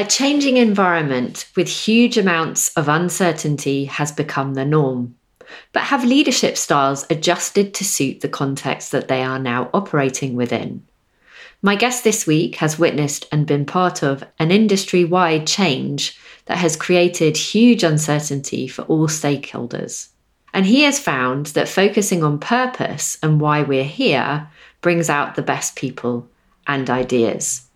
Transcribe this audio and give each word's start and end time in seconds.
A 0.00 0.04
changing 0.06 0.56
environment 0.56 1.50
with 1.54 1.68
huge 1.68 2.16
amounts 2.16 2.72
of 2.74 2.88
uncertainty 2.88 3.84
has 3.84 4.10
become 4.10 4.54
the 4.54 4.64
norm. 4.64 5.14
But 5.74 5.82
have 5.82 6.06
leadership 6.06 6.56
styles 6.56 7.04
adjusted 7.10 7.74
to 7.74 7.84
suit 7.84 8.22
the 8.22 8.28
context 8.30 8.92
that 8.92 9.08
they 9.08 9.22
are 9.22 9.38
now 9.38 9.68
operating 9.74 10.36
within? 10.36 10.86
My 11.60 11.76
guest 11.76 12.02
this 12.02 12.26
week 12.26 12.56
has 12.56 12.78
witnessed 12.78 13.28
and 13.30 13.46
been 13.46 13.66
part 13.66 14.02
of 14.02 14.24
an 14.38 14.50
industry 14.50 15.04
wide 15.04 15.46
change 15.46 16.18
that 16.46 16.56
has 16.56 16.76
created 16.76 17.36
huge 17.36 17.84
uncertainty 17.84 18.68
for 18.68 18.84
all 18.84 19.06
stakeholders. 19.06 20.08
And 20.54 20.64
he 20.64 20.84
has 20.84 20.98
found 20.98 21.48
that 21.48 21.68
focusing 21.68 22.24
on 22.24 22.38
purpose 22.38 23.18
and 23.22 23.38
why 23.38 23.60
we're 23.60 23.84
here 23.84 24.48
brings 24.80 25.10
out 25.10 25.34
the 25.34 25.42
best 25.42 25.76
people 25.76 26.26
and 26.66 26.88
ideas. 26.88 27.66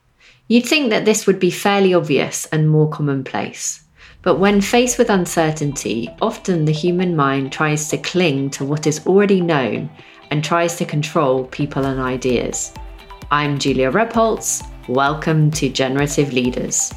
You'd 0.47 0.67
think 0.67 0.91
that 0.91 1.07
this 1.07 1.27
would 1.27 1.41
be 1.41 1.51
fairly 1.51 1.95
obvious 1.95 2.45
and 2.53 2.69
more 2.69 2.91
commonplace. 2.91 3.83
But 4.21 4.39
when 4.39 4.61
faced 4.61 4.99
with 4.99 5.09
uncertainty, 5.09 6.15
often 6.21 6.67
the 6.67 6.73
human 6.73 7.17
mind 7.17 7.51
tries 7.51 7.89
to 7.89 7.97
cling 7.97 8.51
to 8.51 8.65
what 8.67 8.87
is 8.87 9.07
already 9.07 9.41
known 9.41 9.89
and 10.31 10.45
tries 10.45 10.77
to 10.77 10.85
control 10.85 11.47
people 11.47 11.87
and 11.87 11.99
ideas. 11.99 12.75
I'm 13.31 13.59
Julia 13.59 13.91
Rebholz. 13.91 14.63
Welcome 14.87 15.51
to 15.53 15.71
Generative 15.71 16.35
Leaders. 16.35 16.93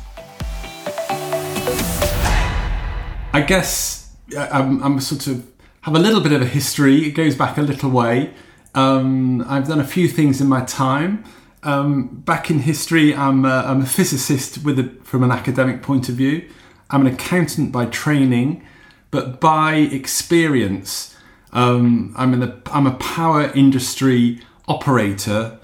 I 3.32 3.46
guess 3.48 4.14
I'm, 4.38 4.84
I'm, 4.84 5.00
sort 5.00 5.26
of 5.28 5.50
have 5.84 5.96
a 5.96 6.00
little 6.00 6.20
bit 6.20 6.34
of 6.34 6.42
a 6.42 6.46
history. 6.46 7.06
It 7.06 7.12
goes 7.12 7.34
back 7.34 7.58
a 7.58 7.62
little 7.62 7.92
way. 7.92 8.34
Um, 8.76 9.42
I've 9.48 9.70
done 9.70 9.80
a 9.80 9.88
few 9.88 10.10
things 10.10 10.42
in 10.42 10.48
my 10.48 10.66
time. 10.66 11.24
Um, 11.68 12.22
back 12.24 12.50
in 12.50 12.60
history, 12.60 13.14
I'm 13.14 13.44
a, 13.44 13.58
I'm 13.66 13.82
a 13.82 13.86
physicist 13.86 14.64
with 14.64 14.80
a, 14.80 14.86
from 15.04 15.22
an 15.22 15.32
academic 15.32 15.82
point 15.82 16.08
of 16.08 16.16
view. 16.16 16.50
I'm 16.90 17.06
an 17.06 17.14
accountant 17.14 17.74
by 17.74 17.88
training, 17.88 18.66
but 19.12 19.42
by 19.42 19.76
experience, 19.76 21.14
um, 21.52 22.14
I'm, 22.16 22.34
in 22.34 22.40
the, 22.40 22.58
I'm 22.68 22.88
a 22.88 22.96
power 22.96 23.52
industry 23.54 24.40
operator 24.70 25.60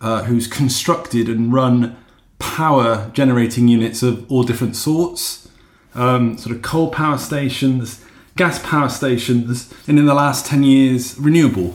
uh, 0.00 0.22
who's 0.22 0.46
constructed 0.46 1.28
and 1.28 1.52
run 1.52 1.96
power 2.38 3.10
generating 3.12 3.66
units 3.66 4.00
of 4.00 4.30
all 4.30 4.44
different 4.44 4.76
sorts, 4.76 5.48
um, 5.96 6.38
sort 6.38 6.54
of 6.54 6.62
coal 6.62 6.92
power 6.92 7.18
stations, 7.18 8.04
gas 8.36 8.60
power 8.60 8.88
stations, 8.88 9.74
and 9.88 9.98
in 9.98 10.06
the 10.06 10.14
last 10.14 10.46
10 10.46 10.62
years, 10.62 11.18
renewable 11.18 11.74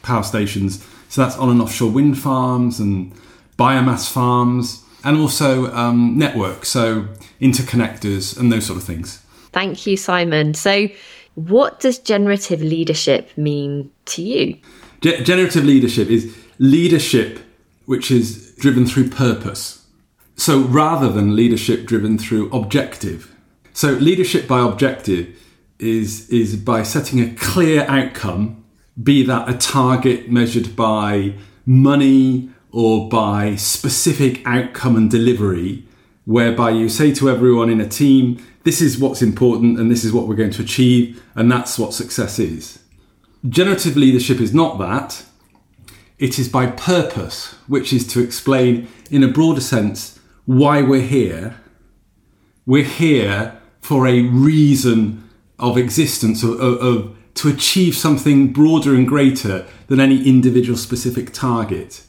power 0.00 0.22
stations. 0.22 0.82
So 1.08 1.22
that's 1.22 1.36
on 1.36 1.50
and 1.50 1.60
offshore 1.60 1.90
wind 1.90 2.18
farms 2.18 2.80
and 2.80 3.12
biomass 3.58 4.10
farms, 4.10 4.84
and 5.04 5.16
also 5.16 5.72
um, 5.74 6.18
networks, 6.18 6.68
so 6.68 7.08
interconnectors 7.40 8.38
and 8.38 8.52
those 8.52 8.66
sort 8.66 8.78
of 8.78 8.84
things. 8.84 9.22
Thank 9.52 9.86
you, 9.86 9.96
Simon. 9.96 10.54
So, 10.54 10.88
what 11.34 11.80
does 11.80 11.98
generative 11.98 12.60
leadership 12.60 13.30
mean 13.36 13.90
to 14.06 14.22
you? 14.22 14.58
Ge- 15.00 15.24
generative 15.24 15.64
leadership 15.64 16.08
is 16.08 16.36
leadership 16.58 17.40
which 17.88 18.10
is 18.10 18.54
driven 18.56 18.84
through 18.84 19.08
purpose. 19.08 19.86
So 20.36 20.60
rather 20.60 21.08
than 21.08 21.34
leadership 21.34 21.86
driven 21.86 22.18
through 22.18 22.50
objective. 22.50 23.34
So 23.72 23.92
leadership 23.92 24.46
by 24.46 24.60
objective 24.60 25.34
is, 25.78 26.28
is 26.28 26.56
by 26.56 26.82
setting 26.82 27.18
a 27.20 27.34
clear 27.34 27.86
outcome, 27.88 28.57
be 29.02 29.22
that 29.24 29.48
a 29.48 29.56
target 29.56 30.30
measured 30.30 30.74
by 30.74 31.34
money 31.64 32.50
or 32.72 33.08
by 33.08 33.56
specific 33.56 34.42
outcome 34.46 34.96
and 34.96 35.10
delivery, 35.10 35.86
whereby 36.24 36.70
you 36.70 36.88
say 36.88 37.12
to 37.14 37.30
everyone 37.30 37.70
in 37.70 37.80
a 37.80 37.88
team, 37.88 38.42
this 38.64 38.80
is 38.82 38.98
what's 38.98 39.22
important 39.22 39.78
and 39.78 39.90
this 39.90 40.04
is 40.04 40.12
what 40.12 40.26
we're 40.26 40.34
going 40.34 40.50
to 40.50 40.62
achieve, 40.62 41.22
and 41.34 41.50
that's 41.50 41.78
what 41.78 41.94
success 41.94 42.38
is. 42.38 42.80
Generative 43.48 43.96
leadership 43.96 44.40
is 44.40 44.52
not 44.52 44.78
that. 44.78 45.24
It 46.18 46.38
is 46.38 46.48
by 46.48 46.66
purpose, 46.66 47.54
which 47.68 47.92
is 47.92 48.06
to 48.08 48.20
explain 48.20 48.88
in 49.10 49.22
a 49.22 49.28
broader 49.28 49.60
sense 49.60 50.18
why 50.44 50.82
we're 50.82 51.00
here. 51.02 51.56
We're 52.66 52.84
here 52.84 53.58
for 53.80 54.06
a 54.06 54.22
reason 54.22 55.28
of 55.58 55.78
existence, 55.78 56.42
of, 56.42 56.60
of, 56.60 57.16
to 57.38 57.48
achieve 57.48 57.94
something 57.96 58.52
broader 58.52 58.94
and 58.96 59.06
greater 59.06 59.64
than 59.86 60.00
any 60.00 60.26
individual 60.28 60.76
specific 60.76 61.32
target. 61.32 62.02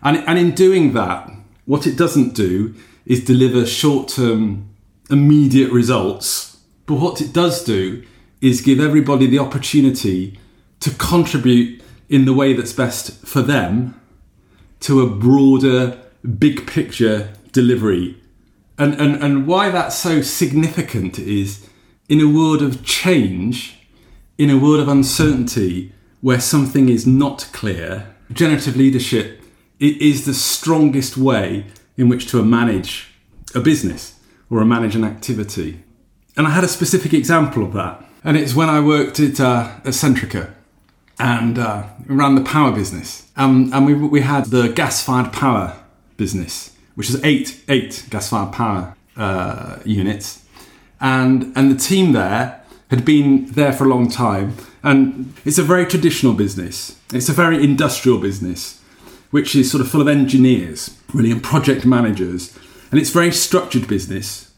And, 0.00 0.18
and 0.28 0.38
in 0.38 0.52
doing 0.52 0.92
that, 0.92 1.28
what 1.64 1.88
it 1.88 1.96
doesn't 1.96 2.34
do 2.34 2.74
is 3.04 3.24
deliver 3.24 3.66
short 3.66 4.08
term, 4.08 4.68
immediate 5.10 5.72
results. 5.72 6.58
But 6.86 7.00
what 7.00 7.20
it 7.20 7.32
does 7.32 7.64
do 7.64 8.04
is 8.40 8.60
give 8.60 8.78
everybody 8.78 9.26
the 9.26 9.40
opportunity 9.40 10.38
to 10.80 10.90
contribute 10.90 11.82
in 12.08 12.24
the 12.24 12.32
way 12.32 12.52
that's 12.52 12.72
best 12.72 13.26
for 13.26 13.42
them 13.42 14.00
to 14.80 15.00
a 15.00 15.10
broader, 15.10 15.98
big 16.38 16.64
picture 16.64 17.32
delivery. 17.50 18.16
And, 18.78 18.94
and, 18.94 19.20
and 19.20 19.48
why 19.48 19.70
that's 19.70 19.98
so 19.98 20.22
significant 20.22 21.18
is 21.18 21.68
in 22.08 22.20
a 22.20 22.28
world 22.28 22.62
of 22.62 22.84
change, 22.84 23.77
in 24.38 24.50
a 24.50 24.56
world 24.56 24.80
of 24.80 24.88
uncertainty, 24.88 25.92
where 26.20 26.40
something 26.40 26.88
is 26.88 27.06
not 27.06 27.48
clear, 27.52 28.14
generative 28.32 28.76
leadership 28.76 29.42
is 29.80 30.26
the 30.26 30.34
strongest 30.34 31.16
way 31.16 31.66
in 31.96 32.08
which 32.08 32.28
to 32.30 32.42
manage 32.44 33.08
a 33.54 33.60
business 33.60 34.18
or 34.50 34.64
manage 34.64 34.96
an 34.96 35.04
activity. 35.04 35.82
And 36.36 36.46
I 36.46 36.50
had 36.50 36.64
a 36.64 36.68
specific 36.68 37.12
example 37.12 37.64
of 37.64 37.72
that. 37.74 38.04
And 38.24 38.36
it's 38.36 38.54
when 38.54 38.68
I 38.68 38.80
worked 38.80 39.20
at, 39.20 39.40
uh, 39.40 39.72
Centrica 39.84 40.52
and 41.18 41.58
uh, 41.58 41.84
ran 42.06 42.34
the 42.34 42.42
power 42.42 42.72
business. 42.72 43.30
Um, 43.36 43.70
and 43.72 43.86
we, 43.86 43.94
we 43.94 44.20
had 44.20 44.46
the 44.46 44.68
gas 44.68 45.02
fired 45.02 45.32
power 45.32 45.76
business, 46.16 46.76
which 46.94 47.10
is 47.10 47.22
eight, 47.24 47.62
eight 47.68 48.06
gas 48.10 48.30
fired 48.30 48.52
power 48.52 48.96
uh, 49.16 49.78
units. 49.84 50.44
And, 51.00 51.52
and 51.56 51.70
the 51.70 51.78
team 51.78 52.12
there 52.12 52.57
had 52.90 53.04
been 53.04 53.46
there 53.46 53.72
for 53.72 53.84
a 53.84 53.88
long 53.88 54.08
time. 54.08 54.56
And 54.82 55.34
it's 55.44 55.58
a 55.58 55.62
very 55.62 55.86
traditional 55.86 56.34
business, 56.34 56.98
it's 57.12 57.28
a 57.28 57.32
very 57.32 57.62
industrial 57.62 58.18
business, 58.18 58.80
which 59.30 59.54
is 59.54 59.70
sort 59.70 59.80
of 59.80 59.90
full 59.90 60.00
of 60.00 60.08
engineers, 60.08 60.96
really, 61.12 61.30
and 61.30 61.42
project 61.42 61.84
managers. 61.84 62.56
And 62.90 62.98
it's 62.98 63.10
very 63.10 63.32
structured 63.32 63.86
business. 63.86 64.52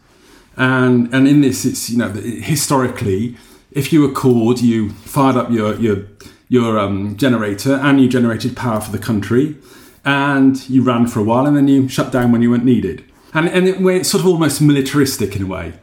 And, 0.56 1.12
and 1.14 1.26
in 1.26 1.40
this, 1.40 1.64
it's, 1.64 1.90
you 1.90 1.98
know, 1.98 2.10
historically, 2.10 3.36
if 3.72 3.92
you 3.92 4.02
were 4.02 4.12
called, 4.12 4.60
you 4.60 4.90
fired 4.90 5.36
up 5.36 5.50
your, 5.50 5.74
your 5.76 6.06
your 6.50 6.78
um, 6.80 7.16
generator 7.16 7.74
and 7.74 8.00
you 8.00 8.08
generated 8.08 8.56
power 8.56 8.80
for 8.80 8.90
the 8.90 8.98
country 8.98 9.56
and 10.04 10.68
you 10.68 10.82
ran 10.82 11.06
for 11.06 11.20
a 11.20 11.22
while 11.22 11.46
and 11.46 11.56
then 11.56 11.68
you 11.68 11.88
shut 11.88 12.10
down 12.10 12.32
when 12.32 12.42
you 12.42 12.50
weren't 12.50 12.64
needed. 12.64 13.04
And, 13.32 13.48
and 13.48 13.68
it, 13.68 13.80
it's 13.80 14.10
sort 14.10 14.22
of 14.22 14.26
almost 14.26 14.60
militaristic 14.60 15.36
in 15.36 15.42
a 15.42 15.46
way 15.46 15.74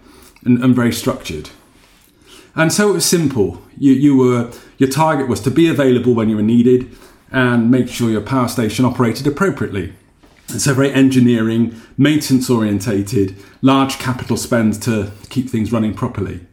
and, 0.44 0.62
and 0.62 0.76
very 0.76 0.92
structured. 0.92 1.50
And 2.58 2.74
so 2.74 2.90
it 2.90 2.94
was 2.94 3.06
simple. 3.06 3.62
You, 3.78 3.94
you 3.94 4.18
were, 4.18 4.52
your 4.80 4.90
target 4.90 5.28
was 5.28 5.40
to 5.42 5.52
be 5.52 5.70
available 5.70 6.16
when 6.16 6.28
you 6.28 6.36
were 6.36 6.42
needed 6.42 6.90
and 7.32 7.70
make 7.70 7.88
sure 7.88 8.10
your 8.10 8.22
power 8.22 8.48
station 8.48 8.84
operated 8.84 9.28
appropriately. 9.28 9.94
And 10.50 10.60
so 10.60 10.74
very 10.74 10.92
engineering, 10.92 11.80
maintenance 11.98 12.50
orientated, 12.50 13.36
large 13.62 14.00
capital 14.00 14.38
spend 14.38 14.82
to 14.84 15.12
keep 15.30 15.50
things 15.50 15.72
running 15.72 15.94
properly. 15.94 16.48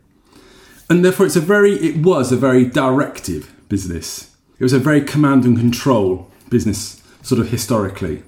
And 0.90 1.02
therefore 1.02 1.24
it's 1.24 1.36
a 1.36 1.40
very, 1.40 1.72
it 1.76 1.96
was 2.04 2.30
a 2.30 2.36
very 2.36 2.66
directive 2.66 3.54
business. 3.70 4.36
It 4.58 4.62
was 4.62 4.74
a 4.74 4.78
very 4.78 5.00
command 5.00 5.46
and 5.46 5.56
control 5.56 6.30
business, 6.50 7.02
sort 7.22 7.40
of 7.40 7.48
historically. 7.48 8.22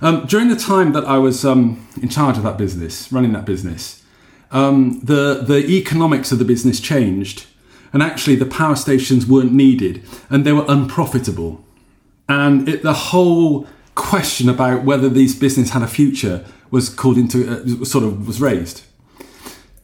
Um, 0.00 0.24
during 0.26 0.48
the 0.48 0.56
time 0.56 0.92
that 0.92 1.04
I 1.04 1.18
was 1.18 1.44
um, 1.44 1.86
in 2.00 2.08
charge 2.08 2.38
of 2.38 2.44
that 2.44 2.56
business, 2.56 3.12
running 3.12 3.32
that 3.32 3.44
business, 3.44 4.02
um, 4.50 5.00
the, 5.02 5.42
the 5.46 5.66
economics 5.66 6.32
of 6.32 6.38
the 6.38 6.44
business 6.44 6.80
changed, 6.80 7.46
and 7.92 8.02
actually 8.02 8.36
the 8.36 8.46
power 8.46 8.76
stations 8.76 9.26
weren't 9.26 9.52
needed 9.52 10.02
and 10.30 10.44
they 10.44 10.52
were 10.52 10.64
unprofitable. 10.68 11.64
And 12.28 12.68
it, 12.68 12.82
the 12.82 12.92
whole 12.92 13.66
question 13.94 14.48
about 14.48 14.84
whether 14.84 15.08
these 15.08 15.34
business 15.34 15.70
had 15.70 15.82
a 15.82 15.86
future 15.86 16.44
was 16.70 16.88
called 16.88 17.16
into 17.16 17.50
uh, 17.50 17.84
sort 17.84 18.04
of 18.04 18.26
was 18.26 18.40
raised. 18.40 18.82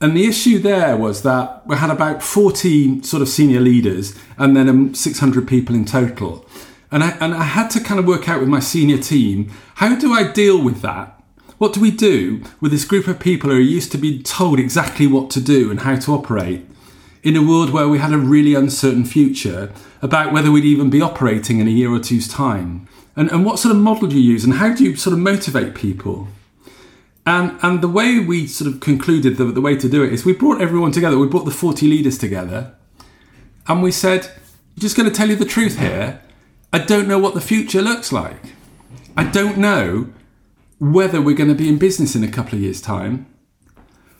And 0.00 0.14
the 0.14 0.26
issue 0.26 0.58
there 0.58 0.96
was 0.96 1.22
that 1.22 1.66
we 1.66 1.76
had 1.76 1.90
about 1.90 2.22
40 2.22 3.02
sort 3.02 3.22
of 3.22 3.28
senior 3.28 3.60
leaders 3.60 4.14
and 4.36 4.54
then 4.54 4.68
um, 4.68 4.94
600 4.94 5.48
people 5.48 5.74
in 5.74 5.86
total. 5.86 6.44
And 6.92 7.02
I, 7.02 7.10
and 7.20 7.34
I 7.34 7.44
had 7.44 7.70
to 7.70 7.80
kind 7.80 7.98
of 7.98 8.06
work 8.06 8.28
out 8.28 8.40
with 8.40 8.48
my 8.48 8.60
senior 8.60 8.98
team 8.98 9.50
how 9.76 9.96
do 9.96 10.12
I 10.12 10.30
deal 10.30 10.62
with 10.62 10.82
that? 10.82 11.13
What 11.58 11.72
do 11.72 11.80
we 11.80 11.90
do 11.90 12.42
with 12.60 12.72
this 12.72 12.84
group 12.84 13.06
of 13.06 13.20
people 13.20 13.50
who 13.50 13.56
are 13.56 13.60
used 13.60 13.92
to 13.92 13.98
being 13.98 14.22
told 14.22 14.58
exactly 14.58 15.06
what 15.06 15.30
to 15.30 15.40
do 15.40 15.70
and 15.70 15.80
how 15.80 15.96
to 15.96 16.12
operate 16.12 16.66
in 17.22 17.36
a 17.36 17.42
world 17.42 17.70
where 17.70 17.88
we 17.88 17.98
had 17.98 18.12
a 18.12 18.18
really 18.18 18.54
uncertain 18.54 19.04
future 19.04 19.72
about 20.02 20.32
whether 20.32 20.50
we'd 20.50 20.64
even 20.64 20.90
be 20.90 21.00
operating 21.00 21.60
in 21.60 21.68
a 21.68 21.70
year 21.70 21.92
or 21.92 22.00
two's 22.00 22.26
time? 22.26 22.88
And, 23.16 23.30
and 23.30 23.44
what 23.44 23.60
sort 23.60 23.74
of 23.74 23.80
model 23.80 24.08
do 24.08 24.20
you 24.20 24.32
use 24.32 24.44
and 24.44 24.54
how 24.54 24.74
do 24.74 24.82
you 24.82 24.96
sort 24.96 25.14
of 25.14 25.20
motivate 25.20 25.74
people? 25.74 26.26
And, 27.24 27.56
and 27.62 27.80
the 27.80 27.88
way 27.88 28.18
we 28.18 28.46
sort 28.48 28.72
of 28.72 28.80
concluded 28.80 29.36
the, 29.36 29.44
the 29.44 29.60
way 29.60 29.76
to 29.76 29.88
do 29.88 30.02
it 30.02 30.12
is 30.12 30.24
we 30.24 30.32
brought 30.32 30.60
everyone 30.60 30.92
together. 30.92 31.18
We 31.18 31.28
brought 31.28 31.44
the 31.44 31.52
40 31.52 31.86
leaders 31.86 32.18
together 32.18 32.74
and 33.66 33.82
we 33.82 33.92
said, 33.92 34.26
"I'm 34.26 34.80
just 34.80 34.96
going 34.96 35.08
to 35.08 35.14
tell 35.14 35.30
you 35.30 35.36
the 35.36 35.46
truth 35.46 35.78
here. 35.78 36.20
I 36.72 36.80
don't 36.80 37.08
know 37.08 37.18
what 37.18 37.34
the 37.34 37.40
future 37.40 37.80
looks 37.80 38.12
like. 38.12 38.52
I 39.16 39.24
don't 39.24 39.56
know 39.56 40.12
whether 40.78 41.20
we're 41.20 41.36
going 41.36 41.48
to 41.48 41.54
be 41.54 41.68
in 41.68 41.78
business 41.78 42.14
in 42.14 42.24
a 42.24 42.30
couple 42.30 42.54
of 42.54 42.62
years' 42.62 42.80
time. 42.80 43.26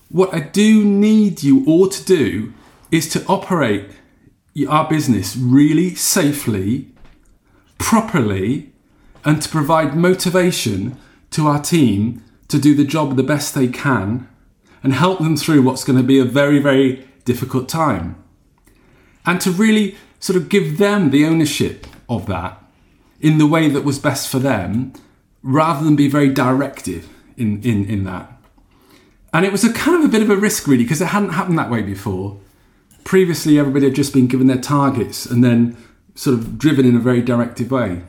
What 0.09 0.33
I 0.33 0.41
do 0.41 0.85
need 0.85 1.43
you 1.43 1.65
all 1.67 1.89
to 1.89 2.05
do 2.05 2.53
is 2.91 3.09
to 3.11 3.25
operate 3.27 3.91
our 4.69 4.89
business 4.89 5.37
really 5.37 5.95
safely, 5.95 6.93
properly, 7.79 8.73
and 9.25 9.43
to 9.43 9.49
provide 9.49 9.97
motivation 9.97 10.97
to 11.31 11.47
our 11.49 11.61
team 11.61 12.23
to 12.49 12.59
do 12.59 12.75
the 12.75 12.85
job 12.85 13.17
the 13.17 13.23
best 13.23 13.55
they 13.55 13.67
can 13.67 14.29
and 14.83 14.93
help 14.93 15.19
them 15.19 15.37
through 15.37 15.62
what's 15.62 15.83
going 15.83 15.99
to 15.99 16.05
be 16.05 16.19
a 16.19 16.25
very, 16.25 16.61
very 16.61 17.07
difficult 17.25 17.69
time. 17.69 18.23
And 19.27 19.41
to 19.41 19.50
really 19.50 19.97
sort 20.21 20.37
of 20.37 20.49
give 20.49 20.79
them 20.79 21.11
the 21.11 21.25
ownership 21.25 21.87
of 22.09 22.27
that 22.27 22.62
in 23.21 23.39
the 23.39 23.47
way 23.47 23.69
that 23.69 23.85
was 23.85 23.99
best 23.99 24.29
for 24.29 24.39
them 24.39 24.93
rather 25.44 25.85
than 25.85 25.94
be 25.94 26.08
very 26.08 26.31
directive 26.31 27.08
in, 27.37 27.62
in, 27.62 27.85
in 27.85 28.05
that. 28.05 28.32
And 29.32 29.44
it 29.44 29.52
was 29.52 29.62
a 29.62 29.73
kind 29.73 29.99
of 29.99 30.08
a 30.08 30.12
bit 30.12 30.23
of 30.23 30.31
a 30.31 30.37
risk, 30.37 30.67
really, 30.67 30.85
because 30.85 31.02
it 31.02 31.08
hadn't 31.08 31.31
happened 31.31 31.58
that 31.58 31.70
way 31.70 31.82
before. 31.82 32.41
Previously, 33.05 33.58
everybody 33.58 33.85
had 33.85 33.94
just 33.94 34.14
been 34.14 34.26
given 34.26 34.46
their 34.46 34.61
targets 34.61 35.26
and 35.26 35.44
then 35.44 35.76
sort 36.14 36.38
of 36.38 36.58
driven 36.58 36.87
in 36.87 36.96
a 36.96 37.00
very 37.00 37.20
directive 37.20 37.70
way. 37.70 38.02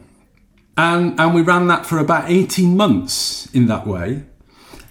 And, 0.78 1.20
and 1.20 1.36
we 1.36 1.42
ran 1.42 1.68
that 1.68 1.86
for 1.86 2.00
about 2.00 2.30
18 2.30 2.78
months 2.78 3.54
in 3.54 3.68
that 3.68 3.86
way. 3.86 4.24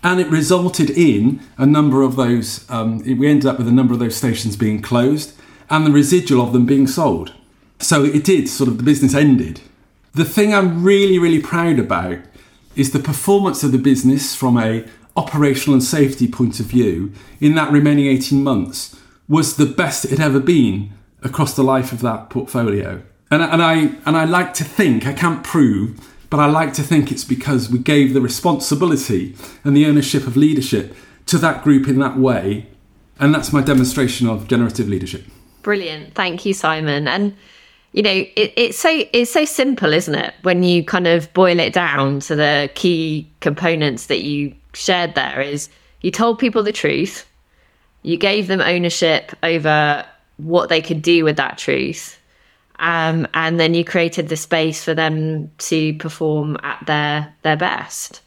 And 0.02 0.20
it 0.20 0.28
resulted 0.28 0.90
in 0.90 1.40
a 1.56 1.64
number 1.64 2.02
of 2.02 2.16
those, 2.16 2.68
um, 2.70 2.98
we 2.98 3.26
ended 3.26 3.46
up 3.46 3.56
with 3.56 3.68
a 3.68 3.72
number 3.72 3.94
of 3.94 4.00
those 4.00 4.16
stations 4.16 4.54
being 4.56 4.82
closed 4.82 5.34
and 5.70 5.86
the 5.86 5.90
residual 5.90 6.44
of 6.44 6.52
them 6.52 6.66
being 6.66 6.86
sold. 6.86 7.32
So 7.78 8.04
it 8.04 8.24
did, 8.24 8.48
sort 8.48 8.68
of, 8.68 8.76
the 8.76 8.82
business 8.82 9.14
ended. 9.14 9.60
The 10.12 10.24
thing 10.24 10.52
I'm 10.52 10.84
really, 10.84 11.18
really 11.18 11.40
proud 11.40 11.78
about 11.78 12.18
is 12.76 12.92
the 12.92 12.98
performance 12.98 13.62
of 13.62 13.72
the 13.72 13.78
business 13.78 14.34
from 14.34 14.58
a 14.58 14.84
operational 15.16 15.74
and 15.74 15.82
safety 15.82 16.26
point 16.26 16.58
of 16.58 16.66
view 16.66 17.12
in 17.40 17.54
that 17.54 17.72
remaining 17.72 18.06
18 18.06 18.42
months 18.42 18.96
was 19.28 19.56
the 19.56 19.66
best 19.66 20.04
it 20.04 20.10
had 20.10 20.20
ever 20.20 20.40
been 20.40 20.92
across 21.22 21.54
the 21.54 21.62
life 21.62 21.92
of 21.92 22.00
that 22.02 22.30
portfolio. 22.30 23.02
And, 23.30 23.42
and 23.42 23.62
I 23.62 23.74
and 24.04 24.16
I 24.16 24.24
like 24.24 24.54
to 24.54 24.64
think 24.64 25.06
I 25.06 25.12
can't 25.12 25.42
prove, 25.42 25.98
but 26.30 26.38
I 26.38 26.46
like 26.46 26.74
to 26.74 26.82
think 26.82 27.10
it's 27.10 27.24
because 27.24 27.70
we 27.70 27.78
gave 27.78 28.12
the 28.12 28.20
responsibility 28.20 29.34
and 29.64 29.76
the 29.76 29.86
ownership 29.86 30.26
of 30.26 30.36
leadership 30.36 30.94
to 31.26 31.38
that 31.38 31.64
group 31.64 31.88
in 31.88 31.98
that 32.00 32.18
way, 32.18 32.66
and 33.18 33.34
that's 33.34 33.52
my 33.52 33.62
demonstration 33.62 34.28
of 34.28 34.46
generative 34.46 34.88
leadership. 34.88 35.24
Brilliant, 35.62 36.14
thank 36.14 36.44
you, 36.44 36.52
Simon. 36.52 37.08
And 37.08 37.34
you 37.94 38.02
know, 38.02 38.10
it, 38.10 38.52
it's 38.56 38.78
so 38.78 39.04
it's 39.12 39.32
so 39.32 39.46
simple, 39.46 39.92
isn't 39.92 40.14
it? 40.14 40.34
When 40.42 40.62
you 40.62 40.84
kind 40.84 41.06
of 41.06 41.32
boil 41.32 41.58
it 41.58 41.72
down 41.72 42.20
to 42.20 42.36
the 42.36 42.70
key 42.74 43.26
components 43.40 44.06
that 44.06 44.22
you 44.22 44.54
shared 44.74 45.14
there, 45.14 45.40
is 45.40 45.70
you 46.02 46.10
told 46.10 46.38
people 46.38 46.62
the 46.62 46.72
truth, 46.72 47.26
you 48.02 48.18
gave 48.18 48.48
them 48.48 48.60
ownership 48.60 49.32
over 49.42 50.04
what 50.36 50.68
they 50.68 50.82
could 50.82 51.00
do 51.00 51.24
with 51.24 51.36
that 51.36 51.56
truth 51.56 52.18
um, 52.78 53.26
and 53.34 53.60
then 53.60 53.74
you 53.74 53.84
created 53.84 54.28
the 54.28 54.36
space 54.36 54.82
for 54.82 54.94
them 54.94 55.50
to 55.58 55.94
perform 55.94 56.56
at 56.62 56.84
their 56.86 57.34
their 57.42 57.56
best. 57.56 58.20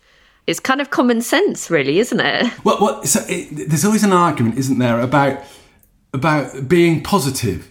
It's 0.46 0.62
kind 0.62 0.80
of 0.80 0.90
common 0.90 1.22
sense, 1.22 1.70
really, 1.70 2.00
isn't 2.00 2.20
it? 2.20 2.54
Well, 2.64 2.78
well 2.80 3.04
so 3.04 3.22
it, 3.28 3.70
there's 3.70 3.84
always 3.84 4.04
an 4.04 4.14
argument, 4.14 4.58
isn't 4.58 4.80
there, 4.80 5.00
about 5.00 5.44
about 6.14 6.68
being 6.68 7.04
positive, 7.04 7.70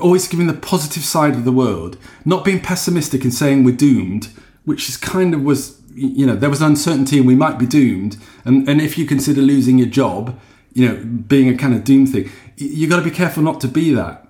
always 0.00 0.28
giving 0.28 0.46
the 0.46 0.54
positive 0.54 1.04
side 1.04 1.34
of 1.34 1.44
the 1.44 1.52
world, 1.52 1.96
not 2.24 2.44
being 2.44 2.60
pessimistic 2.60 3.24
and 3.24 3.34
saying 3.34 3.64
we're 3.64 3.76
doomed, 3.76 4.28
which 4.64 4.88
is 4.88 4.96
kind 4.96 5.34
of 5.34 5.42
was 5.42 5.80
you 5.94 6.26
know 6.26 6.34
there 6.34 6.50
was 6.50 6.60
uncertainty 6.60 7.18
and 7.18 7.26
we 7.26 7.34
might 7.34 7.58
be 7.58 7.66
doomed, 7.66 8.16
and 8.44 8.68
and 8.68 8.80
if 8.80 8.96
you 8.98 9.06
consider 9.06 9.40
losing 9.40 9.78
your 9.78 9.88
job, 9.88 10.38
you 10.74 10.88
know, 10.88 10.96
being 11.04 11.48
a 11.48 11.56
kind 11.56 11.74
of 11.74 11.84
doom 11.84 12.06
thing, 12.06 12.30
you've 12.56 12.90
got 12.90 12.98
to 12.98 13.04
be 13.04 13.10
careful 13.10 13.42
not 13.42 13.60
to 13.60 13.68
be 13.68 13.94
that. 13.94 14.28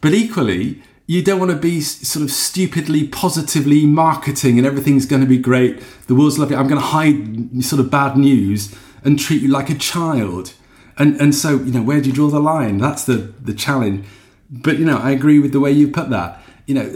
But 0.00 0.12
equally, 0.12 0.82
you 1.06 1.22
don't 1.22 1.38
want 1.38 1.50
to 1.50 1.56
be 1.56 1.80
sort 1.80 2.22
of 2.22 2.30
stupidly 2.30 3.08
positively 3.08 3.86
marketing 3.86 4.58
and 4.58 4.66
everything's 4.66 5.06
going 5.06 5.22
to 5.22 5.28
be 5.28 5.38
great. 5.38 5.82
The 6.06 6.14
world's 6.14 6.38
lovely. 6.38 6.54
I'm 6.54 6.68
going 6.68 6.80
to 6.80 6.86
hide 6.86 7.64
sort 7.64 7.80
of 7.80 7.90
bad 7.90 8.16
news 8.16 8.74
and 9.02 9.18
treat 9.18 9.40
you 9.40 9.48
like 9.48 9.70
a 9.70 9.74
child. 9.74 10.52
And 10.98 11.18
and 11.20 11.34
so 11.34 11.56
you 11.56 11.72
know 11.72 11.82
where 11.82 12.00
do 12.00 12.10
you 12.10 12.14
draw 12.14 12.28
the 12.28 12.40
line? 12.40 12.78
That's 12.78 13.04
the 13.04 13.32
the 13.40 13.54
challenge. 13.54 14.04
But 14.50 14.78
you 14.78 14.84
know 14.84 14.98
I 14.98 15.10
agree 15.10 15.38
with 15.38 15.52
the 15.52 15.60
way 15.60 15.72
you 15.72 15.88
put 15.88 16.10
that. 16.10 16.40
You 16.66 16.74
know 16.74 16.88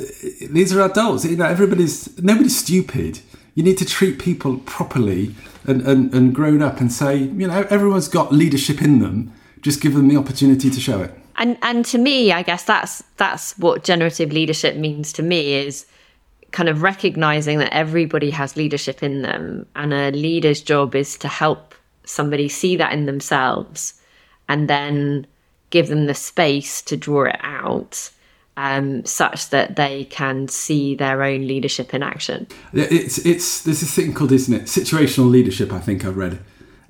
these 0.50 0.74
are 0.74 0.80
adults. 0.82 1.24
You 1.24 1.36
know 1.36 1.46
everybody's 1.46 2.18
nobody's 2.22 2.58
stupid. 2.58 3.20
You 3.54 3.62
need 3.62 3.78
to 3.78 3.84
treat 3.84 4.18
people 4.18 4.58
properly 4.60 5.34
and, 5.64 5.82
and, 5.82 6.14
and 6.14 6.34
grown 6.34 6.62
up 6.62 6.80
and 6.80 6.90
say 6.90 7.16
you 7.16 7.46
know 7.48 7.66
everyone's 7.70 8.08
got 8.08 8.32
leadership 8.32 8.82
in 8.82 9.00
them. 9.00 9.32
Just 9.60 9.80
give 9.80 9.94
them 9.94 10.08
the 10.08 10.16
opportunity 10.16 10.70
to 10.70 10.80
show 10.80 11.02
it 11.02 11.14
and 11.36 11.58
and 11.62 11.84
to 11.84 11.98
me 11.98 12.32
i 12.32 12.42
guess 12.42 12.64
that's 12.64 13.02
that's 13.16 13.56
what 13.58 13.84
generative 13.84 14.32
leadership 14.32 14.76
means 14.76 15.12
to 15.12 15.22
me 15.22 15.54
is 15.54 15.86
kind 16.50 16.68
of 16.68 16.82
recognizing 16.82 17.58
that 17.58 17.72
everybody 17.72 18.30
has 18.30 18.56
leadership 18.56 19.02
in 19.02 19.22
them 19.22 19.66
and 19.74 19.92
a 19.92 20.10
leader's 20.10 20.60
job 20.60 20.94
is 20.94 21.16
to 21.16 21.28
help 21.28 21.74
somebody 22.04 22.48
see 22.48 22.76
that 22.76 22.92
in 22.92 23.06
themselves 23.06 23.94
and 24.48 24.68
then 24.68 25.26
give 25.72 25.88
them 25.88 26.06
the 26.06 26.14
space 26.14 26.80
to 26.82 26.96
draw 26.96 27.24
it 27.24 27.40
out 27.40 28.10
um, 28.56 29.04
such 29.04 29.48
that 29.48 29.76
they 29.76 30.04
can 30.04 30.46
see 30.46 30.94
their 30.94 31.22
own 31.22 31.46
leadership 31.48 31.94
in 31.94 32.02
action. 32.02 32.46
It's 32.72 33.18
it's 33.18 33.62
there's 33.62 33.80
this 33.80 33.94
thing 33.94 34.12
called 34.12 34.30
isn't 34.30 34.54
it 34.54 34.64
situational 34.64 35.30
leadership. 35.30 35.72
I 35.72 35.80
think 35.80 36.04
I've 36.04 36.16
read, 36.16 36.38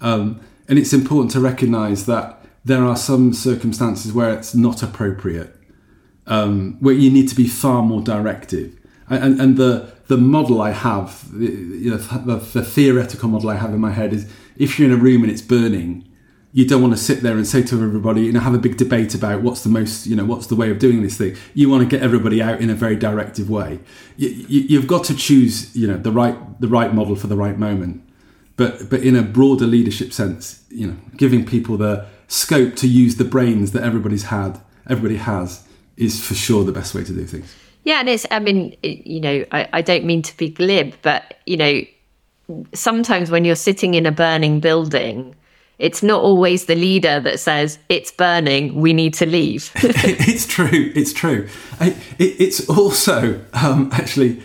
um, 0.00 0.40
and 0.68 0.78
it's 0.78 0.92
important 0.92 1.30
to 1.32 1.40
recognise 1.40 2.06
that 2.06 2.44
there 2.64 2.84
are 2.84 2.96
some 2.96 3.32
circumstances 3.32 4.12
where 4.12 4.34
it's 4.36 4.54
not 4.54 4.82
appropriate, 4.82 5.56
um, 6.26 6.76
where 6.80 6.94
you 6.94 7.10
need 7.10 7.28
to 7.28 7.36
be 7.36 7.46
far 7.46 7.82
more 7.82 8.02
directive. 8.02 8.76
And, 9.08 9.40
and 9.40 9.56
the 9.56 9.92
the 10.08 10.16
model 10.16 10.60
I 10.60 10.70
have, 10.70 11.28
you 11.32 11.90
know, 11.90 11.96
the, 11.96 12.36
the 12.36 12.64
theoretical 12.64 13.28
model 13.28 13.50
I 13.50 13.56
have 13.56 13.72
in 13.72 13.80
my 13.80 13.92
head 13.92 14.12
is 14.12 14.28
if 14.56 14.78
you're 14.78 14.90
in 14.90 14.94
a 14.94 15.00
room 15.00 15.22
and 15.22 15.30
it's 15.30 15.42
burning, 15.42 16.08
you 16.52 16.66
don't 16.66 16.82
want 16.82 16.92
to 16.92 17.00
sit 17.00 17.22
there 17.22 17.36
and 17.36 17.46
say 17.46 17.62
to 17.62 17.82
everybody, 17.82 18.22
you 18.22 18.32
know, 18.32 18.40
have 18.40 18.54
a 18.54 18.58
big 18.58 18.76
debate 18.76 19.14
about 19.14 19.40
what's 19.40 19.62
the 19.62 19.70
most, 19.70 20.06
you 20.06 20.14
know, 20.14 20.24
what's 20.24 20.48
the 20.48 20.54
way 20.54 20.70
of 20.70 20.78
doing 20.78 21.02
this 21.02 21.16
thing. 21.16 21.34
You 21.54 21.70
want 21.70 21.82
to 21.82 21.88
get 21.88 22.04
everybody 22.04 22.42
out 22.42 22.60
in 22.60 22.68
a 22.68 22.74
very 22.74 22.96
directive 22.96 23.48
way. 23.48 23.80
You, 24.16 24.78
have 24.78 24.86
got 24.86 25.04
to 25.04 25.16
choose, 25.16 25.74
you 25.74 25.88
know, 25.88 25.96
the 25.96 26.12
right 26.12 26.36
the 26.60 26.68
right 26.68 26.94
model 26.94 27.16
for 27.16 27.26
the 27.26 27.36
right 27.36 27.58
moment. 27.58 28.02
But 28.56 28.90
but 28.90 29.00
in 29.00 29.16
a 29.16 29.22
broader 29.22 29.66
leadership 29.66 30.12
sense, 30.12 30.62
you 30.68 30.86
know, 30.86 30.96
giving 31.16 31.46
people 31.46 31.78
the 31.78 32.06
scope 32.28 32.76
to 32.76 32.88
use 32.88 33.16
the 33.16 33.24
brains 33.24 33.72
that 33.72 33.82
everybody's 33.82 34.24
had, 34.24 34.60
everybody 34.88 35.16
has, 35.16 35.66
is 35.96 36.24
for 36.24 36.34
sure 36.34 36.64
the 36.64 36.72
best 36.72 36.94
way 36.94 37.04
to 37.04 37.12
do 37.12 37.24
things. 37.24 37.54
Yeah, 37.84 38.00
and 38.00 38.08
it's, 38.08 38.26
I 38.30 38.38
mean, 38.38 38.76
you 38.82 39.20
know, 39.20 39.44
I, 39.52 39.68
I 39.72 39.82
don't 39.82 40.04
mean 40.04 40.22
to 40.22 40.36
be 40.36 40.48
glib, 40.48 40.94
but, 41.02 41.34
you 41.46 41.56
know, 41.56 41.82
sometimes 42.74 43.30
when 43.30 43.44
you're 43.44 43.56
sitting 43.56 43.94
in 43.94 44.06
a 44.06 44.12
burning 44.12 44.60
building, 44.60 45.34
it's 45.82 46.02
not 46.02 46.22
always 46.22 46.66
the 46.66 46.76
leader 46.76 47.20
that 47.20 47.40
says 47.40 47.78
it's 47.88 48.10
burning 48.10 48.74
we 48.80 48.92
need 48.92 49.14
to 49.14 49.26
leave. 49.26 49.70
It's 50.32 50.46
true 50.46 50.92
it's 50.94 51.12
true. 51.12 51.48
It, 51.80 51.96
it's 52.18 52.68
also 52.68 53.44
um, 53.52 53.90
actually 53.92 54.42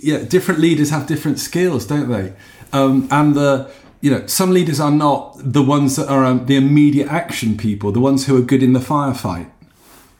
yeah 0.00 0.18
different 0.18 0.60
leaders 0.60 0.90
have 0.90 1.06
different 1.06 1.38
skills 1.38 1.86
don't 1.86 2.08
they? 2.08 2.32
Um, 2.72 3.08
and 3.10 3.34
the 3.34 3.70
you 4.02 4.10
know, 4.10 4.26
some 4.26 4.50
leaders 4.50 4.80
are 4.80 4.90
not 4.90 5.36
the 5.38 5.62
ones 5.62 5.94
that 5.96 6.08
are 6.08 6.24
um, 6.24 6.46
the 6.46 6.56
immediate 6.56 7.08
action 7.08 7.56
people, 7.56 7.92
the 7.92 8.00
ones 8.00 8.26
who 8.26 8.36
are 8.36 8.42
good 8.42 8.62
in 8.62 8.72
the 8.72 8.80
firefight. 8.80 9.48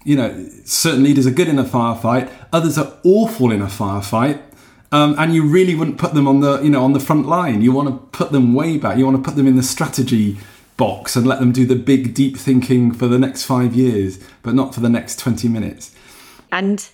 You 0.04 0.16
know, 0.16 0.46
certain 0.64 1.02
leaders 1.02 1.26
are 1.26 1.32
good 1.32 1.48
in 1.48 1.58
a 1.58 1.64
firefight, 1.64 2.30
others 2.52 2.78
are 2.78 2.92
awful 3.02 3.50
in 3.50 3.60
a 3.60 3.66
firefight, 3.66 4.40
um, 4.92 5.14
and 5.18 5.34
you 5.34 5.44
really 5.44 5.74
wouldn't 5.74 5.98
put 5.98 6.14
them 6.14 6.28
on 6.28 6.40
the 6.40 6.60
you 6.62 6.70
know 6.70 6.84
on 6.84 6.92
the 6.92 7.00
front 7.00 7.26
line. 7.26 7.62
You 7.62 7.72
want 7.72 7.88
to 7.88 7.96
put 8.16 8.30
them 8.30 8.54
way 8.54 8.76
back. 8.78 8.98
You 8.98 9.06
want 9.06 9.16
to 9.16 9.22
put 9.22 9.36
them 9.36 9.46
in 9.46 9.56
the 9.56 9.62
strategy 9.62 10.38
box 10.76 11.16
and 11.16 11.26
let 11.26 11.40
them 11.40 11.52
do 11.52 11.66
the 11.66 11.76
big 11.76 12.14
deep 12.14 12.36
thinking 12.36 12.92
for 12.92 13.06
the 13.08 13.18
next 13.18 13.44
five 13.44 13.74
years, 13.74 14.18
but 14.42 14.54
not 14.54 14.74
for 14.74 14.80
the 14.80 14.88
next 14.88 15.18
twenty 15.18 15.48
minutes. 15.48 15.94
And 16.52 16.86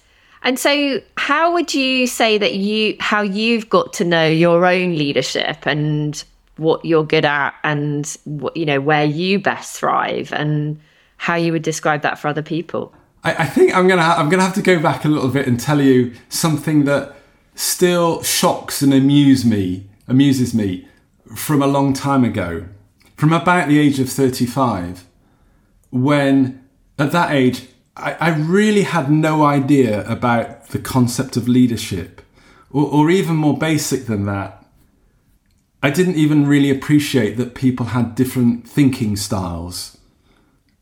and 0.42 0.58
so, 0.58 1.00
how 1.16 1.52
would 1.52 1.74
you 1.74 2.06
say 2.06 2.38
that 2.38 2.54
you 2.54 2.96
how 3.00 3.22
you've 3.22 3.68
got 3.68 3.92
to 3.94 4.04
know 4.04 4.26
your 4.26 4.64
own 4.64 4.96
leadership 4.96 5.66
and 5.66 6.22
what 6.56 6.84
you're 6.84 7.04
good 7.04 7.24
at 7.24 7.54
and 7.64 8.16
what, 8.24 8.56
you 8.56 8.66
know 8.66 8.80
where 8.80 9.04
you 9.04 9.38
best 9.38 9.78
thrive 9.78 10.32
and 10.32 10.80
how 11.16 11.34
you 11.34 11.52
would 11.52 11.62
describe 11.62 12.02
that 12.02 12.18
for 12.18 12.28
other 12.28 12.42
people. 12.42 12.92
I, 13.24 13.34
I 13.34 13.46
think 13.46 13.74
I'm 13.74 13.88
gonna 13.88 14.02
ha- 14.02 14.16
I'm 14.18 14.28
gonna 14.28 14.44
have 14.44 14.54
to 14.54 14.62
go 14.62 14.80
back 14.80 15.04
a 15.04 15.08
little 15.08 15.28
bit 15.28 15.48
and 15.48 15.58
tell 15.58 15.80
you 15.80 16.12
something 16.28 16.84
that 16.84 17.17
still 17.58 18.22
shocks 18.22 18.82
and 18.82 18.94
amuse 18.94 19.44
me 19.44 19.84
amuses 20.06 20.54
me 20.54 20.86
from 21.34 21.60
a 21.60 21.66
long 21.66 21.92
time 21.92 22.22
ago, 22.22 22.64
from 23.16 23.32
about 23.32 23.68
the 23.68 23.80
age 23.80 23.98
of 23.98 24.08
35, 24.08 25.04
when 25.90 26.64
at 27.00 27.10
that 27.10 27.32
age, 27.32 27.66
I, 27.96 28.12
I 28.12 28.28
really 28.30 28.82
had 28.82 29.10
no 29.10 29.44
idea 29.44 30.08
about 30.08 30.68
the 30.68 30.78
concept 30.78 31.36
of 31.36 31.48
leadership, 31.48 32.22
or, 32.70 32.86
or 32.86 33.10
even 33.10 33.34
more 33.34 33.58
basic 33.58 34.06
than 34.06 34.24
that. 34.26 34.64
I 35.82 35.90
didn't 35.90 36.14
even 36.16 36.46
really 36.46 36.70
appreciate 36.70 37.36
that 37.38 37.56
people 37.56 37.86
had 37.86 38.14
different 38.14 38.68
thinking 38.68 39.16
styles. 39.16 39.98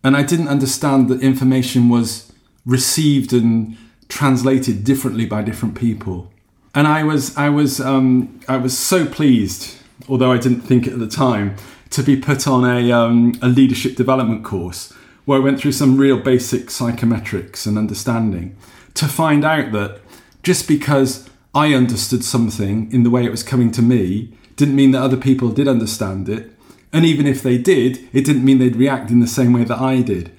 And 0.04 0.14
I 0.14 0.22
didn't 0.22 0.48
understand 0.48 1.08
that 1.08 1.22
information 1.22 1.88
was 1.88 2.32
received 2.66 3.32
and 3.32 3.78
translated 4.08 4.84
differently 4.84 5.24
by 5.24 5.42
different 5.42 5.74
people. 5.74 6.32
And 6.76 6.86
I 6.86 7.04
was, 7.04 7.34
I 7.38 7.48
was, 7.48 7.80
um, 7.80 8.38
I 8.46 8.58
was 8.58 8.76
so 8.76 9.06
pleased, 9.06 9.78
although 10.10 10.30
I 10.30 10.36
didn't 10.36 10.60
think 10.60 10.86
it 10.86 10.92
at 10.92 10.98
the 10.98 11.08
time, 11.08 11.56
to 11.88 12.02
be 12.02 12.16
put 12.16 12.46
on 12.46 12.64
a, 12.66 12.92
um, 12.92 13.32
a 13.40 13.48
leadership 13.48 13.96
development 13.96 14.44
course 14.44 14.92
where 15.24 15.40
I 15.40 15.42
went 15.42 15.58
through 15.58 15.72
some 15.72 15.96
real 15.96 16.20
basic 16.20 16.66
psychometrics 16.66 17.66
and 17.66 17.78
understanding 17.78 18.56
to 18.92 19.06
find 19.06 19.42
out 19.42 19.72
that 19.72 20.00
just 20.42 20.68
because 20.68 21.26
I 21.54 21.72
understood 21.72 22.22
something 22.22 22.92
in 22.92 23.04
the 23.04 23.10
way 23.10 23.24
it 23.24 23.30
was 23.30 23.42
coming 23.42 23.72
to 23.72 23.80
me 23.80 24.34
didn't 24.56 24.76
mean 24.76 24.90
that 24.90 25.02
other 25.02 25.16
people 25.16 25.48
did 25.48 25.66
understand 25.66 26.28
it. 26.28 26.52
And 26.92 27.06
even 27.06 27.26
if 27.26 27.42
they 27.42 27.56
did, 27.56 28.06
it 28.12 28.26
didn't 28.26 28.44
mean 28.44 28.58
they'd 28.58 28.76
react 28.76 29.10
in 29.10 29.20
the 29.20 29.26
same 29.26 29.54
way 29.54 29.64
that 29.64 29.80
I 29.80 30.02
did. 30.02 30.30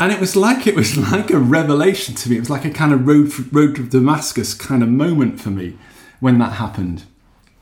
And 0.00 0.10
it 0.10 0.18
was 0.18 0.34
like 0.34 0.66
it 0.66 0.74
was 0.74 0.96
like 1.12 1.30
a 1.30 1.38
revelation 1.38 2.14
to 2.16 2.30
me. 2.30 2.36
It 2.36 2.40
was 2.40 2.50
like 2.50 2.64
a 2.64 2.70
kind 2.70 2.92
of 2.92 3.06
road 3.06 3.30
road 3.52 3.76
to 3.76 3.82
Damascus 3.86 4.54
kind 4.54 4.82
of 4.82 4.88
moment 4.88 5.40
for 5.40 5.50
me 5.50 5.76
when 6.18 6.38
that 6.38 6.54
happened. 6.54 7.04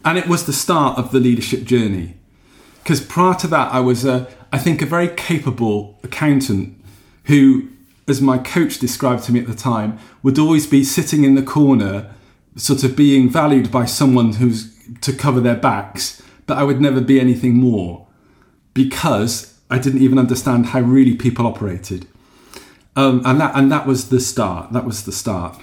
And 0.05 0.17
it 0.17 0.29
was 0.29 0.47
the 0.47 0.53
start 0.53 0.97
of 0.97 1.11
the 1.11 1.21
leadership 1.21 1.65
journey. 1.65 2.15
Because 2.83 3.01
prior 3.01 3.35
to 3.35 3.49
that, 3.49 3.75
I 3.75 3.81
was 3.81 4.05
a, 4.05 4.29
I 4.53 4.59
think, 4.59 4.81
a 4.81 4.87
very 4.87 5.09
capable 5.09 5.99
accountant 6.03 6.83
who, 7.25 7.69
as 8.07 8.23
my 8.23 8.39
coach 8.39 8.79
described 8.79 9.25
to 9.25 9.33
me 9.33 9.41
at 9.41 9.47
the 9.47 9.55
time, 9.55 9.99
would 10.23 10.39
always 10.39 10.67
be 10.67 10.85
sitting 10.85 11.25
in 11.25 11.35
the 11.35 11.43
corner, 11.43 12.15
sort 12.57 12.85
of 12.85 12.97
being 12.97 13.29
valued 13.29 13.71
by 13.71 13.85
someone 13.85 14.35
who's 14.35 14.75
to 15.03 15.13
cover 15.13 15.41
their 15.41 15.57
backs, 15.57 16.23
but 16.47 16.57
I 16.57 16.63
would 16.63 16.81
never 16.81 17.03
be 17.03 17.21
anything 17.21 17.57
more 17.57 18.07
because 18.73 19.59
I 19.69 19.79
didn't 19.79 20.01
even 20.01 20.19
understand 20.19 20.67
how 20.67 20.81
really 20.81 21.15
people 21.15 21.47
operated. 21.47 22.07
Um, 22.97 23.23
and 23.25 23.41
that 23.41 23.55
and 23.55 23.71
that 23.71 23.87
was 23.87 24.09
the 24.09 24.21
start. 24.21 24.73
That 24.73 24.85
was 24.85 25.05
the 25.05 25.13
start. 25.13 25.57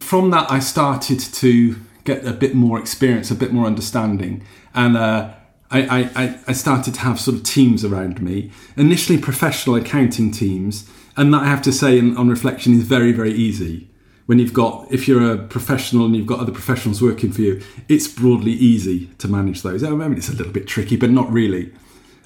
From 0.00 0.30
that, 0.30 0.50
I 0.50 0.60
started 0.60 1.18
to 1.18 1.76
get 2.04 2.24
a 2.24 2.32
bit 2.32 2.54
more 2.54 2.78
experience, 2.78 3.30
a 3.30 3.34
bit 3.34 3.52
more 3.52 3.66
understanding, 3.66 4.44
and 4.74 4.96
uh, 4.96 5.34
I, 5.70 6.10
I, 6.14 6.38
I 6.46 6.52
started 6.52 6.94
to 6.94 7.00
have 7.00 7.20
sort 7.20 7.36
of 7.36 7.42
teams 7.42 7.84
around 7.84 8.22
me. 8.22 8.50
Initially, 8.76 9.18
professional 9.18 9.76
accounting 9.76 10.30
teams, 10.30 10.88
and 11.16 11.32
that 11.34 11.42
I 11.42 11.46
have 11.46 11.62
to 11.62 11.72
say, 11.72 11.98
in, 11.98 12.16
on 12.16 12.28
reflection, 12.28 12.72
is 12.72 12.84
very, 12.84 13.12
very 13.12 13.32
easy. 13.32 13.88
When 14.26 14.38
you've 14.38 14.54
got, 14.54 14.86
if 14.90 15.08
you're 15.08 15.32
a 15.32 15.38
professional 15.38 16.06
and 16.06 16.14
you've 16.14 16.26
got 16.26 16.40
other 16.40 16.52
professionals 16.52 17.00
working 17.02 17.32
for 17.32 17.42
you, 17.42 17.62
it's 17.88 18.08
broadly 18.08 18.52
easy 18.52 19.06
to 19.18 19.28
manage 19.28 19.62
those. 19.62 19.82
I 19.82 19.90
mean, 19.90 20.14
it's 20.14 20.28
a 20.28 20.34
little 20.34 20.52
bit 20.52 20.66
tricky, 20.66 20.96
but 20.96 21.10
not 21.10 21.30
really. 21.30 21.72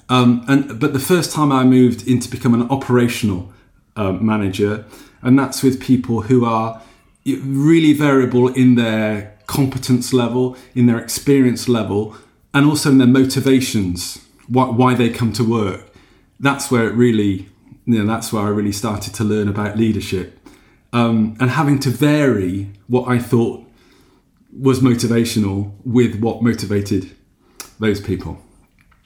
Um, 0.09 0.43
and 0.47 0.79
but 0.79 0.93
the 0.93 0.99
first 0.99 1.31
time 1.31 1.51
I 1.51 1.63
moved 1.63 2.07
into 2.07 2.29
become 2.29 2.53
an 2.53 2.69
operational 2.69 3.53
uh, 3.95 4.13
manager, 4.13 4.85
and 5.21 5.37
that's 5.37 5.63
with 5.63 5.81
people 5.81 6.21
who 6.21 6.45
are 6.45 6.81
really 7.25 7.93
variable 7.93 8.49
in 8.49 8.75
their 8.75 9.37
competence 9.47 10.13
level, 10.13 10.57
in 10.75 10.85
their 10.87 10.99
experience 10.99 11.67
level, 11.67 12.15
and 12.53 12.65
also 12.65 12.89
in 12.91 12.97
their 12.97 13.07
motivations, 13.07 14.19
why, 14.47 14.65
why 14.65 14.93
they 14.93 15.09
come 15.09 15.33
to 15.33 15.43
work. 15.43 15.91
That's 16.39 16.69
where 16.69 16.87
it 16.87 16.93
really, 16.93 17.49
you 17.85 18.03
know, 18.03 18.05
that's 18.05 18.33
where 18.33 18.43
I 18.43 18.49
really 18.49 18.71
started 18.71 19.13
to 19.15 19.23
learn 19.23 19.47
about 19.47 19.77
leadership. 19.77 20.39
Um, 20.91 21.35
and 21.39 21.49
having 21.49 21.79
to 21.79 21.89
vary 21.89 22.69
what 22.87 23.07
I 23.07 23.17
thought 23.17 23.65
was 24.55 24.79
motivational 24.79 25.71
with 25.83 26.19
what 26.19 26.43
motivated 26.43 27.15
those 27.79 27.99
people. 27.99 28.39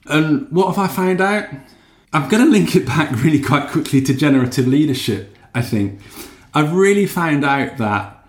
And 0.05 0.49
what 0.51 0.67
have 0.67 0.77
I 0.77 0.87
found 0.93 1.21
out? 1.21 1.45
I'm 2.17 2.29
going 2.29 2.43
to 2.43 2.49
link 2.49 2.75
it 2.75 2.83
back 2.83 3.11
really 3.23 3.39
quite 3.39 3.69
quickly 3.69 4.01
to 4.01 4.13
generative 4.13 4.67
leadership, 4.67 5.37
I 5.53 5.61
think. 5.61 6.01
I've 6.51 6.73
really 6.73 7.05
found 7.05 7.45
out 7.45 7.77
that 7.77 8.25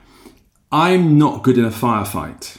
I'm 0.71 1.17
not 1.17 1.43
good 1.43 1.57
in 1.57 1.65
a 1.65 1.71
firefight. 1.71 2.59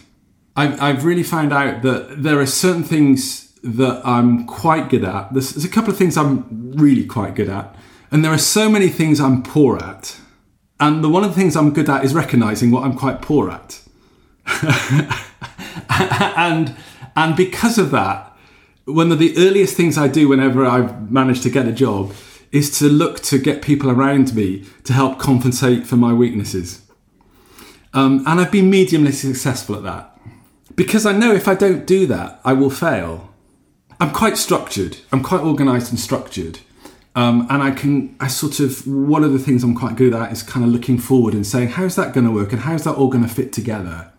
I've, 0.55 0.81
I've 0.81 1.05
really 1.05 1.21
found 1.21 1.53
out 1.53 1.83
that 1.83 2.24
there 2.24 2.39
are 2.39 2.48
certain 2.48 2.83
things 2.83 3.53
that 3.62 4.01
I'm 4.03 4.48
quite 4.48 4.89
good 4.89 5.03
at. 5.03 5.31
There's, 5.31 5.51
there's 5.51 5.65
a 5.65 5.69
couple 5.69 5.91
of 5.91 5.98
things 5.98 6.17
I'm 6.17 6.71
really 6.75 7.05
quite 7.05 7.36
good 7.36 7.50
at, 7.50 7.75
and 8.09 8.25
there 8.25 8.33
are 8.33 8.39
so 8.39 8.67
many 8.67 8.89
things 8.89 9.19
I'm 9.19 9.43
poor 9.43 9.77
at. 9.77 10.17
And 10.79 11.03
the 11.03 11.09
one 11.09 11.24
of 11.24 11.29
the 11.29 11.36
things 11.39 11.55
I'm 11.55 11.74
good 11.74 11.89
at 11.89 12.03
is 12.03 12.15
recognizing 12.15 12.71
what 12.71 12.83
I'm 12.83 12.98
quite 12.98 13.21
poor 13.21 13.51
at. 13.51 13.81
and 15.89 16.75
and 17.15 17.36
because 17.36 17.77
of 17.77 17.91
that, 17.91 18.28
one 18.93 19.12
of 19.12 19.19
the 19.19 19.36
earliest 19.38 19.75
things 19.75 19.98
I 19.98 20.08
do 20.08 20.27
whenever 20.27 20.65
I've 20.65 21.12
managed 21.12 21.43
to 21.43 21.50
get 21.50 21.67
a 21.67 21.72
job 21.72 22.13
is 22.51 22.77
to 22.79 22.86
look 22.86 23.22
to 23.22 23.38
get 23.38 23.62
people 23.62 23.91
around 23.91 24.34
me 24.34 24.65
to 24.84 24.93
help 24.93 25.19
compensate 25.19 25.86
for 25.86 25.96
my 25.96 26.13
weaknesses. 26.13 26.81
Um, 27.93 28.24
and 28.25 28.39
I've 28.39 28.51
been 28.51 28.72
mediumly 28.72 29.13
successful 29.13 29.75
at 29.75 29.84
that 29.84 30.17
because 30.75 31.05
I 31.05 31.12
know 31.12 31.34
if 31.34 31.48
I 31.48 31.55
don't 31.55 31.86
do 31.86 32.08
that, 32.08 32.39
I 32.43 32.53
will 32.53 32.69
fail. 32.69 33.34
I'm 34.00 34.12
quite 34.12 34.38
structured. 34.38 34.98
I'm 35.12 35.24
quite 35.24 35.41
organised 35.41 35.91
and 35.91 36.00
structured. 36.00 36.60
Um, 37.15 37.48
and 37.50 37.62
I 37.62 37.72
can, 37.72 38.15
I 38.19 38.27
sort 38.27 38.60
of, 38.60 38.88
one 38.88 39.24
of 39.24 39.34
the 39.34 39.39
things 39.39 39.63
I'm 39.63 39.75
quite 39.75 39.96
good 39.96 40.13
at 40.13 40.31
is 40.31 40.41
kind 40.41 40.65
of 40.65 40.72
looking 40.72 40.98
forward 40.98 41.34
and 41.34 41.46
saying, 41.46 41.69
how's 41.69 41.96
that 41.96 42.13
going 42.13 42.25
to 42.25 42.31
work 42.31 42.53
and 42.53 42.62
how's 42.62 42.84
that 42.86 42.96
all 42.96 43.10
going 43.10 43.24
to 43.24 43.29
fit 43.29 43.51
together? 43.51 44.12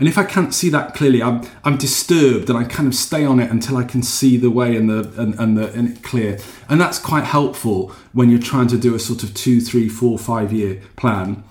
And 0.00 0.08
if 0.08 0.16
I 0.16 0.24
can't 0.24 0.54
see 0.54 0.70
that 0.70 0.94
clearly, 0.94 1.22
I'm, 1.22 1.42
I'm 1.62 1.76
disturbed 1.76 2.48
and 2.48 2.58
I 2.58 2.64
kind 2.64 2.88
of 2.88 2.94
stay 2.94 3.26
on 3.26 3.38
it 3.38 3.50
until 3.50 3.76
I 3.76 3.84
can 3.84 4.02
see 4.02 4.38
the 4.38 4.50
way 4.50 4.74
and 4.74 4.88
the 4.88 5.12
and, 5.20 5.38
and 5.38 5.58
the 5.58 5.70
and 5.74 5.90
it 5.90 6.02
clear. 6.02 6.38
And 6.70 6.80
that's 6.80 6.98
quite 6.98 7.24
helpful 7.24 7.92
when 8.14 8.30
you're 8.30 8.40
trying 8.40 8.68
to 8.68 8.78
do 8.78 8.94
a 8.94 8.98
sort 8.98 9.22
of 9.22 9.34
two, 9.34 9.60
three, 9.60 9.90
four, 9.90 10.18
five 10.18 10.54
year 10.54 10.80
plan. 10.96 11.44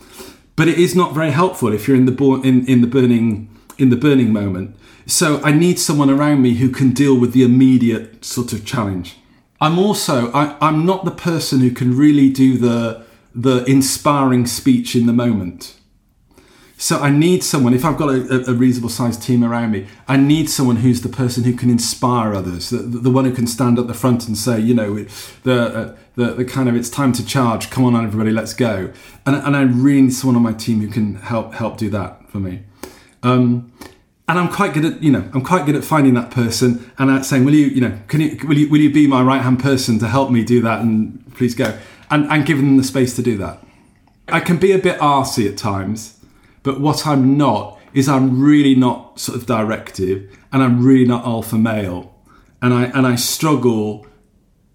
But 0.56 0.68
it 0.68 0.79
is 0.79 0.96
not 0.96 1.13
very 1.13 1.29
helpful 1.29 1.72
if 1.72 1.88
you're 1.88 1.96
in 1.96 2.08
the 2.08 2.41
in, 2.44 2.65
in 2.65 2.82
the 2.82 2.88
burning 2.88 3.56
in 3.77 3.89
the 3.91 3.96
burning 3.96 4.34
moment. 4.34 4.75
So 5.06 5.39
I 5.44 5.51
need 5.51 5.77
someone 5.77 6.10
around 6.10 6.41
me 6.41 6.56
who 6.56 6.70
can 6.72 6.91
deal 6.91 7.20
with 7.20 7.34
the 7.34 7.44
immediate 7.44 8.25
sort 8.25 8.51
of 8.51 8.65
challenge. 8.65 9.18
I'm 9.62 9.77
also 9.77 10.32
I, 10.32 10.58
I'm 10.60 10.88
not 10.88 11.06
the 11.06 11.12
person 11.12 11.60
who 11.60 11.70
can 11.70 11.96
really 11.96 12.29
do 12.29 12.58
the 12.58 13.06
the 13.36 13.63
inspiring 13.65 14.48
speech 14.48 14.96
in 14.96 15.06
the 15.06 15.13
moment. 15.13 15.78
So 16.81 16.98
I 17.00 17.09
need 17.09 17.43
someone. 17.43 17.74
If 17.74 17.83
I've 17.83 17.98
got 17.98 18.07
a, 18.07 18.50
a 18.50 18.53
reasonable 18.53 18.88
sized 18.88 19.21
team 19.21 19.43
around 19.43 19.71
me, 19.71 19.86
I 20.07 20.15
need 20.15 20.50
someone 20.50 20.77
who's 20.77 21.01
the 21.01 21.09
person 21.09 21.43
who 21.43 21.53
can 21.53 21.69
inspire 21.69 22.33
others, 22.33 22.69
the, 22.69 22.77
the 22.77 23.09
one 23.12 23.25
who 23.25 23.33
can 23.33 23.48
stand 23.48 23.77
at 23.77 23.88
the 23.88 23.93
front 23.93 24.29
and 24.29 24.38
say, 24.38 24.62
you 24.62 24.74
know, 24.74 25.03
the, 25.43 25.62
uh, 25.62 25.98
the 26.15 26.33
the 26.36 26.45
kind 26.45 26.69
of 26.69 26.75
it's 26.75 26.89
time 26.89 27.12
to 27.13 27.25
charge. 27.25 27.69
Come 27.69 27.83
on, 27.83 28.01
everybody, 28.01 28.31
let's 28.31 28.53
go. 28.53 28.93
And, 29.25 29.36
and 29.36 29.57
I 29.57 29.63
really 29.63 30.03
need 30.03 30.13
someone 30.13 30.38
on 30.38 30.41
my 30.41 30.53
team 30.53 30.79
who 30.79 30.88
can 30.88 31.15
help 31.15 31.53
help 31.53 31.77
do 31.77 31.89
that 31.89 32.29
for 32.31 32.39
me. 32.39 32.63
Um, 33.24 33.74
and 34.29 34.39
I'm 34.39 34.48
quite 34.48 34.74
good 34.74 34.86
at, 34.86 35.03
you 35.03 35.12
know, 35.12 35.29
I'm 35.33 35.43
quite 35.43 35.65
good 35.65 35.75
at 35.75 35.83
finding 35.83 36.13
that 36.13 36.31
person 36.31 36.91
and 36.98 37.25
saying, 37.25 37.43
will 37.43 37.55
you, 37.55 37.67
you 37.67 37.81
know, 37.81 38.00
can 38.07 38.21
you, 38.21 38.38
will 38.48 38.57
you, 38.57 38.69
will 38.69 38.79
you 38.79 38.91
be 38.91 39.05
my 39.05 39.21
right 39.21 39.41
hand 39.41 39.59
person 39.59 40.00
to 40.00 40.07
help 40.07 40.31
me 40.31 40.45
do 40.45 40.62
that? 40.62 40.79
And 40.79 41.36
please 41.36 41.55
go, 41.55 41.77
and 42.09 42.25
and 42.31 42.45
giving 42.45 42.67
them 42.67 42.77
the 42.77 42.86
space 42.86 43.17
to 43.17 43.21
do 43.21 43.38
that. 43.38 43.62
I 44.29 44.39
can 44.39 44.57
be 44.57 44.71
a 44.71 44.77
bit 44.77 44.98
arsy 45.00 45.50
at 45.51 45.57
times, 45.57 46.19
but 46.63 46.80
what 46.80 47.08
I'm 47.08 47.38
not 47.38 47.80
is 47.94 48.08
I'm 48.08 48.42
really 48.42 48.75
not 48.75 49.20
sort 49.20 49.38
of 49.38 49.46
directive, 49.46 50.38
and 50.51 50.62
I'm 50.62 50.84
really 50.84 51.06
not 51.06 51.25
alpha 51.25 51.58
male, 51.58 52.13
and 52.62 52.74
I 52.74 52.86
and 52.86 53.06
I 53.08 53.16
struggle. 53.16 54.06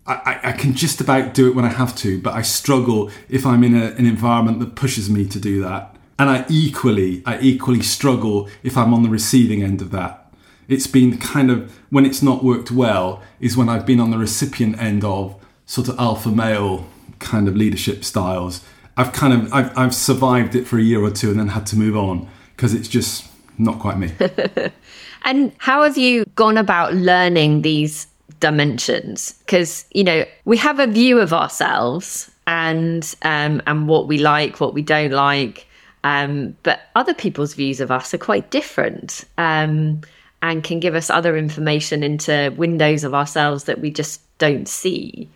I, 0.06 0.38
I 0.42 0.52
can 0.52 0.74
just 0.74 1.00
about 1.00 1.32
do 1.32 1.48
it 1.48 1.54
when 1.54 1.64
I 1.64 1.70
have 1.70 1.96
to, 1.96 2.20
but 2.20 2.34
I 2.34 2.42
struggle 2.42 3.10
if 3.30 3.46
I'm 3.46 3.64
in 3.64 3.74
a, 3.74 3.86
an 3.92 4.04
environment 4.04 4.60
that 4.60 4.74
pushes 4.74 5.08
me 5.08 5.24
to 5.24 5.40
do 5.40 5.62
that 5.62 5.94
and 6.18 6.30
I 6.30 6.44
equally 6.48 7.22
I 7.26 7.38
equally 7.40 7.82
struggle 7.82 8.48
if 8.62 8.76
I'm 8.76 8.94
on 8.94 9.02
the 9.02 9.08
receiving 9.08 9.62
end 9.62 9.82
of 9.82 9.90
that. 9.90 10.32
It's 10.68 10.86
been 10.86 11.18
kind 11.18 11.50
of 11.50 11.78
when 11.90 12.06
it's 12.06 12.22
not 12.22 12.44
worked 12.44 12.70
well 12.70 13.22
is 13.40 13.56
when 13.56 13.68
I've 13.68 13.86
been 13.86 14.00
on 14.00 14.10
the 14.10 14.18
recipient 14.18 14.78
end 14.80 15.04
of 15.04 15.36
sort 15.66 15.88
of 15.88 15.98
alpha 15.98 16.30
male 16.30 16.86
kind 17.18 17.48
of 17.48 17.56
leadership 17.56 18.04
styles. 18.04 18.64
I've 18.96 19.12
kind 19.12 19.32
of 19.32 19.52
I've, 19.52 19.76
I've 19.76 19.94
survived 19.94 20.54
it 20.54 20.66
for 20.66 20.78
a 20.78 20.82
year 20.82 21.02
or 21.02 21.10
two 21.10 21.30
and 21.30 21.38
then 21.38 21.48
had 21.48 21.66
to 21.66 21.76
move 21.76 21.96
on 21.96 22.28
because 22.56 22.74
it's 22.74 22.88
just 22.88 23.26
not 23.58 23.78
quite 23.78 23.98
me. 23.98 24.12
and 25.24 25.52
how 25.58 25.82
have 25.82 25.96
you 25.96 26.24
gone 26.34 26.56
about 26.56 26.94
learning 26.94 27.62
these 27.62 28.06
dimensions? 28.40 29.32
Because 29.40 29.84
you 29.92 30.04
know 30.04 30.24
we 30.44 30.56
have 30.56 30.78
a 30.80 30.86
view 30.86 31.20
of 31.20 31.32
ourselves 31.32 32.30
and 32.46 33.14
um, 33.22 33.62
and 33.66 33.88
what 33.88 34.06
we 34.06 34.18
like, 34.18 34.60
what 34.60 34.74
we 34.74 34.82
don't 34.82 35.12
like 35.12 35.66
um, 36.04 36.54
but 36.62 36.82
other 36.94 37.14
people's 37.14 37.54
views 37.54 37.80
of 37.80 37.90
us 37.90 38.14
are 38.14 38.18
quite 38.18 38.50
different. 38.50 39.24
Um, 39.38 40.02
and 40.42 40.62
can 40.62 40.78
give 40.78 40.94
us 40.94 41.08
other 41.08 41.38
information 41.38 42.02
into 42.02 42.52
windows 42.58 43.02
of 43.02 43.14
ourselves 43.14 43.64
that 43.64 43.80
we 43.80 43.90
just 43.90 44.20
don't 44.36 44.68
see. 44.68 45.26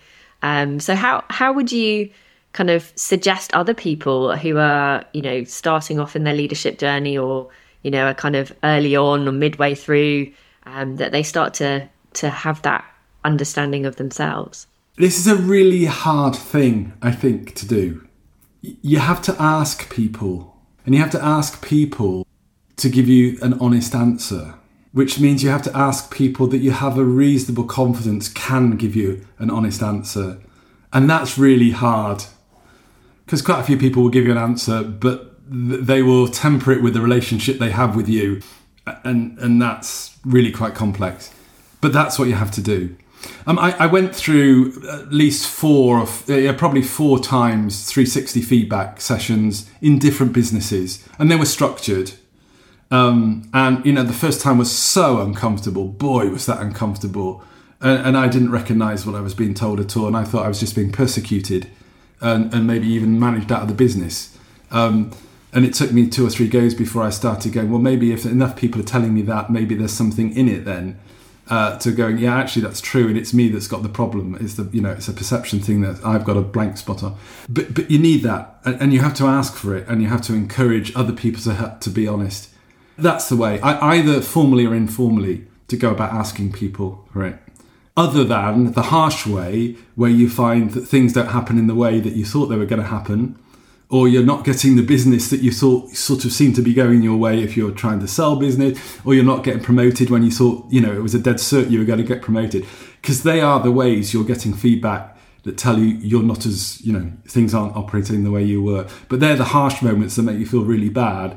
Um, 0.42 0.80
so 0.80 0.94
how 0.94 1.24
how 1.30 1.54
would 1.54 1.72
you 1.72 2.10
kind 2.58 2.70
of 2.70 2.92
suggest 2.96 3.54
other 3.54 3.72
people 3.72 4.36
who 4.36 4.58
are 4.58 5.04
you 5.12 5.22
know 5.22 5.44
starting 5.44 6.00
off 6.00 6.16
in 6.16 6.24
their 6.24 6.34
leadership 6.34 6.76
journey 6.76 7.16
or 7.16 7.48
you 7.84 7.90
know 7.90 8.06
are 8.06 8.14
kind 8.14 8.34
of 8.34 8.52
early 8.64 8.96
on 8.96 9.28
or 9.28 9.30
midway 9.30 9.76
through 9.76 10.28
um, 10.66 10.96
that 10.96 11.12
they 11.12 11.22
start 11.22 11.54
to 11.54 11.88
to 12.14 12.28
have 12.28 12.60
that 12.62 12.84
understanding 13.24 13.86
of 13.86 13.94
themselves? 13.94 14.66
This 14.96 15.20
is 15.20 15.28
a 15.28 15.36
really 15.36 15.84
hard 15.84 16.34
thing, 16.34 16.92
I 17.00 17.12
think, 17.12 17.54
to 17.54 17.66
do. 17.66 18.04
You 18.60 18.98
have 18.98 19.22
to 19.22 19.36
ask 19.38 19.88
people, 19.94 20.56
and 20.84 20.96
you 20.96 21.00
have 21.00 21.12
to 21.12 21.24
ask 21.24 21.64
people 21.64 22.26
to 22.78 22.88
give 22.88 23.08
you 23.08 23.38
an 23.40 23.54
honest 23.54 23.94
answer 23.94 24.54
which 24.92 25.20
means 25.20 25.42
you 25.44 25.50
have 25.50 25.62
to 25.62 25.76
ask 25.76 26.12
people 26.12 26.46
that 26.46 26.58
you 26.58 26.70
have 26.70 26.96
a 26.96 27.04
reasonable 27.04 27.62
confidence 27.62 28.26
can 28.26 28.70
give 28.70 28.96
you 28.96 29.24
an 29.38 29.50
honest 29.50 29.82
answer. 29.82 30.40
And 30.94 31.08
that's 31.08 31.36
really 31.36 31.72
hard 31.72 32.24
because 33.28 33.42
quite 33.42 33.60
a 33.60 33.62
few 33.62 33.76
people 33.76 34.02
will 34.02 34.08
give 34.08 34.24
you 34.24 34.32
an 34.32 34.38
answer, 34.38 34.82
but 34.82 35.34
they 35.50 36.00
will 36.00 36.28
temper 36.28 36.72
it 36.72 36.82
with 36.82 36.94
the 36.94 37.02
relationship 37.02 37.58
they 37.58 37.68
have 37.68 37.94
with 37.94 38.08
you. 38.08 38.40
And, 39.04 39.38
and 39.38 39.60
that's 39.60 40.16
really 40.24 40.50
quite 40.50 40.74
complex. 40.74 41.30
But 41.82 41.92
that's 41.92 42.18
what 42.18 42.28
you 42.28 42.36
have 42.36 42.50
to 42.52 42.62
do. 42.62 42.96
Um, 43.46 43.58
I, 43.58 43.72
I, 43.72 43.86
went 43.86 44.16
through 44.16 44.82
at 44.90 45.12
least 45.12 45.46
four, 45.46 46.00
of, 46.00 46.30
uh, 46.30 46.54
probably 46.54 46.80
four 46.80 47.18
times 47.18 47.84
360 47.84 48.40
feedback 48.40 49.02
sessions 49.02 49.70
in 49.82 49.98
different 49.98 50.32
businesses, 50.32 51.06
and 51.18 51.30
they 51.30 51.36
were 51.36 51.44
structured. 51.44 52.12
Um, 52.90 53.50
and 53.52 53.84
you 53.84 53.92
know, 53.92 54.04
the 54.04 54.14
first 54.14 54.40
time 54.40 54.56
was 54.56 54.74
so 54.74 55.20
uncomfortable. 55.20 55.88
Boy, 55.88 56.30
was 56.30 56.46
that 56.46 56.62
uncomfortable. 56.62 57.44
And, 57.82 58.06
and, 58.06 58.16
I 58.16 58.28
didn't 58.28 58.52
recognise 58.52 59.04
what 59.04 59.14
I 59.14 59.20
was 59.20 59.34
being 59.34 59.52
told 59.52 59.80
at 59.80 59.94
all, 59.98 60.06
and 60.06 60.16
I 60.16 60.24
thought 60.24 60.46
I 60.46 60.48
was 60.48 60.60
just 60.60 60.74
being 60.74 60.90
persecuted, 60.90 61.68
and, 62.20 62.52
and 62.52 62.66
maybe 62.66 62.86
even 62.88 63.18
managed 63.18 63.52
out 63.52 63.62
of 63.62 63.68
the 63.68 63.74
business. 63.74 64.36
Um, 64.70 65.12
and 65.52 65.64
it 65.64 65.72
took 65.72 65.92
me 65.92 66.08
two 66.08 66.26
or 66.26 66.30
three 66.30 66.46
goes 66.46 66.74
before 66.74 67.02
I 67.02 67.10
started 67.10 67.52
going. 67.52 67.70
Well, 67.70 67.80
maybe 67.80 68.12
if 68.12 68.24
enough 68.26 68.56
people 68.56 68.80
are 68.80 68.84
telling 68.84 69.14
me 69.14 69.22
that, 69.22 69.50
maybe 69.50 69.74
there's 69.74 69.92
something 69.92 70.36
in 70.36 70.48
it 70.48 70.64
then. 70.64 70.98
Uh, 71.48 71.78
to 71.78 71.90
going, 71.90 72.18
yeah, 72.18 72.36
actually 72.36 72.60
that's 72.60 72.82
true, 72.82 73.08
and 73.08 73.16
it's 73.16 73.32
me 73.32 73.48
that's 73.48 73.66
got 73.66 73.82
the 73.82 73.88
problem. 73.88 74.36
It's 74.38 74.52
the 74.54 74.68
you 74.70 74.82
know 74.82 74.90
it's 74.90 75.08
a 75.08 75.14
perception 75.14 75.60
thing 75.60 75.80
that 75.80 76.04
I've 76.04 76.22
got 76.22 76.36
a 76.36 76.42
blank 76.42 76.76
spot 76.76 77.02
on. 77.02 77.16
But 77.48 77.72
but 77.72 77.90
you 77.90 77.98
need 77.98 78.22
that, 78.24 78.58
and, 78.66 78.82
and 78.82 78.92
you 78.92 79.00
have 79.00 79.14
to 79.14 79.24
ask 79.24 79.54
for 79.54 79.74
it, 79.74 79.88
and 79.88 80.02
you 80.02 80.08
have 80.08 80.20
to 80.22 80.34
encourage 80.34 80.94
other 80.94 81.14
people 81.14 81.40
to 81.44 81.78
to 81.80 81.88
be 81.88 82.06
honest 82.06 82.50
that's 82.98 83.28
the 83.28 83.36
way, 83.36 83.60
I, 83.60 83.94
either 83.96 84.20
formally 84.20 84.66
or 84.66 84.74
informally, 84.74 85.46
to 85.68 85.76
go 85.76 85.90
about 85.90 86.12
asking 86.12 86.52
people 86.52 87.06
for 87.12 87.24
it. 87.24 87.38
Other 87.98 88.22
than 88.22 88.74
the 88.74 88.82
harsh 88.82 89.26
way, 89.26 89.74
where 89.96 90.08
you 90.08 90.30
find 90.30 90.70
that 90.70 90.82
things 90.82 91.14
don't 91.14 91.30
happen 91.30 91.58
in 91.58 91.66
the 91.66 91.74
way 91.74 91.98
that 91.98 92.12
you 92.12 92.24
thought 92.24 92.46
they 92.46 92.56
were 92.56 92.64
going 92.64 92.80
to 92.80 92.86
happen, 92.86 93.36
or 93.88 94.06
you're 94.06 94.22
not 94.22 94.44
getting 94.44 94.76
the 94.76 94.84
business 94.84 95.30
that 95.30 95.40
you 95.40 95.50
thought 95.50 95.90
sort 95.90 96.24
of 96.24 96.30
seemed 96.30 96.54
to 96.54 96.62
be 96.62 96.72
going 96.72 97.02
your 97.02 97.16
way 97.16 97.42
if 97.42 97.56
you're 97.56 97.72
trying 97.72 97.98
to 97.98 98.06
sell 98.06 98.36
business, 98.36 98.78
or 99.04 99.14
you're 99.14 99.24
not 99.24 99.42
getting 99.42 99.60
promoted 99.60 100.10
when 100.10 100.22
you 100.22 100.30
thought, 100.30 100.64
you 100.70 100.80
know, 100.80 100.92
it 100.92 101.02
was 101.02 101.12
a 101.12 101.18
dead 101.18 101.38
cert 101.38 101.70
you 101.70 101.80
were 101.80 101.84
going 101.84 101.98
to 101.98 102.04
get 102.04 102.22
promoted. 102.22 102.64
Because 103.02 103.24
they 103.24 103.40
are 103.40 103.58
the 103.58 103.72
ways 103.72 104.14
you're 104.14 104.22
getting 104.22 104.54
feedback 104.54 105.18
that 105.42 105.58
tell 105.58 105.76
you 105.76 105.86
you're 105.86 106.22
not 106.22 106.46
as, 106.46 106.80
you 106.82 106.92
know, 106.92 107.10
things 107.26 107.52
aren't 107.52 107.74
operating 107.74 108.22
the 108.22 108.30
way 108.30 108.44
you 108.44 108.62
were. 108.62 108.86
But 109.08 109.18
they're 109.18 109.34
the 109.34 109.42
harsh 109.42 109.82
moments 109.82 110.14
that 110.14 110.22
make 110.22 110.38
you 110.38 110.46
feel 110.46 110.62
really 110.62 110.88
bad 110.88 111.36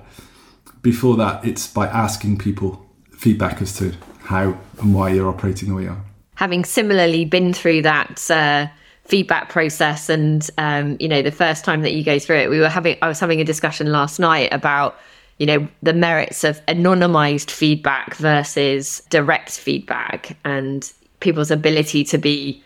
before 0.84 1.18
that, 1.18 1.44
it's 1.44 1.66
by 1.66 1.88
asking 1.88 2.38
people 2.38 2.86
feedback 3.12 3.64
as 3.64 3.76
to 3.78 3.94
how 4.26 4.60
and 4.80 4.94
why 4.94 5.10
you're 5.10 5.28
operating 5.28 5.70
the 5.70 5.76
way 5.76 5.84
you 5.84 5.90
are. 5.90 6.11
Having 6.42 6.66
similarly 6.66 7.24
been 7.24 7.54
through 7.54 7.84
that 7.84 8.32
uh, 8.32 8.66
feedback 9.06 9.50
process, 9.50 10.10
and 10.10 10.50
um, 10.58 10.98
you 11.00 11.08
know, 11.08 11.22
the 11.22 11.30
first 11.30 11.64
time 11.64 11.84
that 11.84 11.94
you 11.94 12.04
go 12.04 12.18
through 12.18 12.38
it, 12.38 12.50
we 12.50 12.58
were 12.58 12.68
having 12.68 12.98
I 13.04 13.08
was 13.08 13.20
having 13.20 13.40
a 13.40 13.44
discussion 13.44 13.92
last 13.92 14.20
night 14.20 14.52
about 14.52 14.98
you 15.38 15.46
know 15.46 15.68
the 15.84 15.94
merits 15.94 16.44
of 16.44 16.60
anonymized 16.66 17.52
feedback 17.52 18.16
versus 18.16 19.04
direct 19.12 19.52
feedback, 19.52 20.36
and 20.44 20.92
people's 21.20 21.52
ability 21.52 22.04
to 22.06 22.18
be 22.18 22.64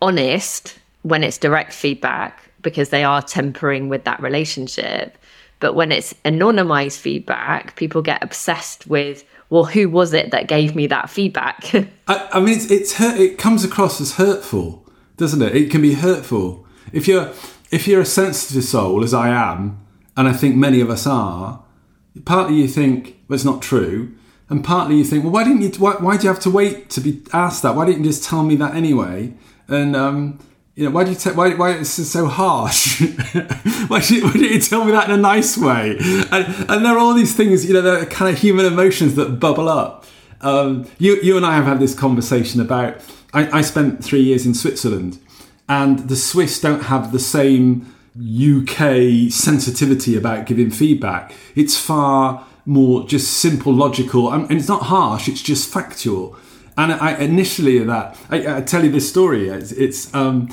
honest 0.00 0.78
when 1.02 1.22
it's 1.22 1.36
direct 1.36 1.74
feedback 1.74 2.50
because 2.62 2.88
they 2.88 3.04
are 3.04 3.20
tempering 3.20 3.90
with 3.90 4.04
that 4.04 4.22
relationship. 4.22 5.18
But 5.60 5.74
when 5.74 5.92
it's 5.92 6.14
anonymized 6.24 6.98
feedback, 6.98 7.76
people 7.76 8.00
get 8.00 8.22
obsessed 8.22 8.86
with, 8.86 9.22
well, 9.50 9.64
who 9.64 9.88
was 9.88 10.12
it 10.12 10.30
that 10.30 10.46
gave 10.46 10.74
me 10.74 10.86
that 10.88 11.10
feedback? 11.10 11.72
I, 12.08 12.28
I, 12.32 12.40
mean, 12.40 12.54
it's, 12.54 12.70
it's 12.70 12.94
hurt, 12.94 13.18
it 13.18 13.38
comes 13.38 13.64
across 13.64 14.00
as 14.00 14.14
hurtful, 14.14 14.86
doesn't 15.16 15.42
it? 15.42 15.56
It 15.56 15.70
can 15.70 15.82
be 15.82 15.94
hurtful 15.94 16.66
if 16.92 17.08
you're 17.08 17.32
if 17.70 17.86
you're 17.86 18.00
a 18.00 18.06
sensitive 18.06 18.64
soul, 18.64 19.04
as 19.04 19.12
I 19.12 19.28
am, 19.28 19.84
and 20.16 20.26
I 20.26 20.32
think 20.32 20.56
many 20.56 20.80
of 20.80 20.88
us 20.88 21.06
are. 21.06 21.62
Partly 22.24 22.56
you 22.56 22.66
think, 22.66 23.18
well, 23.28 23.34
it's 23.34 23.44
not 23.44 23.60
true, 23.60 24.14
and 24.48 24.64
partly 24.64 24.96
you 24.96 25.04
think, 25.04 25.24
well, 25.24 25.32
why 25.32 25.44
didn't 25.44 25.60
you? 25.62 25.70
Why, 25.78 25.92
why 25.94 26.16
do 26.16 26.24
you 26.24 26.28
have 26.30 26.40
to 26.40 26.50
wait 26.50 26.90
to 26.90 27.00
be 27.00 27.22
asked 27.32 27.62
that? 27.62 27.74
Why 27.74 27.86
didn't 27.86 28.04
you 28.04 28.10
just 28.10 28.24
tell 28.24 28.42
me 28.42 28.56
that 28.56 28.74
anyway? 28.74 29.34
And 29.68 29.94
um, 29.94 30.38
you 30.78 30.84
know, 30.84 30.90
why 30.90 31.02
do 31.02 31.10
you 31.10 31.16
te- 31.16 31.32
why 31.32 31.54
why 31.54 31.72
is 31.72 31.96
this 31.96 32.12
so 32.12 32.28
harsh? 32.28 33.00
why, 33.88 34.00
did, 34.00 34.22
why 34.22 34.32
you 34.34 34.60
tell 34.60 34.84
me 34.84 34.92
that 34.92 35.10
in 35.10 35.10
a 35.10 35.20
nice 35.20 35.58
way? 35.58 35.96
And, 36.30 36.70
and 36.70 36.84
there 36.84 36.92
are 36.92 36.98
all 36.98 37.14
these 37.14 37.34
things, 37.34 37.66
you 37.66 37.74
know, 37.74 37.80
the 37.80 38.06
kind 38.06 38.32
of 38.32 38.40
human 38.40 38.64
emotions 38.64 39.16
that 39.16 39.40
bubble 39.40 39.68
up. 39.68 40.06
Um, 40.40 40.88
you 40.98 41.20
you 41.20 41.36
and 41.36 41.44
I 41.44 41.56
have 41.56 41.64
had 41.64 41.80
this 41.80 41.96
conversation 41.96 42.60
about. 42.60 43.00
I, 43.34 43.58
I 43.58 43.60
spent 43.62 44.04
three 44.04 44.20
years 44.20 44.46
in 44.46 44.54
Switzerland, 44.54 45.18
and 45.68 46.08
the 46.08 46.14
Swiss 46.14 46.60
don't 46.60 46.84
have 46.84 47.10
the 47.10 47.18
same 47.18 47.92
UK 48.16 49.32
sensitivity 49.32 50.16
about 50.16 50.46
giving 50.46 50.70
feedback. 50.70 51.34
It's 51.56 51.76
far 51.76 52.46
more 52.66 53.04
just 53.04 53.32
simple, 53.32 53.72
logical, 53.72 54.32
and 54.32 54.48
it's 54.52 54.68
not 54.68 54.82
harsh. 54.82 55.28
It's 55.28 55.42
just 55.42 55.72
factual. 55.72 56.36
And 56.76 56.92
I 56.92 57.16
initially 57.16 57.80
that 57.80 58.16
I, 58.30 58.58
I 58.58 58.60
tell 58.60 58.84
you 58.84 58.92
this 58.92 59.08
story. 59.08 59.48
It's, 59.48 59.72
it's 59.72 60.14
um, 60.14 60.48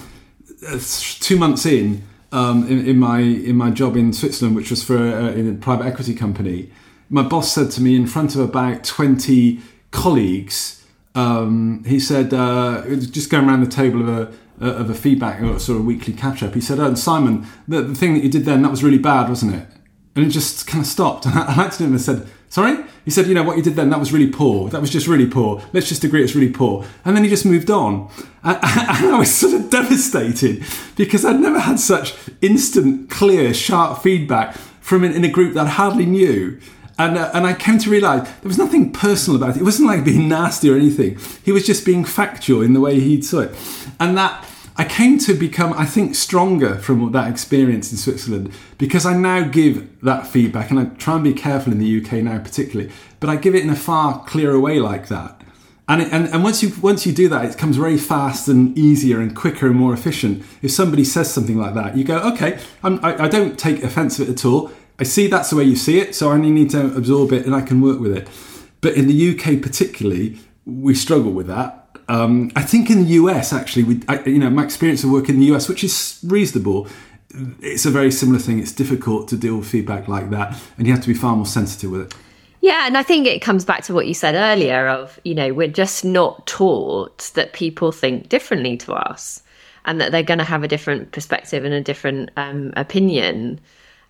two 1.19 1.37
months 1.37 1.65
in, 1.65 2.03
um, 2.31 2.67
in, 2.67 2.85
in, 2.87 2.97
my 2.97 3.19
in 3.19 3.55
my 3.55 3.69
job 3.69 3.95
in 3.95 4.13
Switzerland, 4.13 4.55
which 4.55 4.69
was 4.69 4.83
for 4.83 4.97
a, 4.97 5.31
in 5.31 5.49
a 5.49 5.53
private 5.55 5.85
equity 5.85 6.13
company, 6.13 6.71
my 7.09 7.21
boss 7.21 7.53
said 7.53 7.71
to 7.71 7.81
me 7.81 7.95
in 7.95 8.07
front 8.07 8.35
of 8.35 8.41
about 8.41 8.83
twenty 8.83 9.61
colleagues, 9.91 10.83
um, 11.13 11.83
he 11.85 11.99
said, 11.99 12.33
uh, 12.33 12.83
just 12.95 13.29
going 13.29 13.47
around 13.47 13.61
the 13.61 13.69
table 13.69 14.01
of 14.01 14.09
a 14.09 14.33
of 14.59 14.89
a 14.89 14.95
feedback 14.95 15.41
or 15.41 15.59
sort 15.59 15.79
of 15.79 15.85
weekly 15.85 16.13
catch 16.13 16.41
up. 16.41 16.53
He 16.53 16.61
said, 16.61 16.79
"Oh, 16.79 16.93
Simon, 16.95 17.45
the, 17.67 17.81
the 17.81 17.95
thing 17.95 18.13
that 18.13 18.23
you 18.23 18.29
did 18.29 18.45
then 18.45 18.61
that 18.61 18.71
was 18.71 18.83
really 18.83 18.97
bad, 18.97 19.29
wasn't 19.29 19.55
it?" 19.55 19.67
And 20.15 20.25
it 20.25 20.29
just 20.29 20.65
kind 20.65 20.81
of 20.81 20.87
stopped. 20.87 21.25
And 21.25 21.35
I, 21.37 21.53
I 21.53 21.55
looked 21.57 21.75
at 21.75 21.81
him 21.81 21.91
and 21.91 22.01
said, 22.01 22.27
Sorry? 22.49 22.83
He 23.03 23.11
said, 23.11 23.27
you 23.27 23.33
know, 23.33 23.43
what 23.43 23.57
you 23.57 23.63
did 23.63 23.75
then, 23.75 23.89
that 23.89 23.99
was 23.99 24.11
really 24.13 24.29
poor. 24.29 24.69
That 24.69 24.81
was 24.81 24.89
just 24.89 25.07
really 25.07 25.25
poor. 25.25 25.61
Let's 25.73 25.89
just 25.89 26.03
agree 26.03 26.23
it's 26.23 26.35
really 26.35 26.51
poor. 26.51 26.85
And 27.03 27.15
then 27.15 27.23
he 27.23 27.29
just 27.29 27.45
moved 27.45 27.69
on. 27.69 28.09
And, 28.47 28.59
I 28.61 29.17
was 29.17 29.33
sort 29.33 29.55
of 29.55 29.71
devastated 29.71 30.63
because 30.95 31.25
I'd 31.25 31.39
never 31.39 31.59
had 31.59 31.79
such 31.79 32.13
instant, 32.41 33.09
clear, 33.09 33.55
sharp 33.55 34.03
feedback 34.03 34.55
from 34.79 35.03
in, 35.03 35.13
in 35.13 35.25
a 35.25 35.29
group 35.29 35.55
that 35.55 35.65
I 35.65 35.69
hardly 35.69 36.05
knew. 36.05 36.59
And, 36.99 37.17
uh, 37.17 37.31
and 37.33 37.47
I 37.47 37.53
came 37.55 37.79
to 37.79 37.89
realise 37.89 38.21
there 38.21 38.47
was 38.47 38.59
nothing 38.59 38.93
personal 38.93 39.41
about 39.41 39.55
it. 39.55 39.61
It 39.61 39.63
wasn't 39.63 39.87
like 39.87 40.05
being 40.05 40.29
nasty 40.29 40.69
or 40.69 40.75
anything. 40.75 41.17
He 41.43 41.51
was 41.51 41.65
just 41.65 41.85
being 41.85 42.05
factual 42.05 42.61
in 42.61 42.73
the 42.73 42.79
way 42.79 42.99
he 42.99 43.19
saw 43.21 43.39
it. 43.39 43.55
And 43.99 44.15
that 44.15 44.45
I 44.77 44.83
came 44.83 45.17
to 45.19 45.33
become, 45.33 45.71
I 45.73 45.85
think, 45.85 46.15
stronger 46.15 46.75
from 46.79 47.11
that 47.13 47.31
experience 47.31 47.91
in 47.91 47.97
Switzerland 47.97 48.51
because 48.77 49.05
I 49.05 49.15
now 49.15 49.47
give 49.47 50.01
that 50.01 50.27
feedback, 50.27 50.69
and 50.69 50.79
I 50.79 50.85
try 50.85 51.15
and 51.15 51.23
be 51.23 51.33
careful 51.33 51.71
in 51.71 51.79
the 51.79 52.01
UK 52.01 52.23
now, 52.23 52.39
particularly, 52.39 52.91
but 53.21 53.29
I 53.29 53.37
give 53.37 53.55
it 53.55 53.63
in 53.63 53.69
a 53.69 53.75
far 53.75 54.23
clearer 54.25 54.59
way 54.59 54.79
like 54.79 55.07
that. 55.07 55.41
And, 55.87 56.01
it, 56.01 56.11
and, 56.11 56.27
and 56.27 56.43
once 56.43 56.61
you 56.61 56.73
once 56.81 57.05
you 57.05 57.13
do 57.13 57.29
that, 57.29 57.45
it 57.45 57.57
comes 57.57 57.77
very 57.77 57.97
fast 57.97 58.47
and 58.47 58.77
easier 58.77 59.21
and 59.21 59.35
quicker 59.35 59.67
and 59.67 59.75
more 59.75 59.93
efficient. 59.93 60.43
If 60.61 60.71
somebody 60.71 61.03
says 61.03 61.31
something 61.31 61.57
like 61.57 61.75
that, 61.75 61.95
you 61.95 62.03
go, 62.03 62.17
okay, 62.33 62.59
I'm, 62.83 63.03
I, 63.05 63.25
I 63.25 63.27
don't 63.27 63.57
take 63.57 63.83
offence 63.83 64.19
of 64.19 64.27
it 64.27 64.31
at 64.33 64.45
all. 64.45 64.71
I 64.99 65.03
see 65.03 65.27
that's 65.27 65.51
the 65.51 65.57
way 65.57 65.63
you 65.63 65.75
see 65.75 65.99
it, 65.99 66.15
so 66.15 66.31
I 66.31 66.33
only 66.33 66.51
need 66.51 66.71
to 66.71 66.93
absorb 66.95 67.31
it 67.33 67.45
and 67.45 67.55
I 67.55 67.61
can 67.61 67.81
work 67.81 67.99
with 67.99 68.17
it. 68.17 68.27
But 68.81 68.95
in 68.95 69.07
the 69.07 69.37
UK, 69.37 69.61
particularly, 69.61 70.39
we 70.65 70.95
struggle 70.95 71.31
with 71.31 71.47
that 71.47 71.84
um, 72.07 72.51
I 72.55 72.61
think 72.61 72.89
in 72.89 73.03
the 73.03 73.09
US, 73.11 73.53
actually, 73.53 73.83
we, 73.83 74.01
I, 74.07 74.21
you 74.23 74.39
know, 74.39 74.49
my 74.49 74.63
experience 74.63 75.03
of 75.03 75.11
work 75.11 75.29
in 75.29 75.39
the 75.39 75.45
US, 75.53 75.67
which 75.69 75.83
is 75.83 76.19
reasonable, 76.23 76.87
it's 77.61 77.85
a 77.85 77.91
very 77.91 78.11
similar 78.11 78.39
thing. 78.39 78.59
It's 78.59 78.71
difficult 78.71 79.27
to 79.29 79.37
deal 79.37 79.57
with 79.57 79.67
feedback 79.67 80.07
like 80.07 80.29
that, 80.29 80.57
and 80.77 80.87
you 80.87 80.93
have 80.93 81.01
to 81.01 81.07
be 81.07 81.13
far 81.13 81.35
more 81.35 81.45
sensitive 81.45 81.91
with 81.91 82.01
it. 82.01 82.15
Yeah, 82.61 82.87
and 82.87 82.97
I 82.97 83.03
think 83.03 83.27
it 83.27 83.43
comes 83.43 83.63
back 83.63 83.83
to 83.83 83.93
what 83.93 84.07
you 84.07 84.15
said 84.15 84.33
earlier 84.33 84.87
of, 84.87 85.19
you 85.23 85.35
know, 85.35 85.53
we're 85.53 85.67
just 85.67 86.03
not 86.03 86.47
taught 86.47 87.31
that 87.35 87.53
people 87.53 87.91
think 87.91 88.27
differently 88.27 88.75
to 88.77 88.93
us 88.93 89.43
and 89.85 90.01
that 90.01 90.11
they're 90.11 90.23
going 90.23 90.39
to 90.39 90.43
have 90.43 90.63
a 90.63 90.67
different 90.67 91.11
perspective 91.11 91.63
and 91.63 91.75
a 91.75 91.81
different 91.81 92.31
um, 92.37 92.73
opinion. 92.75 93.59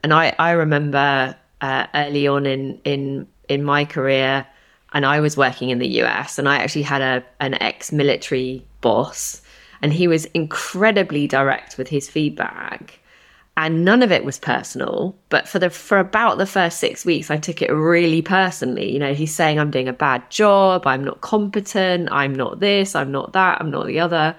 And 0.03 0.13
I, 0.13 0.33
I 0.39 0.51
remember 0.51 1.35
uh, 1.59 1.87
early 1.93 2.27
on 2.27 2.45
in, 2.45 2.79
in, 2.85 3.27
in 3.49 3.61
my 3.63 3.83
career, 3.83 4.47
and 4.95 5.05
I 5.05 5.19
was 5.19 5.35
working 5.35 5.71
in 5.71 5.79
the 5.79 6.01
US, 6.01 6.39
and 6.39 6.47
I 6.47 6.55
actually 6.55 6.83
had 6.83 7.01
a 7.01 7.23
an 7.41 7.53
ex 7.61 7.91
military 7.91 8.65
boss, 8.79 9.41
and 9.81 9.91
he 9.91 10.07
was 10.07 10.23
incredibly 10.27 11.27
direct 11.27 11.77
with 11.77 11.89
his 11.89 12.09
feedback. 12.09 12.99
And 13.57 13.85
none 13.85 14.03
of 14.03 14.11
it 14.11 14.25
was 14.25 14.37
personal 14.37 15.15
but 15.29 15.47
for 15.47 15.59
the 15.59 15.69
for 15.69 15.97
about 15.97 16.37
the 16.37 16.45
first 16.45 16.77
6 16.79 17.05
weeks 17.05 17.31
I 17.31 17.37
took 17.37 17.61
it 17.61 17.71
really 17.71 18.21
personally. 18.21 18.91
You 18.91 18.99
know 18.99 19.13
he's 19.13 19.33
saying 19.33 19.59
I'm 19.59 19.71
doing 19.71 19.87
a 19.87 19.93
bad 19.93 20.29
job. 20.29 20.87
I'm 20.87 21.03
not 21.03 21.21
competent. 21.21 22.09
I'm 22.11 22.33
not 22.35 22.59
this. 22.59 22.95
I'm 22.95 23.11
not 23.11 23.31
that. 23.33 23.61
I'm 23.61 23.71
not 23.71 23.87
the 23.87 23.99
other. 24.01 24.35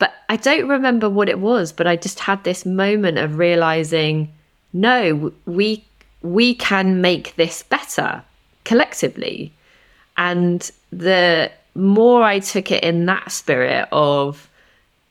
But 0.00 0.12
I 0.28 0.36
don't 0.36 0.68
remember 0.68 1.08
what 1.08 1.28
it 1.28 1.38
was 1.38 1.72
but 1.72 1.86
I 1.86 1.94
just 1.96 2.18
had 2.18 2.42
this 2.42 2.66
moment 2.66 3.18
of 3.18 3.38
realizing 3.38 4.32
no 4.72 5.32
we 5.46 5.84
we 6.22 6.54
can 6.54 7.00
make 7.00 7.36
this 7.36 7.62
better 7.62 8.24
collectively 8.64 9.52
and 10.16 10.70
the 10.90 11.50
more 11.74 12.22
I 12.22 12.38
took 12.38 12.70
it 12.70 12.84
in 12.84 13.06
that 13.06 13.32
spirit 13.32 13.88
of 13.92 14.48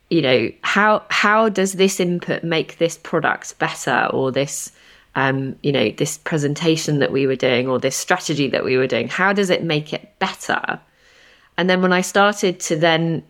you 0.10 0.22
know 0.22 0.52
how 0.62 1.04
how 1.10 1.50
does 1.50 1.74
this 1.74 2.00
input 2.00 2.44
make 2.44 2.78
this 2.78 2.98
product 2.98 3.58
better 3.60 4.10
or 4.12 4.32
this 4.32 4.72
um, 5.16 5.56
you 5.64 5.72
know 5.72 5.90
this 5.92 6.18
presentation 6.18 7.00
that 7.00 7.12
we 7.12 7.26
were 7.28 7.36
doing 7.36 7.68
or 7.68 7.80
this 7.80 7.96
strategy 7.96 8.48
that 8.50 8.64
we 8.64 8.78
were 8.78 8.88
doing 8.88 9.08
how 9.08 9.34
does 9.34 9.50
it 9.50 9.64
make 9.64 9.94
it 9.94 10.14
better? 10.20 10.80
And 11.58 11.70
then 11.70 11.82
when 11.82 11.94
i 11.94 12.02
started 12.02 12.60
to 12.62 12.76
then 12.76 13.24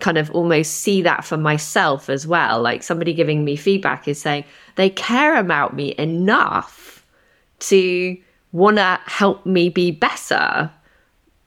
kind 0.00 0.18
of 0.18 0.30
almost 0.32 0.76
see 0.76 1.02
that 1.02 1.24
for 1.24 1.36
myself 1.36 2.10
as 2.10 2.26
well 2.26 2.60
like 2.60 2.82
somebody 2.82 3.14
giving 3.14 3.44
me 3.44 3.56
feedback 3.56 4.06
is 4.06 4.20
saying 4.20 4.44
they 4.76 4.90
care 4.90 5.36
about 5.36 5.74
me 5.74 5.94
enough 5.98 7.04
to 7.58 8.16
want 8.52 8.76
to 8.76 9.00
help 9.06 9.44
me 9.44 9.68
be 9.68 9.90
better 9.90 10.70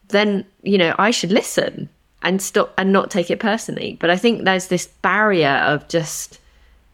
then 0.10 0.46
you 0.62 0.78
know 0.78 0.94
i 0.98 1.12
should 1.12 1.32
listen 1.32 1.90
and 2.24 2.42
stop 2.42 2.74
and 2.78 2.92
not 2.92 3.10
take 3.10 3.32
it 3.32 3.40
personally. 3.40 3.98
But 4.00 4.10
I 4.10 4.18
think 4.18 4.44
there's 4.44 4.68
this 4.68 4.88
barrier 4.88 5.62
of 5.66 5.88
just, 5.88 6.40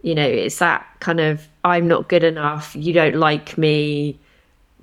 you 0.01 0.15
know, 0.15 0.27
it's 0.27 0.59
that 0.59 0.85
kind 0.99 1.19
of 1.19 1.47
I'm 1.63 1.87
not 1.87 2.07
good 2.07 2.23
enough, 2.23 2.75
you 2.75 2.93
don't 2.93 3.15
like 3.15 3.57
me 3.57 4.17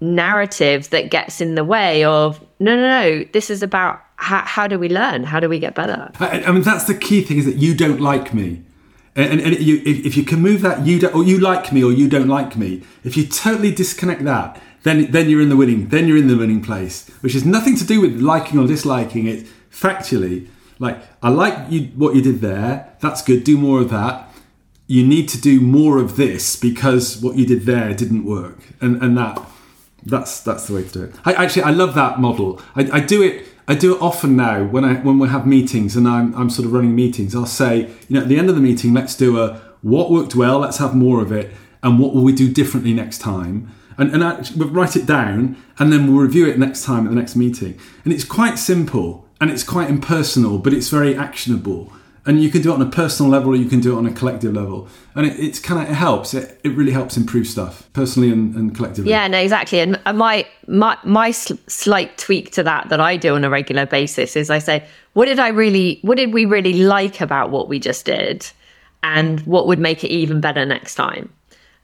narrative 0.00 0.90
that 0.90 1.10
gets 1.10 1.40
in 1.40 1.54
the 1.54 1.64
way 1.64 2.04
of 2.04 2.40
no, 2.60 2.76
no, 2.76 2.82
no. 2.82 3.24
This 3.32 3.48
is 3.48 3.62
about 3.62 4.02
how, 4.16 4.42
how 4.42 4.66
do 4.66 4.78
we 4.78 4.88
learn? 4.88 5.24
How 5.24 5.40
do 5.40 5.48
we 5.48 5.58
get 5.58 5.74
better? 5.74 6.10
I, 6.20 6.42
I 6.42 6.52
mean, 6.52 6.62
that's 6.62 6.84
the 6.84 6.94
key 6.94 7.22
thing 7.22 7.38
is 7.38 7.46
that 7.46 7.56
you 7.56 7.74
don't 7.74 8.00
like 8.00 8.34
me. 8.34 8.62
And, 9.16 9.32
and, 9.32 9.40
and 9.40 9.60
you, 9.60 9.76
if, 9.86 10.06
if, 10.06 10.16
you 10.16 10.24
can 10.24 10.40
move 10.40 10.62
that, 10.62 10.84
you 10.84 10.98
don't, 10.98 11.14
or 11.14 11.22
you 11.22 11.38
like 11.38 11.72
me, 11.72 11.84
or 11.84 11.92
you 11.92 12.08
don't 12.08 12.26
like 12.26 12.56
me. 12.56 12.82
If 13.04 13.16
you 13.16 13.24
totally 13.24 13.70
disconnect 13.70 14.24
that, 14.24 14.60
then 14.84 15.10
then 15.10 15.28
you're 15.28 15.40
in 15.40 15.48
the 15.48 15.56
winning. 15.56 15.88
Then 15.88 16.06
you're 16.06 16.16
in 16.16 16.28
the 16.28 16.36
winning 16.36 16.62
place, 16.62 17.08
which 17.20 17.32
has 17.32 17.44
nothing 17.44 17.76
to 17.76 17.84
do 17.84 18.00
with 18.00 18.20
liking 18.20 18.58
or 18.58 18.66
disliking. 18.66 19.26
It 19.26 19.46
factually, 19.70 20.48
like 20.78 21.02
I 21.22 21.30
like 21.30 21.70
you 21.70 21.86
what 21.96 22.14
you 22.14 22.22
did 22.22 22.40
there. 22.40 22.94
That's 23.00 23.22
good. 23.22 23.42
Do 23.44 23.58
more 23.58 23.80
of 23.80 23.90
that. 23.90 24.30
You 24.86 25.04
need 25.04 25.28
to 25.30 25.40
do 25.40 25.60
more 25.60 25.98
of 25.98 26.16
this 26.16 26.56
because 26.56 27.20
what 27.20 27.36
you 27.36 27.46
did 27.46 27.62
there 27.62 27.94
didn't 27.94 28.24
work, 28.24 28.58
and 28.80 29.02
and 29.02 29.16
that 29.16 29.42
that's 30.04 30.40
that's 30.40 30.66
the 30.66 30.74
way 30.74 30.84
to 30.84 30.90
do 30.90 31.02
it. 31.04 31.14
I 31.24 31.32
actually 31.32 31.62
I 31.62 31.70
love 31.70 31.94
that 31.94 32.20
model. 32.20 32.60
I, 32.76 32.88
I 32.92 33.00
do 33.00 33.22
it. 33.22 33.46
I 33.66 33.74
do 33.74 33.96
it 33.96 34.02
often 34.02 34.36
now 34.36 34.62
when 34.64 34.84
I 34.84 34.96
when 34.96 35.18
we 35.18 35.28
have 35.28 35.46
meetings 35.46 35.96
and 35.96 36.06
I'm 36.06 36.34
I'm 36.34 36.50
sort 36.50 36.66
of 36.66 36.74
running 36.74 36.94
meetings. 36.94 37.34
I'll 37.34 37.46
say, 37.46 37.88
you 38.08 38.10
know, 38.10 38.20
at 38.20 38.28
the 38.28 38.38
end 38.38 38.50
of 38.50 38.54
the 38.54 38.60
meeting, 38.60 38.92
let's 38.92 39.16
do 39.16 39.40
a 39.40 39.62
what 39.80 40.10
worked 40.10 40.34
well. 40.34 40.58
Let's 40.58 40.76
have 40.76 40.94
more 40.94 41.22
of 41.22 41.32
it, 41.32 41.50
and 41.82 41.98
what 41.98 42.14
will 42.14 42.22
we 42.22 42.34
do 42.34 42.52
differently 42.52 42.92
next 42.92 43.20
time? 43.20 43.72
And, 43.96 44.10
and 44.12 44.50
we'll 44.56 44.70
write 44.70 44.96
it 44.96 45.06
down, 45.06 45.56
and 45.78 45.92
then 45.92 46.06
we'll 46.06 46.22
review 46.22 46.46
it 46.46 46.58
next 46.58 46.84
time 46.84 47.06
at 47.06 47.10
the 47.10 47.16
next 47.16 47.36
meeting. 47.36 47.78
And 48.04 48.12
it's 48.12 48.24
quite 48.24 48.58
simple 48.58 49.26
and 49.40 49.50
it's 49.50 49.64
quite 49.64 49.90
impersonal, 49.90 50.58
but 50.58 50.72
it's 50.72 50.88
very 50.88 51.16
actionable. 51.16 51.92
And 52.26 52.42
you 52.42 52.48
can 52.48 52.62
do 52.62 52.70
it 52.70 52.74
on 52.74 52.80
a 52.80 52.88
personal 52.88 53.30
level, 53.30 53.52
or 53.52 53.56
you 53.56 53.68
can 53.68 53.80
do 53.80 53.94
it 53.94 53.98
on 53.98 54.06
a 54.06 54.12
collective 54.12 54.54
level, 54.54 54.88
and 55.14 55.26
it, 55.26 55.38
it's 55.38 55.58
kind 55.58 55.82
of 55.82 55.90
it 55.90 55.94
helps. 55.94 56.32
It, 56.32 56.58
it 56.64 56.70
really 56.70 56.92
helps 56.92 57.18
improve 57.18 57.46
stuff 57.46 57.86
personally 57.92 58.30
and, 58.30 58.54
and 58.54 58.74
collectively. 58.74 59.10
Yeah, 59.10 59.28
no, 59.28 59.36
exactly. 59.36 59.80
And 59.80 60.00
my 60.14 60.46
my 60.66 60.96
my 61.04 61.32
slight 61.32 62.16
tweak 62.16 62.50
to 62.52 62.62
that 62.62 62.88
that 62.88 62.98
I 62.98 63.18
do 63.18 63.34
on 63.34 63.44
a 63.44 63.50
regular 63.50 63.84
basis 63.84 64.36
is 64.36 64.48
I 64.48 64.58
say, 64.58 64.86
what 65.12 65.26
did 65.26 65.38
I 65.38 65.48
really, 65.48 65.98
what 66.00 66.16
did 66.16 66.32
we 66.32 66.46
really 66.46 66.72
like 66.72 67.20
about 67.20 67.50
what 67.50 67.68
we 67.68 67.78
just 67.78 68.06
did, 68.06 68.46
and 69.02 69.40
what 69.40 69.66
would 69.66 69.78
make 69.78 70.02
it 70.02 70.08
even 70.10 70.40
better 70.40 70.64
next 70.64 70.94
time? 70.94 71.30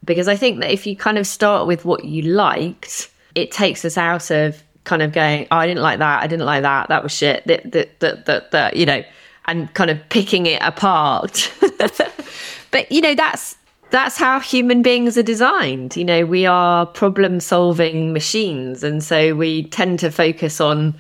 Because 0.05 0.29
I 0.29 0.37
think 0.37 0.61
that 0.61 0.73
if 0.73 0.87
you 0.87 0.97
kind 0.97 1.19
of 1.19 1.27
start 1.27 1.67
with 1.67 1.85
what 1.85 2.05
you 2.05 2.23
liked, 2.23 3.11
it 3.35 3.51
takes 3.51 3.85
us 3.85 3.99
out 3.99 4.31
of 4.31 4.63
kind 4.85 5.03
of 5.03 5.13
going, 5.13 5.47
oh, 5.51 5.57
I 5.57 5.67
didn't 5.67 5.83
like 5.83 5.99
that, 5.99 6.23
I 6.23 6.27
didn't 6.27 6.47
like 6.47 6.63
that, 6.63 6.89
that 6.89 7.03
was 7.03 7.13
shit, 7.13 7.47
that, 7.47 7.71
that, 7.73 8.01
that, 8.01 8.27
that, 8.27 8.51
that 8.51 8.77
you 8.77 8.87
know, 8.87 9.03
and 9.47 9.73
kind 9.75 9.91
of 9.91 10.09
picking 10.09 10.47
it 10.47 10.63
apart. 10.63 11.53
but, 12.71 12.91
you 12.91 13.01
know, 13.01 13.15
that's, 13.15 13.57
that's 13.91 14.17
how 14.17 14.41
human 14.41 14.83
beings 14.83 15.19
are 15.19 15.23
designed. 15.23 15.97
You 15.97 16.05
know, 16.05 16.25
we 16.25 16.47
are 16.47 16.87
problem 16.87 17.41
solving 17.41 18.13
machines. 18.13 18.83
And 18.83 19.03
so 19.03 19.35
we 19.35 19.65
tend 19.65 19.99
to 20.01 20.11
focus 20.11 20.61
on 20.61 20.97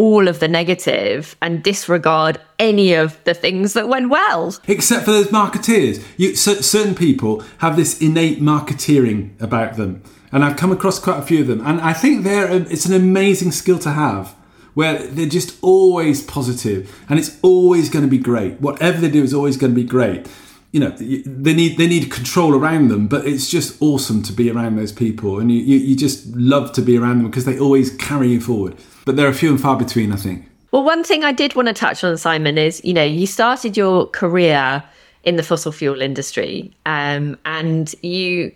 all 0.00 0.28
of 0.28 0.40
the 0.40 0.48
negative 0.48 1.36
and 1.42 1.62
disregard 1.62 2.40
any 2.58 2.94
of 2.94 3.22
the 3.24 3.34
things 3.34 3.74
that 3.74 3.86
went 3.86 4.08
well. 4.08 4.54
Except 4.66 5.04
for 5.04 5.10
those 5.10 5.28
marketeers. 5.28 6.02
You, 6.16 6.34
certain 6.34 6.94
people 6.94 7.44
have 7.58 7.76
this 7.76 8.00
innate 8.00 8.40
marketeering 8.40 9.40
about 9.40 9.76
them 9.76 10.02
and 10.32 10.44
I've 10.44 10.56
come 10.56 10.72
across 10.72 10.98
quite 10.98 11.18
a 11.18 11.22
few 11.22 11.40
of 11.40 11.46
them, 11.46 11.60
and 11.66 11.80
I 11.80 11.92
think 11.92 12.24
they're 12.24 12.50
it's 12.50 12.86
an 12.86 12.94
amazing 12.94 13.52
skill 13.52 13.78
to 13.80 13.90
have, 13.90 14.34
where 14.74 14.98
they're 14.98 15.26
just 15.26 15.58
always 15.62 16.22
positive, 16.22 16.94
and 17.08 17.18
it's 17.18 17.38
always 17.42 17.88
going 17.88 18.04
to 18.04 18.10
be 18.10 18.18
great. 18.18 18.60
Whatever 18.60 19.00
they 19.00 19.10
do 19.10 19.22
is 19.22 19.34
always 19.34 19.56
going 19.56 19.72
to 19.72 19.80
be 19.80 19.86
great. 19.86 20.26
You 20.72 20.80
know, 20.80 20.90
they 20.90 21.52
need 21.52 21.78
they 21.78 21.88
need 21.88 22.10
control 22.10 22.54
around 22.54 22.88
them, 22.88 23.08
but 23.08 23.26
it's 23.26 23.50
just 23.50 23.80
awesome 23.82 24.22
to 24.22 24.32
be 24.32 24.50
around 24.50 24.76
those 24.76 24.92
people, 24.92 25.40
and 25.40 25.50
you, 25.50 25.58
you, 25.58 25.78
you 25.78 25.96
just 25.96 26.26
love 26.36 26.72
to 26.74 26.82
be 26.82 26.96
around 26.96 27.18
them 27.18 27.26
because 27.26 27.44
they 27.44 27.58
always 27.58 27.94
carry 27.96 28.28
you 28.28 28.40
forward. 28.40 28.76
But 29.04 29.16
they're 29.16 29.28
a 29.28 29.34
few 29.34 29.50
and 29.50 29.60
far 29.60 29.76
between, 29.76 30.12
I 30.12 30.16
think. 30.16 30.48
Well, 30.70 30.84
one 30.84 31.02
thing 31.02 31.24
I 31.24 31.32
did 31.32 31.56
want 31.56 31.66
to 31.66 31.74
touch 31.74 32.04
on, 32.04 32.16
Simon, 32.16 32.56
is 32.56 32.84
you 32.84 32.94
know 32.94 33.02
you 33.02 33.26
started 33.26 33.76
your 33.76 34.06
career 34.06 34.84
in 35.24 35.36
the 35.36 35.42
fossil 35.42 35.72
fuel 35.72 36.00
industry, 36.00 36.72
um, 36.86 37.36
and 37.44 37.92
you 38.02 38.52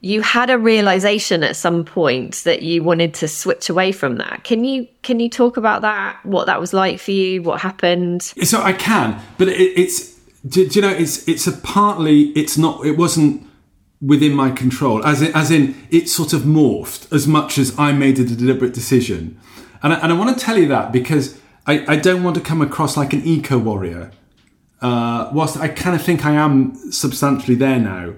you 0.00 0.22
had 0.22 0.48
a 0.48 0.58
realization 0.58 1.42
at 1.42 1.56
some 1.56 1.84
point 1.84 2.36
that 2.44 2.62
you 2.62 2.82
wanted 2.82 3.14
to 3.14 3.26
switch 3.26 3.68
away 3.68 3.90
from 3.90 4.16
that. 4.16 4.44
Can 4.44 4.64
you 4.64 4.86
can 5.02 5.20
you 5.20 5.28
talk 5.28 5.56
about 5.56 5.82
that? 5.82 6.24
What 6.24 6.46
that 6.46 6.60
was 6.60 6.72
like 6.72 7.00
for 7.00 7.10
you? 7.10 7.42
What 7.42 7.60
happened? 7.60 8.22
So 8.22 8.62
I 8.62 8.72
can, 8.72 9.20
but 9.38 9.48
it, 9.48 9.60
it's 9.60 10.17
do, 10.48 10.68
do, 10.68 10.80
you 10.80 10.82
know 10.82 10.90
it's 10.90 11.26
it's 11.28 11.46
a 11.46 11.52
partly 11.52 12.30
it's 12.30 12.56
not 12.56 12.84
it 12.86 12.96
wasn't 12.96 13.46
within 14.00 14.32
my 14.32 14.50
control 14.50 15.04
as 15.04 15.20
in, 15.20 15.34
as 15.34 15.50
in 15.50 15.74
it 15.90 16.08
sort 16.08 16.32
of 16.32 16.42
morphed 16.42 17.12
as 17.12 17.26
much 17.26 17.58
as 17.58 17.76
I 17.78 17.92
made 17.92 18.18
a 18.18 18.24
deliberate 18.24 18.72
decision, 18.72 19.38
and 19.82 19.92
I, 19.92 19.98
and 20.00 20.12
I 20.12 20.16
want 20.16 20.38
to 20.38 20.44
tell 20.44 20.56
you 20.56 20.68
that 20.68 20.92
because 20.92 21.40
I, 21.66 21.84
I 21.86 21.96
don't 21.96 22.22
want 22.22 22.36
to 22.36 22.42
come 22.42 22.62
across 22.62 22.96
like 22.96 23.12
an 23.12 23.22
eco 23.24 23.58
warrior. 23.58 24.10
Uh, 24.80 25.28
whilst 25.32 25.56
I 25.56 25.66
kind 25.66 25.96
of 25.96 26.02
think 26.02 26.24
I 26.24 26.34
am 26.34 26.72
substantially 26.92 27.56
there 27.56 27.80
now 27.80 28.14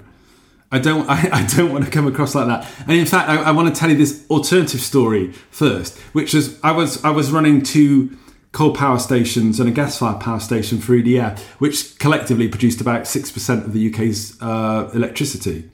I 0.73 0.79
don't. 0.79 1.09
I, 1.11 1.29
I, 1.33 1.47
don't 1.47 1.73
want 1.73 1.85
to 1.85 1.91
come 1.91 2.07
across 2.07 2.35
like 2.35 2.47
that. 2.47 2.71
And 2.81 2.93
in 2.93 3.07
fact, 3.07 3.29
I, 3.29 3.43
I, 3.43 3.51
want 3.51 3.73
to 3.75 3.79
tell 3.79 3.91
you 3.91 3.97
this 3.97 4.25
alternative 4.31 4.81
story 4.81 5.33
first, 5.51 5.99
which 6.13 6.35
is 6.35 6.59
I 6.63 6.73
was 6.73 7.03
I 7.05 7.11
was 7.11 7.31
running 7.31 7.63
two 7.63 8.17
coal 8.53 8.75
power 8.75 8.99
stations 8.99 9.61
and 9.61 9.69
a 9.69 9.73
gas-fired 9.73 10.21
power 10.21 10.41
station 10.41 10.79
for 10.79 10.93
EDF, 10.95 11.39
which 11.61 11.99
collectively 11.99 12.49
produced 12.49 12.81
about 12.81 13.07
six 13.07 13.31
percent 13.31 13.65
of 13.65 13.73
the 13.73 13.93
UK's 13.93 14.41
uh, 14.41 14.91
electricity. 14.95 15.71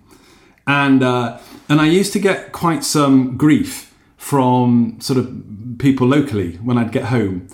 And 0.67 1.03
uh, 1.03 1.39
and 1.69 1.81
I 1.81 1.87
used 1.87 2.13
to 2.13 2.19
get 2.19 2.53
quite 2.53 2.85
some 2.85 3.37
grief 3.37 3.95
from 4.17 4.97
sort 5.01 5.19
of 5.19 5.43
people 5.79 6.07
locally 6.07 6.57
when 6.57 6.79
I'd 6.79 6.93
get 6.93 7.07
home. 7.07 7.49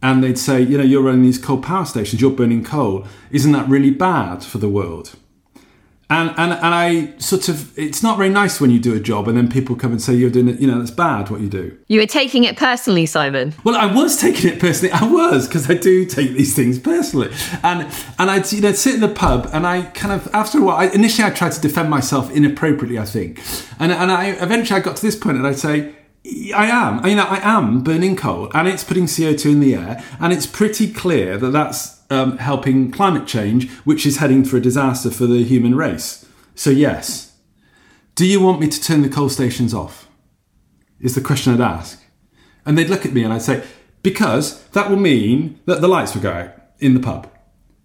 And 0.00 0.22
they'd 0.22 0.38
say, 0.38 0.60
you 0.60 0.78
know, 0.78 0.84
you're 0.84 1.02
running 1.02 1.22
these 1.22 1.38
coal 1.38 1.60
power 1.60 1.84
stations, 1.84 2.20
you're 2.20 2.30
burning 2.30 2.62
coal. 2.62 3.04
Isn't 3.32 3.52
that 3.52 3.68
really 3.68 3.90
bad 3.90 4.44
for 4.44 4.58
the 4.58 4.68
world? 4.68 5.16
And 6.10 6.30
and 6.38 6.52
and 6.52 6.74
I 6.74 7.18
sort 7.18 7.48
of 7.48 7.78
it's 7.78 8.02
not 8.02 8.16
very 8.16 8.30
nice 8.30 8.60
when 8.60 8.70
you 8.70 8.80
do 8.80 8.94
a 8.94 9.00
job 9.00 9.28
and 9.28 9.36
then 9.36 9.48
people 9.48 9.76
come 9.76 9.92
and 9.92 10.00
say 10.00 10.14
you're 10.14 10.30
doing 10.30 10.48
it 10.48 10.58
you 10.58 10.66
know 10.66 10.78
that's 10.78 10.90
bad 10.90 11.28
what 11.28 11.40
you 11.40 11.48
do. 11.48 11.76
You 11.86 12.00
were 12.00 12.06
taking 12.06 12.44
it 12.44 12.56
personally, 12.56 13.04
Simon. 13.04 13.54
Well, 13.62 13.76
I 13.76 13.86
was 13.86 14.18
taking 14.18 14.50
it 14.50 14.58
personally. 14.58 14.92
I 14.92 15.10
was 15.10 15.46
because 15.46 15.70
I 15.70 15.74
do 15.74 16.06
take 16.06 16.30
these 16.30 16.56
things 16.56 16.78
personally, 16.78 17.30
and 17.62 17.82
and 18.18 18.30
I'd 18.30 18.50
you 18.50 18.60
know 18.62 18.72
sit 18.72 18.94
in 18.94 19.00
the 19.00 19.08
pub 19.08 19.50
and 19.52 19.66
I 19.66 19.82
kind 19.82 20.18
of 20.18 20.32
after 20.34 20.58
a 20.58 20.62
while 20.62 20.76
I, 20.76 20.86
initially 20.86 21.26
I 21.26 21.30
tried 21.30 21.52
to 21.52 21.60
defend 21.60 21.90
myself 21.90 22.30
inappropriately 22.30 22.98
I 22.98 23.04
think, 23.04 23.42
and 23.78 23.92
and 23.92 24.10
I 24.10 24.28
eventually 24.30 24.80
I 24.80 24.82
got 24.82 24.96
to 24.96 25.02
this 25.02 25.16
point 25.16 25.36
and 25.36 25.46
I'd 25.46 25.58
say. 25.58 25.94
I 26.54 26.66
am. 26.66 27.06
You 27.06 27.14
know, 27.14 27.24
I 27.24 27.38
am 27.42 27.82
burning 27.82 28.14
coal, 28.14 28.50
and 28.52 28.68
it's 28.68 28.84
putting 28.84 29.06
CO 29.06 29.34
two 29.34 29.50
in 29.50 29.60
the 29.60 29.74
air, 29.74 30.04
and 30.20 30.30
it's 30.30 30.46
pretty 30.46 30.92
clear 30.92 31.38
that 31.38 31.52
that's 31.52 31.97
um, 32.10 32.38
helping 32.38 32.90
climate 32.90 33.26
change, 33.26 33.70
which 33.80 34.06
is 34.06 34.18
heading 34.18 34.44
for 34.44 34.56
a 34.56 34.62
disaster 34.62 35.10
for 35.10 35.26
the 35.26 35.44
human 35.44 35.74
race. 35.74 36.26
So, 36.54 36.70
yes. 36.70 37.36
Do 38.14 38.26
you 38.26 38.40
want 38.40 38.60
me 38.60 38.68
to 38.68 38.82
turn 38.82 39.02
the 39.02 39.08
coal 39.08 39.28
stations 39.28 39.72
off? 39.72 40.08
Is 41.00 41.14
the 41.14 41.20
question 41.20 41.54
I'd 41.54 41.60
ask. 41.60 42.02
And 42.66 42.76
they'd 42.76 42.90
look 42.90 43.06
at 43.06 43.12
me 43.12 43.22
and 43.22 43.32
I'd 43.32 43.42
say, 43.42 43.64
because 44.02 44.64
that 44.68 44.90
will 44.90 44.96
mean 44.96 45.60
that 45.66 45.80
the 45.80 45.88
lights 45.88 46.14
will 46.14 46.22
go 46.22 46.32
out 46.32 46.54
in 46.80 46.94
the 46.94 47.00
pub 47.00 47.30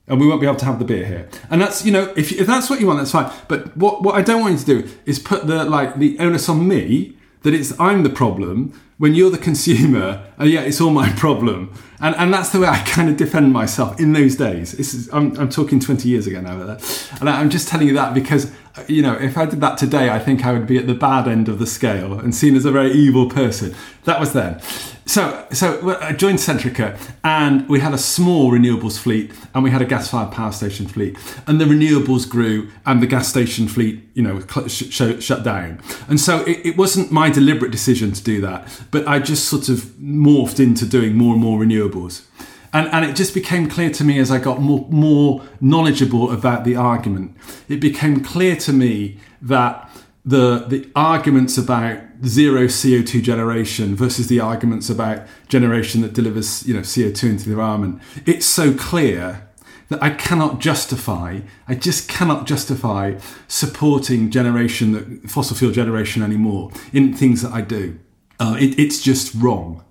and 0.07 0.19
we 0.19 0.27
won't 0.27 0.41
be 0.41 0.47
able 0.47 0.57
to 0.57 0.65
have 0.65 0.79
the 0.79 0.85
beer 0.85 1.05
here. 1.05 1.29
And 1.49 1.61
that's 1.61 1.85
you 1.85 1.91
know 1.91 2.13
if, 2.15 2.31
if 2.31 2.47
that's 2.47 2.69
what 2.69 2.79
you 2.79 2.87
want, 2.87 2.99
that's 2.99 3.11
fine. 3.11 3.31
But 3.47 3.75
what 3.77 4.03
what 4.03 4.15
I 4.15 4.21
don't 4.21 4.41
want 4.41 4.53
you 4.53 4.59
to 4.59 4.83
do 4.83 4.95
is 5.05 5.19
put 5.19 5.47
the 5.47 5.63
like 5.65 5.95
the 5.95 6.17
onus 6.19 6.49
on 6.49 6.67
me 6.67 7.17
that 7.43 7.53
it's 7.53 7.77
I'm 7.79 8.03
the 8.03 8.09
problem 8.09 8.79
when 9.03 9.13
you're 9.13 9.29
the 9.29 9.37
consumer 9.37 10.25
and 10.37 10.43
uh, 10.47 10.49
yeah 10.49 10.61
it's 10.61 10.79
all 10.79 10.89
my 10.89 11.09
problem. 11.23 11.73
And 11.99 12.15
and 12.15 12.33
that's 12.33 12.51
the 12.51 12.59
way 12.61 12.67
I 12.67 12.79
kind 12.85 13.09
of 13.09 13.17
defend 13.17 13.51
myself 13.51 13.99
in 13.99 14.13
those 14.13 14.37
days. 14.37 14.73
Is 14.75 15.09
I'm, 15.11 15.37
I'm 15.37 15.49
talking 15.49 15.81
20 15.81 16.07
years 16.07 16.25
ago 16.25 16.39
now 16.39 16.61
uh, 16.61 16.79
and 17.19 17.29
I'm 17.29 17.49
just 17.49 17.67
telling 17.67 17.87
you 17.89 17.93
that 17.95 18.13
because 18.13 18.49
uh, 18.77 18.83
you 18.87 19.01
know 19.01 19.13
if 19.13 19.37
I 19.37 19.45
did 19.45 19.59
that 19.59 19.77
today 19.77 20.09
I 20.09 20.19
think 20.19 20.45
I 20.45 20.53
would 20.53 20.65
be 20.65 20.77
at 20.77 20.87
the 20.87 20.95
bad 20.95 21.27
end 21.27 21.49
of 21.49 21.59
the 21.59 21.67
scale 21.67 22.17
and 22.17 22.33
seen 22.33 22.55
as 22.55 22.63
a 22.63 22.71
very 22.71 22.93
evil 22.93 23.29
person. 23.29 23.75
That 24.05 24.21
was 24.21 24.31
then. 24.31 24.61
So, 25.05 25.45
so 25.51 25.97
I 25.99 26.13
joined 26.13 26.39
Centrica, 26.39 26.97
and 27.25 27.67
we 27.67 27.81
had 27.81 27.93
a 27.93 27.97
small 27.97 28.51
renewables 28.51 28.97
fleet, 28.97 29.33
and 29.53 29.63
we 29.63 29.69
had 29.69 29.81
a 29.81 29.85
gas-fired 29.85 30.31
power 30.31 30.53
station 30.53 30.87
fleet, 30.87 31.17
and 31.45 31.59
the 31.59 31.65
renewables 31.65 32.27
grew, 32.27 32.69
and 32.85 33.01
the 33.01 33.07
gas 33.07 33.27
station 33.27 33.67
fleet, 33.67 34.01
you 34.13 34.23
know, 34.23 34.39
sh- 34.67 34.89
sh- 34.89 35.21
shut 35.21 35.43
down. 35.43 35.81
And 36.07 36.21
so 36.21 36.43
it, 36.45 36.65
it, 36.65 36.77
wasn't 36.77 37.11
my 37.11 37.29
deliberate 37.29 37.71
decision 37.71 38.13
to 38.13 38.23
do 38.23 38.39
that, 38.41 38.67
but 38.93 39.07
I 39.07 39.17
just 39.17 39.49
sort 39.49 39.69
of 39.69 39.79
morphed 39.99 40.59
into 40.59 40.85
doing 40.85 41.17
more 41.17 41.33
and 41.33 41.41
more 41.41 41.59
renewables. 41.59 42.25
And, 42.71 42.87
and 42.89 43.03
it 43.03 43.15
just 43.15 43.33
became 43.33 43.67
clear 43.67 43.89
to 43.89 44.03
me 44.03 44.19
as 44.19 44.29
I 44.29 44.37
got 44.37 44.61
more, 44.61 44.87
more 44.89 45.41
knowledgeable 45.59 46.31
about 46.31 46.63
the 46.63 46.75
argument. 46.75 47.35
It 47.67 47.79
became 47.79 48.23
clear 48.23 48.55
to 48.57 48.71
me 48.71 49.17
that 49.41 49.89
the 50.25 50.65
the 50.69 50.89
arguments 50.95 51.57
about 51.57 52.01
zero 52.25 52.67
CO2 52.67 53.21
generation 53.21 53.93
versus 53.93 54.27
the 54.27 54.39
arguments 54.39 54.89
about 54.89 55.27
generation 55.49 56.01
that 56.01 56.13
delivers 56.13 56.65
you 56.65 56.73
know 56.73 56.79
CO2 56.79 57.23
into 57.31 57.43
the 57.43 57.51
environment 57.51 58.01
it's 58.25 58.45
so 58.45 58.73
clear 58.73 59.45
that 59.89 60.01
I 60.01 60.11
cannot 60.11 60.61
justify 60.61 61.41
I 61.67 61.75
just 61.75 62.07
cannot 62.07 62.47
justify 62.47 63.19
supporting 63.49 64.31
generation 64.31 64.93
that 64.93 65.29
fossil 65.29 65.57
fuel 65.57 65.73
generation 65.73 66.23
anymore 66.23 66.71
in 66.93 67.13
things 67.13 67.41
that 67.41 67.51
I 67.51 67.59
do 67.59 67.99
uh, 68.43 68.55
it, 68.59 68.77
it's 68.77 69.01
just 69.01 69.33
wrong 69.35 69.83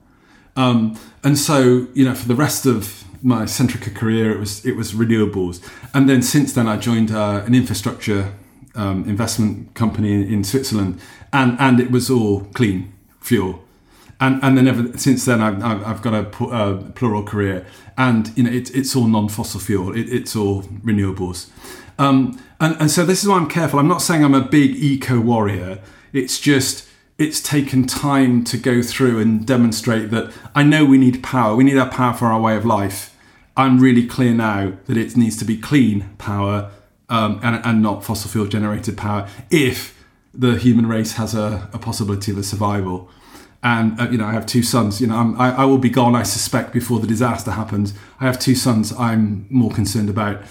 um, 0.57 0.99
and 1.25 1.39
so 1.39 1.87
you 1.95 2.05
know 2.05 2.15
for 2.15 2.29
the 2.29 2.35
rest 2.47 2.67
of 2.67 3.05
my 3.23 3.43
Centrica 3.45 3.95
career 3.95 4.33
it 4.33 4.39
was 4.39 4.65
it 4.67 4.77
was 4.77 4.93
renewables 4.93 5.57
and 5.95 6.09
then 6.09 6.23
since 6.23 6.53
then 6.53 6.67
I 6.69 6.77
joined 6.77 7.11
uh, 7.11 7.43
an 7.47 7.55
infrastructure 7.55 8.33
um, 8.75 9.09
investment 9.09 9.75
company 9.75 10.13
in, 10.13 10.23
in, 10.33 10.45
Switzerland, 10.45 11.01
and 11.33 11.59
and 11.61 11.81
it 11.81 11.91
was 11.91 12.11
all 12.11 12.43
clean 12.55 12.93
fuel. 13.21 13.63
And, 14.21 14.43
and 14.43 14.57
then 14.57 14.69
ever 14.69 14.97
since 14.97 15.25
then, 15.25 15.41
I've, 15.41 15.85
I've 15.85 16.01
got 16.01 16.15
a 16.15 16.45
uh, 16.45 16.91
plural 16.93 17.25
career, 17.25 17.67
and 17.99 18.31
you 18.37 18.45
know 18.45 18.51
it, 18.51 18.75
it's 18.75 18.95
all 18.95 19.07
non-fossil 19.07 19.61
fuel. 19.61 19.97
It, 19.97 20.09
it's 20.13 20.37
all 20.37 20.63
renewables, 20.63 21.51
um, 21.99 22.41
and 22.61 22.77
and 22.81 22.91
so 22.91 23.05
this 23.05 23.23
is 23.23 23.29
why 23.29 23.37
I'm 23.37 23.49
careful. 23.49 23.79
I'm 23.79 23.89
not 23.89 24.03
saying 24.03 24.25
I'm 24.25 24.35
a 24.35 24.45
big 24.45 24.77
eco 24.77 25.21
warrior. 25.21 25.81
It's 26.13 26.39
just 26.39 26.89
it's 27.23 27.41
taken 27.41 27.87
time 27.87 28.43
to 28.45 28.59
go 28.59 28.83
through 28.83 29.21
and 29.21 29.47
demonstrate 29.47 30.11
that 30.11 30.33
I 30.55 30.63
know 30.65 30.85
we 30.85 30.99
need 30.99 31.23
power. 31.23 31.55
We 31.55 31.65
need 31.65 31.79
our 31.79 31.89
power 31.89 32.13
for 32.13 32.27
our 32.27 32.41
way 32.41 32.57
of 32.57 32.65
life. 32.67 33.17
I'm 33.57 33.79
really 33.79 34.07
clear 34.07 34.35
now 34.35 34.73
that 34.87 34.97
it 34.97 35.17
needs 35.17 35.37
to 35.39 35.45
be 35.45 35.57
clean 35.57 36.11
power 36.19 36.71
um, 37.09 37.39
and, 37.43 37.65
and, 37.65 37.83
not 37.83 38.03
fossil 38.03 38.31
fuel 38.31 38.47
generated 38.47 38.97
power 38.97 39.29
if 39.51 40.03
the 40.33 40.57
human 40.57 40.87
race 40.87 41.13
has 41.13 41.35
a, 41.35 41.69
a 41.73 41.79
possibility 41.79 42.33
of 42.33 42.39
a 42.39 42.43
survival. 42.43 43.11
And 43.63 44.01
uh, 44.01 44.09
you 44.09 44.19
know, 44.19 44.25
I 44.25 44.33
have 44.33 44.47
two 44.47 44.63
sons. 44.63 45.01
You 45.01 45.07
know, 45.07 45.37
I, 45.39 45.51
I 45.51 45.65
will 45.67 45.79
be 45.79 45.91
gone. 45.91 46.17
I 46.17 46.23
suspect 46.23 46.73
before 46.73 46.99
the 46.99 47.07
disaster 47.07 47.53
happens. 47.53 47.95
I 48.19 48.25
have 48.25 48.39
two 48.39 48.55
sons. 48.55 48.93
I'm 48.99 49.47
more 49.51 49.71
concerned 49.71 50.09
about. 50.09 50.43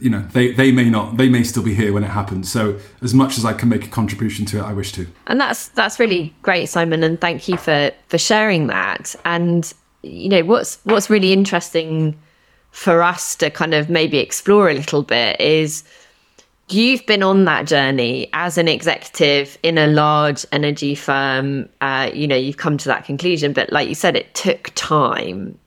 You 0.00 0.10
know, 0.10 0.20
they, 0.32 0.52
they 0.52 0.70
may 0.70 0.90
not, 0.90 1.16
they 1.16 1.28
may 1.28 1.42
still 1.42 1.62
be 1.62 1.74
here 1.74 1.92
when 1.92 2.04
it 2.04 2.10
happens. 2.10 2.50
So, 2.50 2.78
as 3.02 3.14
much 3.14 3.38
as 3.38 3.44
I 3.44 3.52
can 3.52 3.68
make 3.68 3.84
a 3.84 3.88
contribution 3.88 4.44
to 4.46 4.58
it, 4.58 4.62
I 4.62 4.72
wish 4.72 4.92
to. 4.92 5.06
And 5.26 5.40
that's 5.40 5.68
that's 5.68 5.98
really 5.98 6.34
great, 6.42 6.66
Simon. 6.66 7.02
And 7.02 7.20
thank 7.20 7.48
you 7.48 7.56
for 7.56 7.90
for 8.08 8.18
sharing 8.18 8.66
that. 8.68 9.14
And 9.24 9.72
you 10.02 10.28
know, 10.28 10.44
what's 10.44 10.78
what's 10.84 11.08
really 11.08 11.32
interesting 11.32 12.18
for 12.70 13.02
us 13.02 13.34
to 13.36 13.50
kind 13.50 13.74
of 13.74 13.88
maybe 13.88 14.18
explore 14.18 14.68
a 14.68 14.74
little 14.74 15.02
bit 15.02 15.40
is 15.40 15.84
you've 16.70 17.04
been 17.06 17.22
on 17.22 17.44
that 17.44 17.66
journey 17.66 18.28
as 18.32 18.58
an 18.58 18.68
executive 18.68 19.58
in 19.62 19.78
a 19.78 19.86
large 19.86 20.44
energy 20.52 20.94
firm. 20.94 21.68
Uh, 21.80 22.10
you 22.12 22.26
know, 22.26 22.36
you've 22.36 22.58
come 22.58 22.76
to 22.78 22.88
that 22.88 23.04
conclusion, 23.04 23.52
but 23.52 23.72
like 23.72 23.88
you 23.88 23.94
said, 23.94 24.16
it 24.16 24.34
took 24.34 24.70
time. 24.74 25.58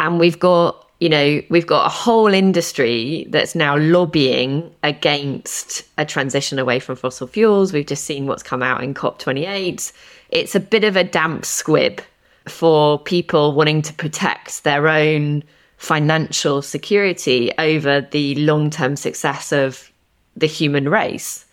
And 0.00 0.18
we've 0.18 0.38
got, 0.38 0.83
you 1.04 1.10
know, 1.10 1.42
we've 1.50 1.66
got 1.66 1.84
a 1.84 1.90
whole 1.90 2.32
industry 2.32 3.26
that's 3.28 3.54
now 3.54 3.76
lobbying 3.76 4.74
against 4.82 5.82
a 5.98 6.06
transition 6.06 6.58
away 6.58 6.78
from 6.78 6.96
fossil 6.96 7.26
fuels. 7.26 7.74
We've 7.74 7.84
just 7.84 8.04
seen 8.04 8.26
what's 8.26 8.42
come 8.42 8.62
out 8.62 8.82
in 8.82 8.94
COP28. 8.94 9.92
It's 10.30 10.54
a 10.54 10.60
bit 10.60 10.82
of 10.82 10.96
a 10.96 11.04
damp 11.04 11.44
squib 11.44 12.00
for 12.48 12.98
people 12.98 13.52
wanting 13.52 13.82
to 13.82 13.92
protect 13.92 14.64
their 14.64 14.88
own 14.88 15.44
financial 15.76 16.62
security 16.62 17.52
over 17.58 18.00
the 18.00 18.34
long 18.36 18.70
term 18.70 18.96
success 18.96 19.52
of 19.52 19.92
the 20.38 20.46
human 20.46 20.88
race. 20.88 21.44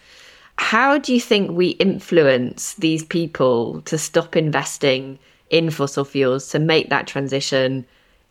How 0.60 0.98
do 0.98 1.14
you 1.14 1.20
think 1.20 1.52
we 1.52 1.72
influence 1.72 2.76
these 2.76 3.04
people 3.04 3.82
to 3.82 3.98
stop 3.98 4.38
investing 4.38 5.20
in 5.50 5.72
fossil 5.72 6.06
fuels 6.06 6.48
to 6.52 6.60
make 6.60 6.90
that 6.90 7.06
transition 7.06 7.86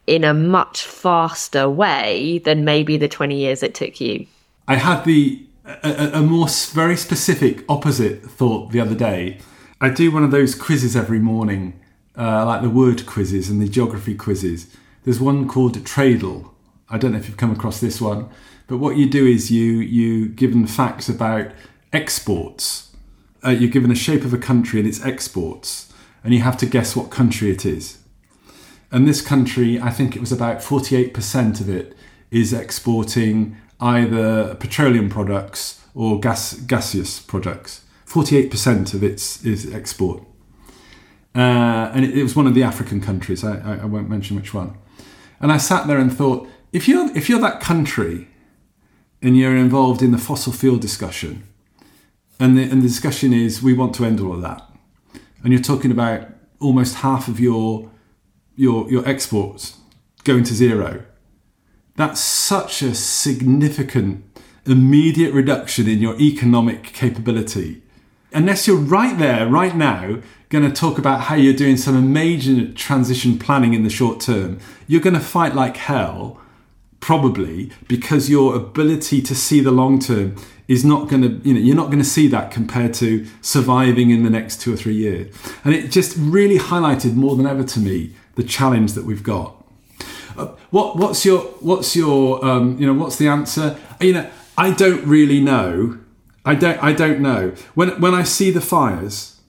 in 0.06 0.24
a 0.24 0.34
much 0.34 0.84
faster 0.84 1.68
way 1.68 2.38
than 2.44 2.64
maybe 2.64 2.96
the 2.96 3.08
20 3.08 3.36
years 3.36 3.62
it 3.62 3.74
took 3.74 4.00
you? 4.00 4.26
I 4.66 4.76
had 4.76 5.04
the 5.04 5.44
a, 5.82 6.10
a 6.14 6.22
more 6.22 6.48
very 6.72 6.96
specific 6.96 7.64
opposite 7.68 8.22
thought 8.22 8.72
the 8.72 8.80
other 8.80 8.94
day. 8.94 9.38
I 9.80 9.90
do 9.90 10.10
one 10.10 10.24
of 10.24 10.30
those 10.30 10.54
quizzes 10.54 10.96
every 10.96 11.18
morning, 11.18 11.80
uh, 12.16 12.44
like 12.44 12.62
the 12.62 12.70
word 12.70 13.06
quizzes 13.06 13.48
and 13.48 13.62
the 13.62 13.68
geography 13.68 14.14
quizzes. 14.14 14.74
There's 15.04 15.20
one 15.20 15.48
called 15.48 15.76
Tradle. 15.84 16.50
I 16.88 16.98
don't 16.98 17.12
know 17.12 17.18
if 17.18 17.28
you've 17.28 17.36
come 17.36 17.52
across 17.52 17.80
this 17.80 18.00
one, 18.00 18.28
but 18.66 18.78
what 18.78 18.96
you 18.96 19.08
do 19.08 19.26
is 19.26 19.50
you 19.50 19.74
you 19.74 20.28
given 20.28 20.66
facts 20.66 21.08
about 21.08 21.52
exports. 21.92 22.94
Uh, 23.44 23.50
you're 23.50 23.70
given 23.70 23.90
a 23.90 23.96
shape 23.96 24.24
of 24.24 24.34
a 24.34 24.38
country 24.38 24.80
and 24.80 24.88
its 24.88 25.02
exports, 25.04 25.92
and 26.22 26.34
you 26.34 26.40
have 26.40 26.58
to 26.58 26.66
guess 26.66 26.94
what 26.94 27.10
country 27.10 27.50
it 27.50 27.64
is. 27.64 27.99
And 28.92 29.06
this 29.06 29.22
country, 29.22 29.80
I 29.80 29.90
think 29.90 30.16
it 30.16 30.20
was 30.20 30.32
about 30.32 30.58
48% 30.58 31.60
of 31.60 31.68
it 31.68 31.96
is 32.30 32.52
exporting 32.52 33.56
either 33.80 34.54
petroleum 34.56 35.08
products 35.08 35.80
or 35.94 36.20
gas 36.20 36.54
gaseous 36.54 37.20
products. 37.20 37.84
48% 38.06 38.92
of 38.94 39.04
its 39.04 39.44
is 39.44 39.72
export. 39.72 40.22
Uh, 41.34 41.92
and 41.94 42.04
it, 42.04 42.18
it, 42.18 42.22
was 42.24 42.34
one 42.34 42.46
of 42.48 42.54
the 42.54 42.62
African 42.62 43.00
countries. 43.00 43.44
I, 43.44 43.58
I, 43.58 43.76
I 43.82 43.84
won't 43.84 44.08
mention 44.08 44.36
which 44.36 44.52
one. 44.52 44.76
And 45.40 45.52
I 45.52 45.58
sat 45.58 45.86
there 45.86 45.98
and 45.98 46.12
thought, 46.12 46.48
if 46.72 46.88
you're 46.88 47.16
if 47.16 47.28
you're 47.28 47.40
that 47.40 47.60
country 47.60 48.28
and 49.22 49.36
you're 49.36 49.56
involved 49.56 50.02
in 50.02 50.10
the 50.10 50.18
fossil 50.18 50.52
fuel 50.52 50.76
discussion, 50.76 51.44
and 52.40 52.58
the, 52.58 52.62
and 52.62 52.82
the 52.82 52.88
discussion 52.88 53.32
is 53.32 53.62
we 53.62 53.74
want 53.74 53.94
to 53.96 54.04
end 54.04 54.20
all 54.20 54.32
of 54.32 54.42
that, 54.42 54.62
and 55.44 55.52
you're 55.52 55.62
talking 55.62 55.92
about 55.92 56.28
almost 56.58 56.96
half 56.96 57.28
of 57.28 57.38
your 57.38 57.90
your 58.56 58.90
your 58.90 59.06
exports 59.08 59.78
going 60.24 60.44
to 60.44 60.54
zero. 60.54 61.04
That's 61.96 62.20
such 62.20 62.82
a 62.82 62.94
significant 62.94 64.24
immediate 64.66 65.32
reduction 65.32 65.88
in 65.88 66.00
your 66.00 66.18
economic 66.20 66.84
capability. 66.84 67.82
Unless 68.32 68.66
you're 68.66 68.76
right 68.76 69.18
there, 69.18 69.48
right 69.48 69.74
now, 69.74 70.20
going 70.50 70.64
to 70.64 70.72
talk 70.72 70.98
about 70.98 71.22
how 71.22 71.34
you're 71.34 71.54
doing 71.54 71.76
some 71.76 72.12
major 72.12 72.72
transition 72.72 73.38
planning 73.38 73.74
in 73.74 73.82
the 73.82 73.90
short 73.90 74.20
term, 74.20 74.58
you're 74.86 75.00
going 75.00 75.14
to 75.14 75.20
fight 75.20 75.54
like 75.54 75.76
hell 75.76 76.40
probably 77.00 77.72
because 77.88 78.28
your 78.28 78.54
ability 78.54 79.22
to 79.22 79.34
see 79.34 79.60
the 79.60 79.70
long 79.70 79.98
term 79.98 80.36
is 80.68 80.84
not 80.84 81.08
going 81.08 81.22
to 81.22 81.48
you 81.48 81.54
know 81.54 81.60
you're 81.60 81.76
not 81.76 81.86
going 81.86 81.98
to 81.98 82.04
see 82.04 82.28
that 82.28 82.50
compared 82.50 82.92
to 82.92 83.26
surviving 83.40 84.10
in 84.10 84.22
the 84.22 84.30
next 84.30 84.60
two 84.60 84.72
or 84.72 84.76
three 84.76 84.94
years 84.94 85.34
and 85.64 85.74
it 85.74 85.90
just 85.90 86.14
really 86.18 86.58
highlighted 86.58 87.14
more 87.14 87.36
than 87.36 87.46
ever 87.46 87.64
to 87.64 87.80
me 87.80 88.14
the 88.36 88.42
challenge 88.42 88.92
that 88.94 89.04
we've 89.04 89.22
got. 89.22 89.56
Uh, 90.36 90.48
what 90.70 90.96
what's 90.96 91.24
your 91.24 91.40
what's 91.60 91.94
your 91.96 92.44
um, 92.44 92.78
you 92.78 92.86
know 92.86 92.94
what's 92.94 93.16
the 93.16 93.28
answer? 93.28 93.78
You 94.00 94.14
know 94.14 94.30
i 94.56 94.70
don't 94.70 95.04
really 95.06 95.40
know. 95.40 95.98
I 96.44 96.54
don't 96.54 96.82
i 96.82 96.92
don't 96.92 97.20
know. 97.20 97.54
When 97.74 98.00
when 98.00 98.14
i 98.14 98.22
see 98.22 98.50
the 98.50 98.60
fires 98.60 99.40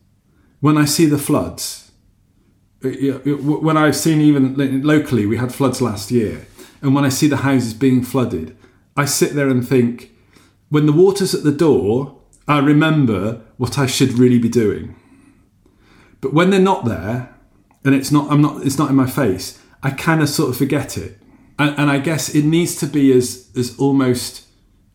when 0.59 0.77
i 0.77 0.85
see 0.85 1.05
the 1.05 1.17
floods 1.17 1.91
uh, 2.85 2.89
when 2.89 3.77
i've 3.77 3.95
seen 3.95 4.21
even 4.21 4.83
locally 4.83 5.25
we 5.25 5.37
had 5.37 5.51
floods 5.53 5.81
last 5.81 6.11
year 6.11 6.45
and 6.81 6.95
when 6.95 7.05
I 7.05 7.09
see 7.09 7.27
the 7.27 7.37
houses 7.37 7.73
being 7.73 8.03
flooded, 8.03 8.57
I 8.97 9.05
sit 9.05 9.33
there 9.33 9.49
and 9.49 9.67
think, 9.67 10.11
when 10.69 10.85
the 10.85 10.91
water's 10.91 11.35
at 11.35 11.43
the 11.43 11.51
door, 11.51 12.17
I 12.47 12.59
remember 12.59 13.41
what 13.57 13.77
I 13.77 13.85
should 13.85 14.13
really 14.13 14.39
be 14.39 14.49
doing. 14.49 14.95
But 16.21 16.33
when 16.33 16.49
they're 16.49 16.59
not 16.59 16.85
there, 16.85 17.30
and 17.83 17.95
it's 17.95 18.11
not 18.11 18.31
I'm 18.31 18.41
not 18.41 18.65
it's 18.65 18.77
not 18.77 18.89
in 18.89 18.95
my 18.95 19.07
face, 19.07 19.59
I 19.83 19.91
kind 19.91 20.21
of 20.21 20.29
sort 20.29 20.49
of 20.49 20.57
forget 20.57 20.97
it. 20.97 21.17
And, 21.59 21.77
and 21.77 21.89
I 21.89 21.99
guess 21.99 22.33
it 22.33 22.45
needs 22.45 22.75
to 22.77 22.87
be 22.87 23.11
as 23.11 23.49
as 23.55 23.77
almost 23.77 24.47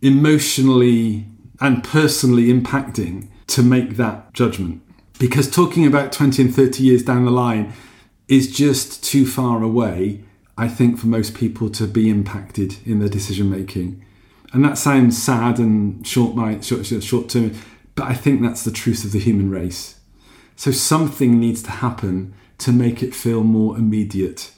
emotionally 0.03 1.27
and 1.61 1.83
personally 1.83 2.53
impacting 2.53 3.29
to 3.49 3.63
make 3.63 3.97
that 3.97 4.33
judgment. 4.35 4.83
Because 5.19 5.51
talking 5.51 5.87
about 5.87 6.13
20 6.13 6.43
and 6.43 6.55
30 6.55 6.83
years 6.83 7.03
down 7.03 7.25
the 7.25 7.31
line 7.31 7.73
is 8.29 8.55
just 8.55 9.03
too 9.03 9.27
far 9.27 9.63
away, 9.63 10.23
I 10.59 10.69
think, 10.69 10.99
for 10.99 11.07
most 11.07 11.35
people 11.35 11.71
to 11.71 11.87
be 11.87 12.11
impacted 12.11 12.77
in 12.85 12.99
their 12.99 13.09
decision 13.09 13.51
making. 13.51 14.05
And 14.53 14.65
that 14.65 14.77
sounds 14.77 15.21
sad 15.21 15.59
and 15.59 16.07
short, 16.07 16.65
short, 16.65 16.87
short 17.03 17.29
term, 17.29 17.55
but 17.95 18.05
I 18.05 18.15
think 18.15 18.43
that's 18.43 18.65
the 18.65 18.71
truth 18.71 19.05
of 19.05 19.13
the 19.13 19.19
human 19.19 19.51
race. 19.51 19.99
So 20.55 20.71
something 20.71 21.39
needs 21.41 21.63
to 21.65 21.71
happen 21.71 22.35
to 22.59 22.73
make 22.73 23.03
it 23.03 23.15
feel 23.15 23.45
more 23.45 23.77
immediate 23.77 24.51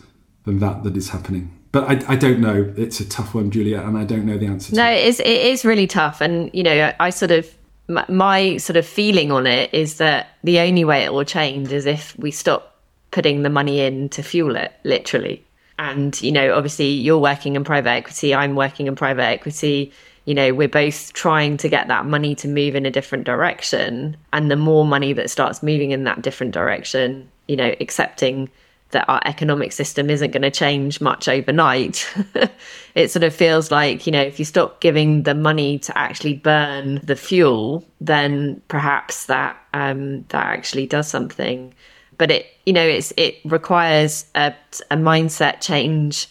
than 0.45 0.59
that 0.61 0.83
that 0.85 0.97
is 0.97 1.11
happening. 1.11 1.55
But 1.73 1.85
I, 1.85 2.13
I 2.13 2.17
don't 2.17 2.41
know. 2.41 2.73
It's 2.77 3.01
a 3.01 3.09
tough 3.09 3.35
one, 3.35 3.51
Julia, 3.51 3.81
and 3.81 3.99
I 3.99 4.05
don't 4.05 4.25
know 4.25 4.39
the 4.39 4.47
answer. 4.47 4.75
no, 4.75 4.91
it 4.91 5.05
is. 5.05 5.21
It 5.21 5.27
is 5.27 5.65
really 5.65 5.87
tough, 5.87 6.21
and 6.21 6.51
you 6.55 6.63
know, 6.63 6.93
I 6.99 7.11
sort 7.11 7.31
of 7.31 7.53
my, 7.89 8.05
my 8.09 8.57
sort 8.57 8.77
of 8.77 8.87
feeling 8.87 9.31
on 9.31 9.47
it 9.47 9.73
is 9.75 9.97
that 9.97 10.29
the 10.45 10.61
only 10.61 10.85
way 10.85 11.05
it 11.05 11.13
will 11.13 11.25
change 11.25 11.73
is 11.73 11.87
if 11.87 12.19
we 12.19 12.31
stop 12.31 12.77
putting 13.11 13.43
the 13.43 13.51
money 13.51 13.81
in 13.81 14.09
to 14.11 14.23
fuel 14.23 14.57
it, 14.57 14.73
literally. 14.85 15.45
And 15.79 16.21
you 16.23 16.33
know, 16.33 16.55
obviously, 16.55 16.89
you're 16.89 17.19
working 17.19 17.55
in 17.55 17.65
private 17.65 17.91
equity. 17.91 18.35
I'm 18.35 18.55
working 18.55 18.87
in 18.87 18.97
private 18.97 19.25
equity 19.25 19.93
you 20.29 20.35
know, 20.35 20.53
we're 20.53 20.69
both 20.69 21.15
trying 21.15 21.57
to 21.57 21.71
get 21.71 21.89
that 21.89 22.05
money 22.05 22.35
to 22.35 22.47
move 22.47 22.75
in 22.75 22.85
a 22.85 22.91
different 22.91 23.25
direction. 23.25 24.15
And 24.31 24.51
the 24.51 24.57
more 24.57 24.85
money 24.85 25.15
that 25.15 25.31
starts 25.31 25.63
moving 25.63 25.91
in 25.91 26.05
that 26.05 26.21
different 26.21 26.53
direction, 26.53 27.31
you 27.47 27.57
know, 27.57 27.75
accepting 27.81 28.51
that 28.91 29.09
our 29.09 29.23
economic 29.25 29.73
system 29.73 30.11
isn't 30.11 30.33
going 30.33 30.43
to 30.43 30.51
change 30.51 31.01
much 31.01 31.29
overnight. 31.29 32.07
it 32.95 33.11
sort 33.11 33.23
of 33.23 33.35
feels 33.35 33.71
like, 33.71 34.07
you 34.07 34.13
know, 34.13 34.21
if 34.21 34.39
you 34.39 34.45
stop 34.45 34.83
giving 34.83 35.23
the 35.23 35.35
money 35.35 35.79
to 35.79 35.97
actually 35.97 36.35
burn 36.35 37.01
the 37.03 37.17
fuel, 37.17 37.83
then 38.03 38.61
perhaps 38.69 39.25
that 39.27 39.57
um, 39.73 40.27
that 40.29 40.45
actually 40.45 40.85
does 40.85 41.09
something. 41.09 41.73
But 42.19 42.31
it, 42.31 42.47
you 42.67 42.75
know, 42.75 42.87
it's 42.87 43.15
it 43.17 43.37
requires 43.47 44.27
a, 44.35 44.55
a 44.91 44.97
mindset 44.97 45.63
change 45.63 46.29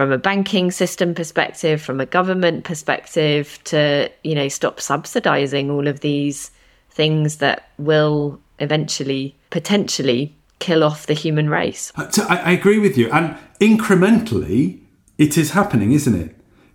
from 0.00 0.12
a 0.12 0.16
banking 0.16 0.70
system 0.70 1.14
perspective, 1.14 1.82
from 1.82 2.00
a 2.00 2.06
government 2.06 2.64
perspective, 2.64 3.58
to 3.64 4.10
you 4.24 4.34
know 4.34 4.48
stop 4.48 4.80
subsidizing 4.80 5.70
all 5.70 5.86
of 5.86 6.00
these 6.00 6.50
things 6.88 7.36
that 7.36 7.68
will 7.76 8.40
eventually 8.60 9.36
potentially 9.50 10.34
kill 10.58 10.82
off 10.82 11.04
the 11.04 11.12
human 11.12 11.50
race. 11.50 11.92
Uh, 11.96 12.10
I, 12.30 12.36
I 12.38 12.50
agree 12.52 12.78
with 12.78 12.96
you, 12.96 13.10
and 13.10 13.36
incrementally, 13.60 14.80
it 15.18 15.36
is 15.36 15.50
happening, 15.50 15.92
isn't 15.92 16.14
it? 16.14 16.34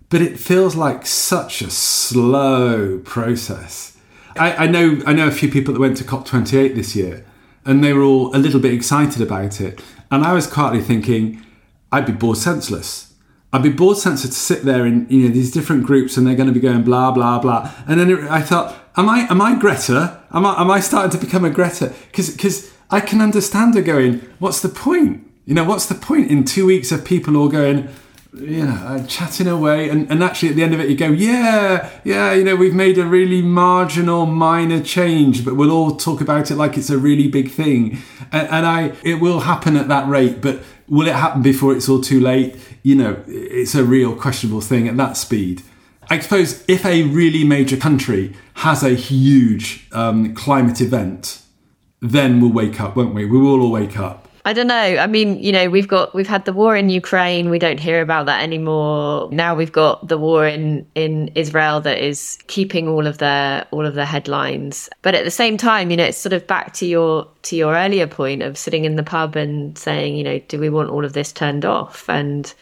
But 0.10 0.22
it 0.22 0.40
feels 0.40 0.76
like 0.76 1.08
such 1.08 1.64
a 1.64 1.72
slow 1.72 3.00
process. 3.00 3.98
I, 4.38 4.66
I 4.66 4.68
know 4.68 5.02
I 5.08 5.14
know 5.14 5.28
a 5.28 5.32
few 5.32 5.50
people 5.50 5.74
that 5.74 5.80
went 5.80 5.98
to 5.98 6.04
COP28 6.04 6.76
this 6.76 6.96
year, 6.96 7.26
and 7.66 7.84
they 7.84 7.92
were 7.92 8.04
all 8.04 8.36
a 8.36 8.38
little 8.38 8.60
bit 8.60 8.72
excited 8.72 9.20
about 9.20 9.60
it. 9.60 9.82
And 10.12 10.24
I 10.24 10.34
was 10.34 10.46
quietly 10.46 10.82
thinking, 10.82 11.44
I'd 11.92 12.06
be 12.06 12.12
bored 12.12 12.38
senseless. 12.38 13.05
I'd 13.56 13.64
be 13.64 13.70
bored 13.70 13.98
senseless 13.98 14.34
to 14.34 14.40
sit 14.40 14.64
there 14.64 14.86
in 14.86 15.08
you 15.10 15.28
know 15.28 15.34
these 15.34 15.50
different 15.50 15.86
groups 15.86 16.18
and 16.18 16.28
they're 16.28 16.36
going 16.36 16.50
to 16.50 16.54
be 16.54 16.60
going 16.60 16.84
blah 16.84 17.12
blah 17.12 17.40
blah. 17.40 17.72
And 17.88 18.00
then 18.00 18.10
it, 18.10 18.20
I 18.30 18.42
thought, 18.42 18.76
am 18.98 19.08
I 19.08 19.20
am 19.30 19.42
I 19.42 19.58
Greta? 19.58 20.22
Am 20.32 20.46
I 20.46 20.60
am 20.62 20.70
I 20.70 20.82
starting 20.82 21.18
to 21.18 21.26
become 21.26 21.46
a 21.46 21.50
Greta? 21.50 21.94
Because 22.12 22.30
because 22.32 22.72
I 22.92 23.00
can 23.00 23.22
understand 23.22 23.76
her 23.76 23.82
going, 23.82 24.20
what's 24.40 24.60
the 24.60 24.70
point? 24.70 25.26
You 25.46 25.54
know, 25.54 25.64
what's 25.64 25.86
the 25.86 25.96
point 25.96 26.30
in 26.30 26.44
two 26.44 26.66
weeks 26.66 26.92
of 26.92 27.06
people 27.06 27.38
all 27.38 27.48
going, 27.48 27.88
you 28.34 28.66
know, 28.66 28.74
uh, 28.74 29.06
chatting 29.06 29.48
away, 29.48 29.90
and, 29.90 30.10
and 30.12 30.24
actually 30.24 30.50
at 30.50 30.56
the 30.56 30.64
end 30.64 30.74
of 30.74 30.80
it, 30.80 30.90
you 30.90 30.98
go, 30.98 31.08
yeah, 31.08 31.90
yeah, 32.04 32.34
you 32.34 32.44
know, 32.44 32.56
we've 32.56 32.74
made 32.74 32.98
a 32.98 33.06
really 33.06 33.42
marginal, 33.42 34.26
minor 34.26 34.82
change, 34.82 35.46
but 35.46 35.56
we'll 35.56 35.72
all 35.72 35.96
talk 35.96 36.20
about 36.20 36.52
it 36.52 36.56
like 36.56 36.78
it's 36.78 36.90
a 36.90 36.98
really 36.98 37.28
big 37.28 37.52
thing, 37.52 38.00
and, 38.32 38.48
and 38.50 38.66
I, 38.66 38.94
it 39.04 39.22
will 39.22 39.42
happen 39.42 39.78
at 39.78 39.88
that 39.88 40.08
rate, 40.10 40.42
but 40.42 40.62
will 40.88 41.08
it 41.08 41.16
happen 41.16 41.42
before 41.42 41.76
it's 41.76 41.90
all 41.90 42.02
too 42.02 42.20
late? 42.20 42.56
You 42.84 42.96
know, 42.96 43.24
it's 43.28 43.76
a 43.76 43.84
real 43.84 44.16
questionable 44.16 44.62
thing 44.62 44.88
at 44.88 44.98
that 44.98 45.18
speed. 45.18 45.62
I 46.10 46.20
suppose 46.20 46.64
if 46.68 46.86
a 46.86 47.04
really 47.04 47.44
major 47.44 47.78
country 47.78 48.36
has 48.56 48.84
a 48.84 48.92
huge 48.92 49.88
um, 49.92 50.36
climate 50.36 50.80
event, 50.82 51.42
then 52.00 52.40
we'll 52.40 52.52
wake 52.52 52.80
up, 52.80 52.96
won't 52.96 53.16
we? 53.16 53.26
We 53.26 53.40
will 53.40 53.60
all 53.60 53.72
wake 53.72 53.98
up 53.98 54.25
I 54.48 54.54
don't 54.54 54.68
know. 54.68 54.76
I 54.76 55.08
mean, 55.08 55.42
you 55.42 55.52
know, 55.52 55.72
we've 55.72 55.88
got 55.88 56.14
we've 56.14 56.28
had 56.28 56.46
the 56.46 56.54
war 56.54 56.76
in 56.76 56.90
Ukraine. 56.90 57.50
We 57.50 57.58
don't 57.58 57.80
hear 57.80 58.00
about 58.00 58.28
that 58.28 58.44
anymore. 58.44 59.28
Now 59.32 59.56
we've 59.56 59.72
got 59.72 60.08
the 60.08 60.20
war 60.20 60.46
in 60.46 60.86
in 60.94 61.30
Israel 61.30 61.82
that 61.82 61.98
is 61.98 62.38
keeping 62.46 62.88
all 62.88 63.08
of 63.08 63.18
their 63.18 63.66
all 63.72 63.88
of 63.88 63.96
the 63.96 64.06
headlines. 64.06 64.88
But 65.02 65.16
at 65.16 65.26
the 65.26 65.32
same 65.32 65.58
time, 65.58 65.90
you 65.90 65.98
know, 65.98 66.04
it's 66.04 66.20
sort 66.20 66.34
of 66.34 66.46
back 66.46 66.74
to 66.74 66.86
your 66.86 67.28
to 67.42 67.56
your 67.56 67.74
earlier 67.74 68.06
point 68.06 68.44
of 68.44 68.56
sitting 68.56 68.86
in 68.86 68.98
the 68.98 69.04
pub 69.04 69.36
and 69.36 69.76
saying, 69.76 70.16
you 70.16 70.24
know, 70.24 70.38
do 70.48 70.60
we 70.60 70.70
want 70.70 70.92
all 70.92 71.04
of 71.04 71.14
this 71.14 71.32
turned 71.32 71.66
off? 71.66 72.08
And 72.08 72.54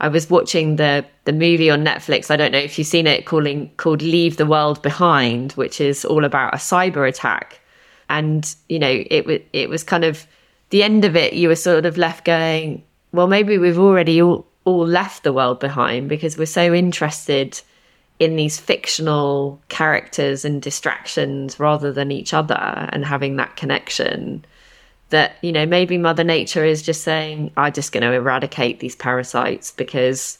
I 0.00 0.08
was 0.08 0.28
watching 0.28 0.76
the 0.76 1.06
the 1.24 1.32
movie 1.32 1.70
on 1.70 1.82
Netflix. 1.86 2.30
I 2.30 2.36
don't 2.36 2.52
know 2.52 2.58
if 2.58 2.76
you've 2.76 2.86
seen 2.86 3.06
it, 3.06 3.24
calling 3.24 3.70
called 3.78 4.02
Leave 4.02 4.36
the 4.36 4.44
World 4.44 4.82
Behind, 4.82 5.52
which 5.52 5.80
is 5.80 6.04
all 6.04 6.26
about 6.26 6.52
a 6.52 6.58
cyber 6.58 7.08
attack. 7.08 7.60
And 8.10 8.54
you 8.68 8.78
know, 8.78 9.04
it 9.10 9.24
was 9.24 9.40
it 9.54 9.70
was 9.70 9.82
kind 9.82 10.04
of 10.04 10.26
the 10.74 10.82
end 10.82 11.04
of 11.04 11.14
it, 11.14 11.34
you 11.34 11.46
were 11.46 11.54
sort 11.54 11.86
of 11.86 11.96
left 11.96 12.24
going, 12.24 12.82
well, 13.12 13.28
maybe 13.28 13.58
we've 13.58 13.78
already 13.78 14.20
all, 14.20 14.44
all 14.64 14.84
left 14.84 15.22
the 15.22 15.32
world 15.32 15.60
behind 15.60 16.08
because 16.08 16.36
we're 16.36 16.46
so 16.46 16.74
interested 16.74 17.60
in 18.18 18.34
these 18.34 18.58
fictional 18.58 19.62
characters 19.68 20.44
and 20.44 20.60
distractions 20.60 21.60
rather 21.60 21.92
than 21.92 22.10
each 22.10 22.34
other 22.34 22.88
and 22.92 23.04
having 23.04 23.36
that 23.36 23.54
connection 23.54 24.44
that 25.10 25.36
you 25.42 25.52
know 25.52 25.64
maybe 25.64 25.96
mother 25.96 26.24
nature 26.24 26.64
is 26.64 26.82
just 26.82 27.02
saying 27.02 27.52
i'm 27.56 27.72
just 27.72 27.92
going 27.92 28.02
to 28.02 28.12
eradicate 28.12 28.80
these 28.80 28.96
parasites 28.96 29.70
because 29.72 30.38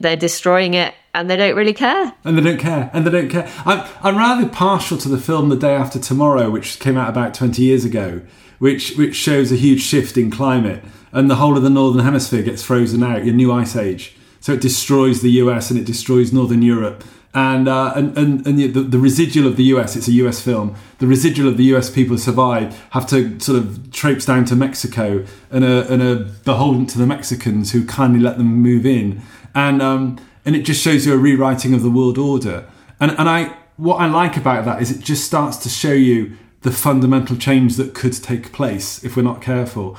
they're 0.00 0.16
destroying 0.16 0.74
it 0.74 0.94
and 1.14 1.28
they 1.28 1.36
don't 1.36 1.56
really 1.56 1.72
care 1.72 2.14
and 2.24 2.38
they 2.38 2.42
don't 2.42 2.60
care 2.60 2.90
and 2.92 3.06
they 3.06 3.10
don't 3.10 3.30
care. 3.30 3.50
I'm, 3.66 3.86
I'm 4.02 4.16
rather 4.16 4.48
partial 4.48 4.96
to 4.98 5.08
the 5.08 5.18
film 5.18 5.48
the 5.48 5.56
day 5.56 5.74
after 5.74 5.98
tomorrow 5.98 6.50
which 6.50 6.78
came 6.78 6.96
out 6.96 7.08
about 7.08 7.34
20 7.34 7.60
years 7.62 7.84
ago 7.84 8.22
which 8.58 8.96
which 8.96 9.14
shows 9.14 9.52
a 9.52 9.56
huge 9.56 9.80
shift 9.80 10.16
in 10.16 10.30
climate, 10.30 10.82
and 11.12 11.30
the 11.30 11.36
whole 11.36 11.56
of 11.56 11.62
the 11.62 11.70
northern 11.70 12.04
hemisphere 12.04 12.42
gets 12.42 12.62
frozen 12.62 13.02
out. 13.02 13.24
Your 13.24 13.34
new 13.34 13.52
ice 13.52 13.76
age, 13.76 14.16
so 14.40 14.52
it 14.52 14.60
destroys 14.60 15.22
the 15.22 15.30
US 15.42 15.70
and 15.70 15.78
it 15.78 15.84
destroys 15.84 16.32
northern 16.32 16.62
Europe. 16.62 17.04
And, 17.36 17.66
uh, 17.66 17.92
and 17.96 18.16
and 18.16 18.46
and 18.46 18.58
the, 18.58 18.68
the 18.68 18.98
residual 18.98 19.48
of 19.48 19.56
the 19.56 19.64
US, 19.64 19.96
it's 19.96 20.06
a 20.06 20.12
US 20.12 20.40
film. 20.40 20.76
The 20.98 21.08
residual 21.08 21.48
of 21.48 21.56
the 21.56 21.64
US 21.74 21.90
people 21.90 22.16
survive 22.16 22.80
have 22.90 23.08
to 23.08 23.40
sort 23.40 23.58
of 23.58 23.90
traipse 23.90 24.24
down 24.24 24.44
to 24.46 24.54
Mexico 24.54 25.24
and 25.50 25.64
are, 25.64 25.82
and 25.82 26.00
are 26.00 26.24
beholden 26.44 26.86
to 26.86 26.98
the 26.98 27.06
Mexicans 27.06 27.72
who 27.72 27.84
kindly 27.84 28.20
let 28.20 28.38
them 28.38 28.46
move 28.46 28.86
in. 28.86 29.20
And 29.52 29.82
um, 29.82 30.20
and 30.44 30.54
it 30.54 30.62
just 30.62 30.80
shows 30.80 31.06
you 31.06 31.14
a 31.14 31.16
rewriting 31.16 31.74
of 31.74 31.82
the 31.82 31.90
world 31.90 32.18
order. 32.18 32.66
And 33.00 33.10
and 33.18 33.28
I 33.28 33.56
what 33.76 33.96
I 33.96 34.06
like 34.06 34.36
about 34.36 34.64
that 34.66 34.80
is 34.80 34.92
it 34.92 35.00
just 35.00 35.24
starts 35.24 35.56
to 35.58 35.68
show 35.68 35.92
you 35.92 36.36
the 36.64 36.72
fundamental 36.72 37.36
change 37.36 37.76
that 37.76 37.94
could 37.94 38.14
take 38.14 38.50
place 38.50 39.04
if 39.04 39.16
we're 39.16 39.22
not 39.22 39.42
careful. 39.42 39.98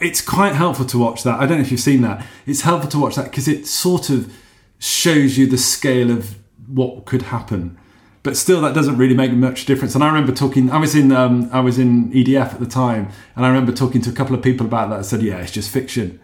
It's 0.00 0.20
quite 0.20 0.56
helpful 0.56 0.84
to 0.86 0.98
watch 0.98 1.22
that. 1.22 1.38
I 1.38 1.46
don't 1.46 1.58
know 1.58 1.62
if 1.62 1.70
you've 1.70 1.80
seen 1.80 2.02
that. 2.02 2.26
It's 2.46 2.62
helpful 2.62 2.90
to 2.90 2.98
watch 2.98 3.14
that 3.14 3.26
because 3.26 3.46
it 3.46 3.66
sort 3.66 4.10
of 4.10 4.34
shows 4.80 5.38
you 5.38 5.46
the 5.46 5.56
scale 5.56 6.10
of 6.10 6.36
what 6.66 7.06
could 7.06 7.22
happen. 7.22 7.78
But 8.24 8.36
still, 8.36 8.60
that 8.62 8.74
doesn't 8.74 8.98
really 8.98 9.14
make 9.14 9.32
much 9.32 9.66
difference. 9.66 9.94
And 9.94 10.02
I 10.02 10.08
remember 10.08 10.32
talking. 10.32 10.68
I 10.70 10.78
was 10.78 10.96
in 10.96 11.12
um, 11.12 11.48
I 11.52 11.60
was 11.60 11.78
in 11.78 12.12
EDF 12.12 12.54
at 12.54 12.60
the 12.60 12.66
time, 12.66 13.08
and 13.36 13.46
I 13.46 13.48
remember 13.48 13.72
talking 13.72 14.02
to 14.02 14.10
a 14.10 14.12
couple 14.12 14.34
of 14.34 14.42
people 14.42 14.66
about 14.66 14.90
that. 14.90 14.98
I 14.98 15.02
said, 15.02 15.22
"Yeah, 15.22 15.38
it's 15.38 15.52
just 15.52 15.70
fiction." 15.70 16.20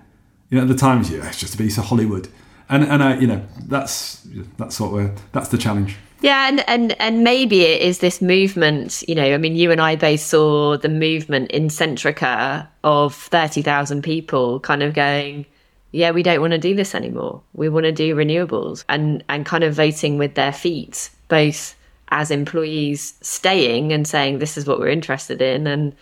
You 0.50 0.58
know, 0.58 0.62
at 0.62 0.68
the 0.68 0.74
time, 0.74 1.02
yeah, 1.04 1.26
it's 1.26 1.38
just 1.38 1.54
a 1.54 1.58
piece 1.58 1.78
of 1.78 1.84
Hollywood. 1.84 2.28
And 2.68 2.84
and 2.84 3.02
I, 3.02 3.16
you 3.18 3.28
know, 3.28 3.46
that's 3.66 4.26
that's 4.58 4.78
what 4.78 4.92
we're 4.92 5.14
that's 5.32 5.48
the 5.48 5.56
challenge. 5.56 5.96
Yeah, 6.20 6.48
and, 6.48 6.68
and 6.68 7.00
and 7.00 7.22
maybe 7.24 7.62
it 7.62 7.82
is 7.82 7.98
this 7.98 8.22
movement. 8.22 9.04
You 9.06 9.14
know, 9.14 9.34
I 9.34 9.38
mean, 9.38 9.54
you 9.54 9.70
and 9.70 9.80
I 9.80 9.96
both 9.96 10.20
saw 10.20 10.76
the 10.78 10.88
movement 10.88 11.50
in 11.50 11.68
Centrica 11.68 12.66
of 12.84 13.14
thirty 13.14 13.62
thousand 13.62 14.02
people, 14.02 14.60
kind 14.60 14.82
of 14.82 14.94
going, 14.94 15.44
"Yeah, 15.92 16.12
we 16.12 16.22
don't 16.22 16.40
want 16.40 16.52
to 16.52 16.58
do 16.58 16.74
this 16.74 16.94
anymore. 16.94 17.42
We 17.52 17.68
want 17.68 17.84
to 17.84 17.92
do 17.92 18.16
renewables," 18.16 18.84
and 18.88 19.22
and 19.28 19.44
kind 19.44 19.62
of 19.62 19.74
voting 19.74 20.16
with 20.16 20.34
their 20.34 20.52
feet, 20.52 21.10
both 21.28 21.74
as 22.08 22.30
employees 22.30 23.14
staying 23.20 23.92
and 23.92 24.08
saying, 24.08 24.38
"This 24.38 24.56
is 24.56 24.66
what 24.66 24.78
we're 24.78 24.88
interested 24.88 25.42
in," 25.42 25.66
and 25.66 25.94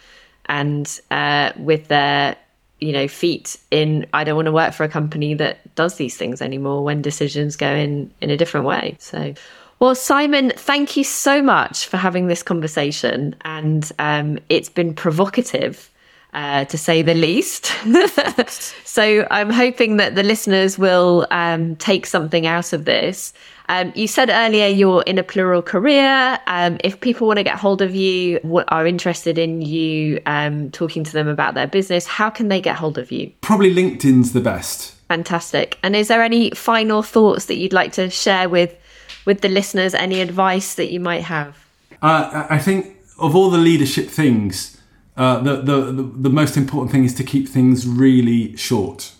and 0.46 1.00
uh, 1.10 1.52
with 1.56 1.88
their 1.88 2.36
you 2.80 2.92
know 2.92 3.06
feet 3.06 3.56
in 3.70 4.04
i 4.12 4.24
don't 4.24 4.34
want 4.34 4.46
to 4.46 4.52
work 4.52 4.74
for 4.74 4.82
a 4.82 4.88
company 4.88 5.32
that 5.32 5.74
does 5.76 5.94
these 5.96 6.16
things 6.16 6.42
anymore 6.42 6.82
when 6.82 7.00
decisions 7.00 7.56
go 7.56 7.72
in 7.72 8.12
in 8.20 8.30
a 8.30 8.36
different 8.36 8.66
way 8.66 8.96
so 8.98 9.32
well, 9.80 9.94
Simon, 9.94 10.52
thank 10.56 10.96
you 10.96 11.04
so 11.04 11.42
much 11.42 11.86
for 11.86 11.96
having 11.96 12.26
this 12.26 12.42
conversation. 12.42 13.36
And 13.42 13.90
um, 13.98 14.38
it's 14.48 14.68
been 14.68 14.94
provocative 14.94 15.90
uh, 16.34 16.64
to 16.66 16.76
say 16.76 17.02
the 17.02 17.14
least. 17.14 17.72
so 18.84 19.26
I'm 19.30 19.50
hoping 19.50 19.96
that 19.98 20.14
the 20.14 20.22
listeners 20.22 20.78
will 20.78 21.26
um, 21.30 21.76
take 21.76 22.06
something 22.06 22.46
out 22.46 22.72
of 22.72 22.84
this. 22.84 23.32
Um, 23.68 23.92
you 23.94 24.06
said 24.06 24.28
earlier 24.30 24.66
you're 24.66 25.02
in 25.02 25.16
a 25.16 25.22
plural 25.22 25.62
career. 25.62 26.38
Um, 26.46 26.78
if 26.84 27.00
people 27.00 27.26
want 27.26 27.38
to 27.38 27.44
get 27.44 27.56
hold 27.56 27.80
of 27.80 27.94
you, 27.94 28.40
are 28.68 28.86
interested 28.86 29.38
in 29.38 29.62
you 29.62 30.20
um, 30.26 30.70
talking 30.70 31.04
to 31.04 31.12
them 31.12 31.28
about 31.28 31.54
their 31.54 31.66
business, 31.66 32.06
how 32.06 32.30
can 32.30 32.48
they 32.48 32.60
get 32.60 32.76
hold 32.76 32.98
of 32.98 33.10
you? 33.10 33.32
Probably 33.40 33.72
LinkedIn's 33.72 34.32
the 34.32 34.40
best. 34.40 34.92
Fantastic. 35.08 35.78
And 35.82 35.94
is 35.94 36.08
there 36.08 36.22
any 36.22 36.50
final 36.50 37.02
thoughts 37.02 37.46
that 37.46 37.56
you'd 37.56 37.72
like 37.72 37.92
to 37.92 38.10
share 38.10 38.48
with 38.48 38.76
with 39.24 39.40
the 39.40 39.48
listeners? 39.48 39.94
Any 39.94 40.20
advice 40.20 40.74
that 40.74 40.92
you 40.92 41.00
might 41.00 41.24
have? 41.24 41.56
Uh, 42.02 42.46
I 42.50 42.58
think 42.58 42.96
of 43.18 43.34
all 43.34 43.50
the 43.50 43.58
leadership 43.58 44.08
things, 44.08 44.80
uh, 45.16 45.38
the, 45.40 45.56
the, 45.56 45.80
the 45.92 46.02
the 46.02 46.30
most 46.30 46.56
important 46.56 46.90
thing 46.90 47.04
is 47.04 47.14
to 47.14 47.24
keep 47.24 47.48
things 47.48 47.86
really 47.86 48.56
short. 48.56 49.12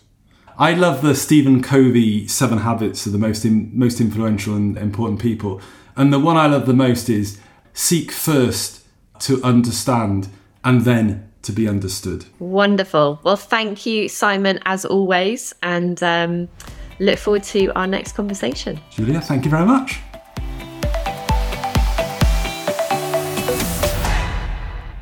I 0.59 0.75
love 0.75 1.03
the 1.03 1.15
Stephen 1.15 1.63
Covey 1.63 2.29
Seven 2.29 2.59
Habits 2.59 3.07
of 3.07 3.13
the 3.13 3.19
most 3.19 3.45
in, 3.45 3.71
most 3.77 4.01
influential 4.01 4.55
and 4.55 4.77
important 4.77 5.21
people, 5.21 5.61
and 5.97 6.13
the 6.13 6.19
one 6.19 6.37
I 6.37 6.47
love 6.47 6.67
the 6.67 6.75
most 6.75 7.09
is 7.09 7.41
seek 7.73 8.11
first 8.11 8.85
to 9.21 9.43
understand 9.43 10.29
and 10.65 10.83
then 10.83 11.31
to 11.43 11.53
be 11.53 11.69
understood. 11.69 12.27
Wonderful. 12.39 13.21
Well, 13.23 13.37
thank 13.37 13.87
you, 13.87 14.09
Simon, 14.09 14.61
as 14.65 14.85
always, 14.85 15.55
and 15.63 16.03
um, 16.03 16.49
look 17.05 17.19
forward 17.19 17.43
to 17.45 17.69
our 17.77 17.87
next 17.87 18.13
conversation. 18.13 18.81
Julia, 18.91 19.21
thank 19.21 19.45
you 19.45 19.51
very 19.51 19.67
much. 19.67 20.01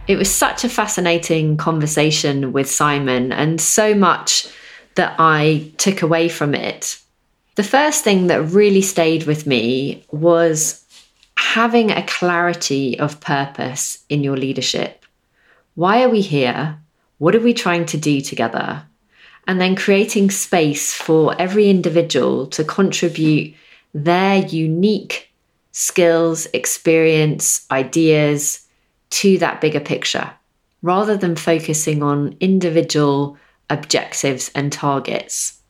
It 0.08 0.16
was 0.16 0.30
such 0.30 0.64
a 0.64 0.68
fascinating 0.68 1.56
conversation 1.56 2.52
with 2.52 2.68
Simon, 2.68 3.32
and 3.32 3.60
so 3.60 3.94
much 3.94 4.48
that 4.96 5.14
I 5.18 5.72
took 5.78 6.02
away 6.02 6.28
from 6.28 6.54
it. 6.54 6.98
The 7.54 7.62
first 7.62 8.02
thing 8.02 8.26
that 8.26 8.42
really 8.42 8.82
stayed 8.82 9.24
with 9.24 9.46
me 9.46 10.04
was 10.10 10.84
having 11.36 11.90
a 11.90 12.06
clarity 12.06 12.98
of 12.98 13.20
purpose 13.20 14.04
in 14.08 14.24
your 14.24 14.36
leadership. 14.36 15.04
Why 15.74 16.02
are 16.02 16.08
we 16.08 16.20
here? 16.20 16.78
What 17.18 17.34
are 17.36 17.40
we 17.40 17.54
trying 17.54 17.86
to 17.86 17.96
do 17.96 18.20
together? 18.20 18.82
And 19.46 19.60
then 19.60 19.74
creating 19.74 20.30
space 20.30 20.92
for 20.92 21.34
every 21.40 21.68
individual 21.68 22.46
to 22.48 22.64
contribute 22.64 23.54
their 23.92 24.36
unique 24.46 25.30
skills, 25.72 26.46
experience, 26.52 27.66
ideas 27.70 28.66
to 29.10 29.38
that 29.38 29.60
bigger 29.60 29.80
picture, 29.80 30.30
rather 30.82 31.16
than 31.16 31.36
focusing 31.36 32.02
on 32.02 32.36
individual 32.40 33.36
objectives 33.68 34.50
and 34.54 34.72
targets. 34.72 35.60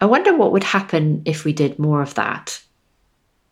I 0.00 0.06
wonder 0.06 0.36
what 0.36 0.52
would 0.52 0.64
happen 0.64 1.22
if 1.24 1.44
we 1.44 1.52
did 1.52 1.78
more 1.78 2.02
of 2.02 2.14
that. 2.14 2.60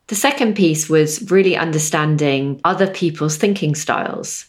The 0.08 0.14
second 0.14 0.54
piece 0.54 0.88
was 0.88 1.30
really 1.30 1.56
understanding 1.56 2.60
other 2.64 2.86
people's 2.86 3.36
thinking 3.36 3.74
styles 3.74 4.46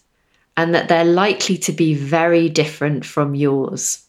and 0.55 0.76
that 0.76 0.88
they're 0.88 1.03
likely 1.03 1.57
to 1.57 1.72
be 1.72 1.95
very 1.95 2.49
different 2.49 3.05
from 3.05 3.34
yours. 3.34 4.07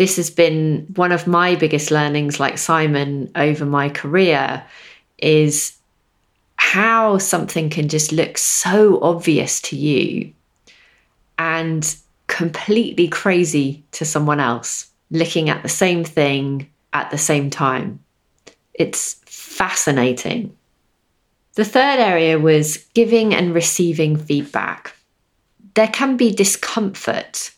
This 0.00 0.16
has 0.16 0.30
been 0.30 0.86
one 0.96 1.12
of 1.12 1.26
my 1.26 1.56
biggest 1.56 1.90
learnings, 1.90 2.40
like 2.40 2.56
Simon, 2.56 3.30
over 3.36 3.66
my 3.66 3.90
career, 3.90 4.64
is 5.18 5.76
how 6.56 7.18
something 7.18 7.68
can 7.68 7.86
just 7.90 8.10
look 8.10 8.38
so 8.38 8.98
obvious 9.02 9.60
to 9.60 9.76
you 9.76 10.32
and 11.38 11.94
completely 12.28 13.08
crazy 13.08 13.84
to 13.92 14.06
someone 14.06 14.40
else 14.40 14.90
looking 15.10 15.50
at 15.50 15.62
the 15.62 15.68
same 15.68 16.02
thing 16.02 16.70
at 16.94 17.10
the 17.10 17.18
same 17.18 17.50
time. 17.50 18.02
It's 18.72 19.20
fascinating. 19.26 20.56
The 21.56 21.66
third 21.66 22.00
area 22.00 22.38
was 22.38 22.78
giving 22.94 23.34
and 23.34 23.54
receiving 23.54 24.16
feedback. 24.16 24.96
There 25.74 25.88
can 25.88 26.16
be 26.16 26.32
discomfort 26.32 27.50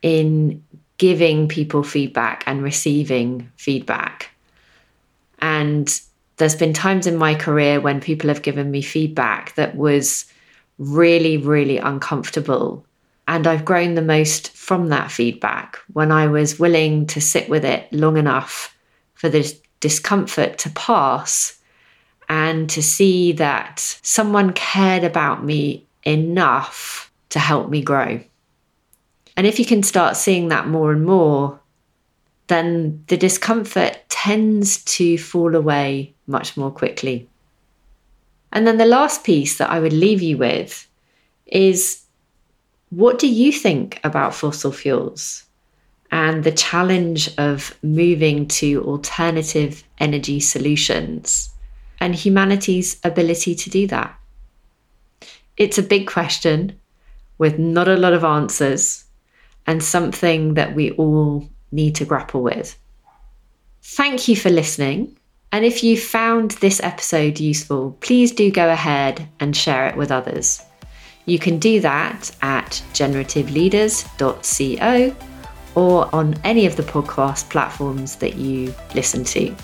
in 0.00 0.64
giving 0.98 1.48
people 1.48 1.82
feedback 1.82 2.44
and 2.46 2.62
receiving 2.62 3.50
feedback. 3.56 4.30
And 5.40 5.88
there's 6.36 6.56
been 6.56 6.72
times 6.72 7.06
in 7.06 7.16
my 7.16 7.34
career 7.34 7.80
when 7.80 8.00
people 8.00 8.28
have 8.28 8.42
given 8.42 8.70
me 8.70 8.82
feedback 8.82 9.54
that 9.56 9.76
was 9.76 10.24
really, 10.78 11.36
really 11.36 11.78
uncomfortable 11.78 12.84
and 13.26 13.46
I've 13.46 13.64
grown 13.64 13.94
the 13.94 14.02
most 14.02 14.50
from 14.50 14.88
that 14.88 15.10
feedback 15.10 15.78
when 15.92 16.12
I 16.12 16.26
was 16.26 16.58
willing 16.58 17.06
to 17.08 17.20
sit 17.20 17.48
with 17.48 17.64
it 17.64 17.90
long 17.92 18.16
enough 18.16 18.76
for 19.14 19.28
the 19.28 19.54
discomfort 19.80 20.58
to 20.58 20.70
pass 20.70 21.58
and 22.28 22.68
to 22.70 22.82
see 22.82 23.32
that 23.32 23.80
someone 24.02 24.52
cared 24.52 25.04
about 25.04 25.44
me 25.44 25.86
enough 26.04 27.10
to 27.30 27.38
help 27.38 27.70
me 27.70 27.82
grow. 27.82 28.20
And 29.36 29.46
if 29.46 29.58
you 29.58 29.64
can 29.64 29.82
start 29.82 30.16
seeing 30.16 30.48
that 30.48 30.68
more 30.68 30.92
and 30.92 31.04
more, 31.04 31.60
then 32.46 33.02
the 33.08 33.16
discomfort 33.16 33.98
tends 34.08 34.84
to 34.84 35.18
fall 35.18 35.54
away 35.54 36.14
much 36.26 36.56
more 36.56 36.70
quickly. 36.70 37.28
And 38.52 38.66
then 38.66 38.76
the 38.76 38.84
last 38.86 39.24
piece 39.24 39.58
that 39.58 39.70
I 39.70 39.80
would 39.80 39.92
leave 39.92 40.22
you 40.22 40.38
with 40.38 40.86
is 41.46 42.04
what 42.90 43.18
do 43.18 43.26
you 43.26 43.50
think 43.50 43.98
about 44.04 44.34
fossil 44.34 44.70
fuels 44.70 45.44
and 46.12 46.44
the 46.44 46.52
challenge 46.52 47.36
of 47.38 47.76
moving 47.82 48.46
to 48.46 48.84
alternative 48.84 49.82
energy 49.98 50.38
solutions 50.38 51.50
and 51.98 52.14
humanity's 52.14 53.00
ability 53.02 53.54
to 53.56 53.70
do 53.70 53.86
that? 53.88 54.14
It's 55.56 55.78
a 55.78 55.82
big 55.82 56.06
question 56.06 56.78
with 57.38 57.58
not 57.58 57.88
a 57.88 57.96
lot 57.96 58.12
of 58.12 58.22
answers 58.22 59.03
and 59.66 59.82
something 59.82 60.54
that 60.54 60.74
we 60.74 60.90
all 60.92 61.48
need 61.72 61.94
to 61.96 62.04
grapple 62.04 62.42
with. 62.42 62.78
Thank 63.82 64.28
you 64.28 64.36
for 64.36 64.50
listening. 64.50 65.18
And 65.52 65.64
if 65.64 65.82
you 65.84 65.98
found 65.98 66.52
this 66.52 66.82
episode 66.82 67.38
useful, 67.38 67.96
please 68.00 68.32
do 68.32 68.50
go 68.50 68.70
ahead 68.70 69.28
and 69.38 69.56
share 69.56 69.86
it 69.86 69.96
with 69.96 70.10
others. 70.10 70.62
You 71.26 71.38
can 71.38 71.58
do 71.58 71.80
that 71.80 72.30
at 72.42 72.82
generativeleaders.co 72.92 75.16
or 75.74 76.14
on 76.14 76.34
any 76.44 76.66
of 76.66 76.76
the 76.76 76.82
podcast 76.82 77.48
platforms 77.50 78.16
that 78.16 78.36
you 78.36 78.74
listen 78.94 79.24
to. 79.24 79.56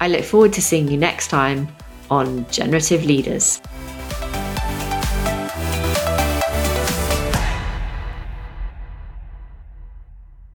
I 0.00 0.08
look 0.08 0.24
forward 0.24 0.52
to 0.54 0.62
seeing 0.62 0.88
you 0.88 0.96
next 0.96 1.28
time 1.28 1.68
on 2.10 2.44
Generative 2.50 3.04
Leaders. 3.04 3.62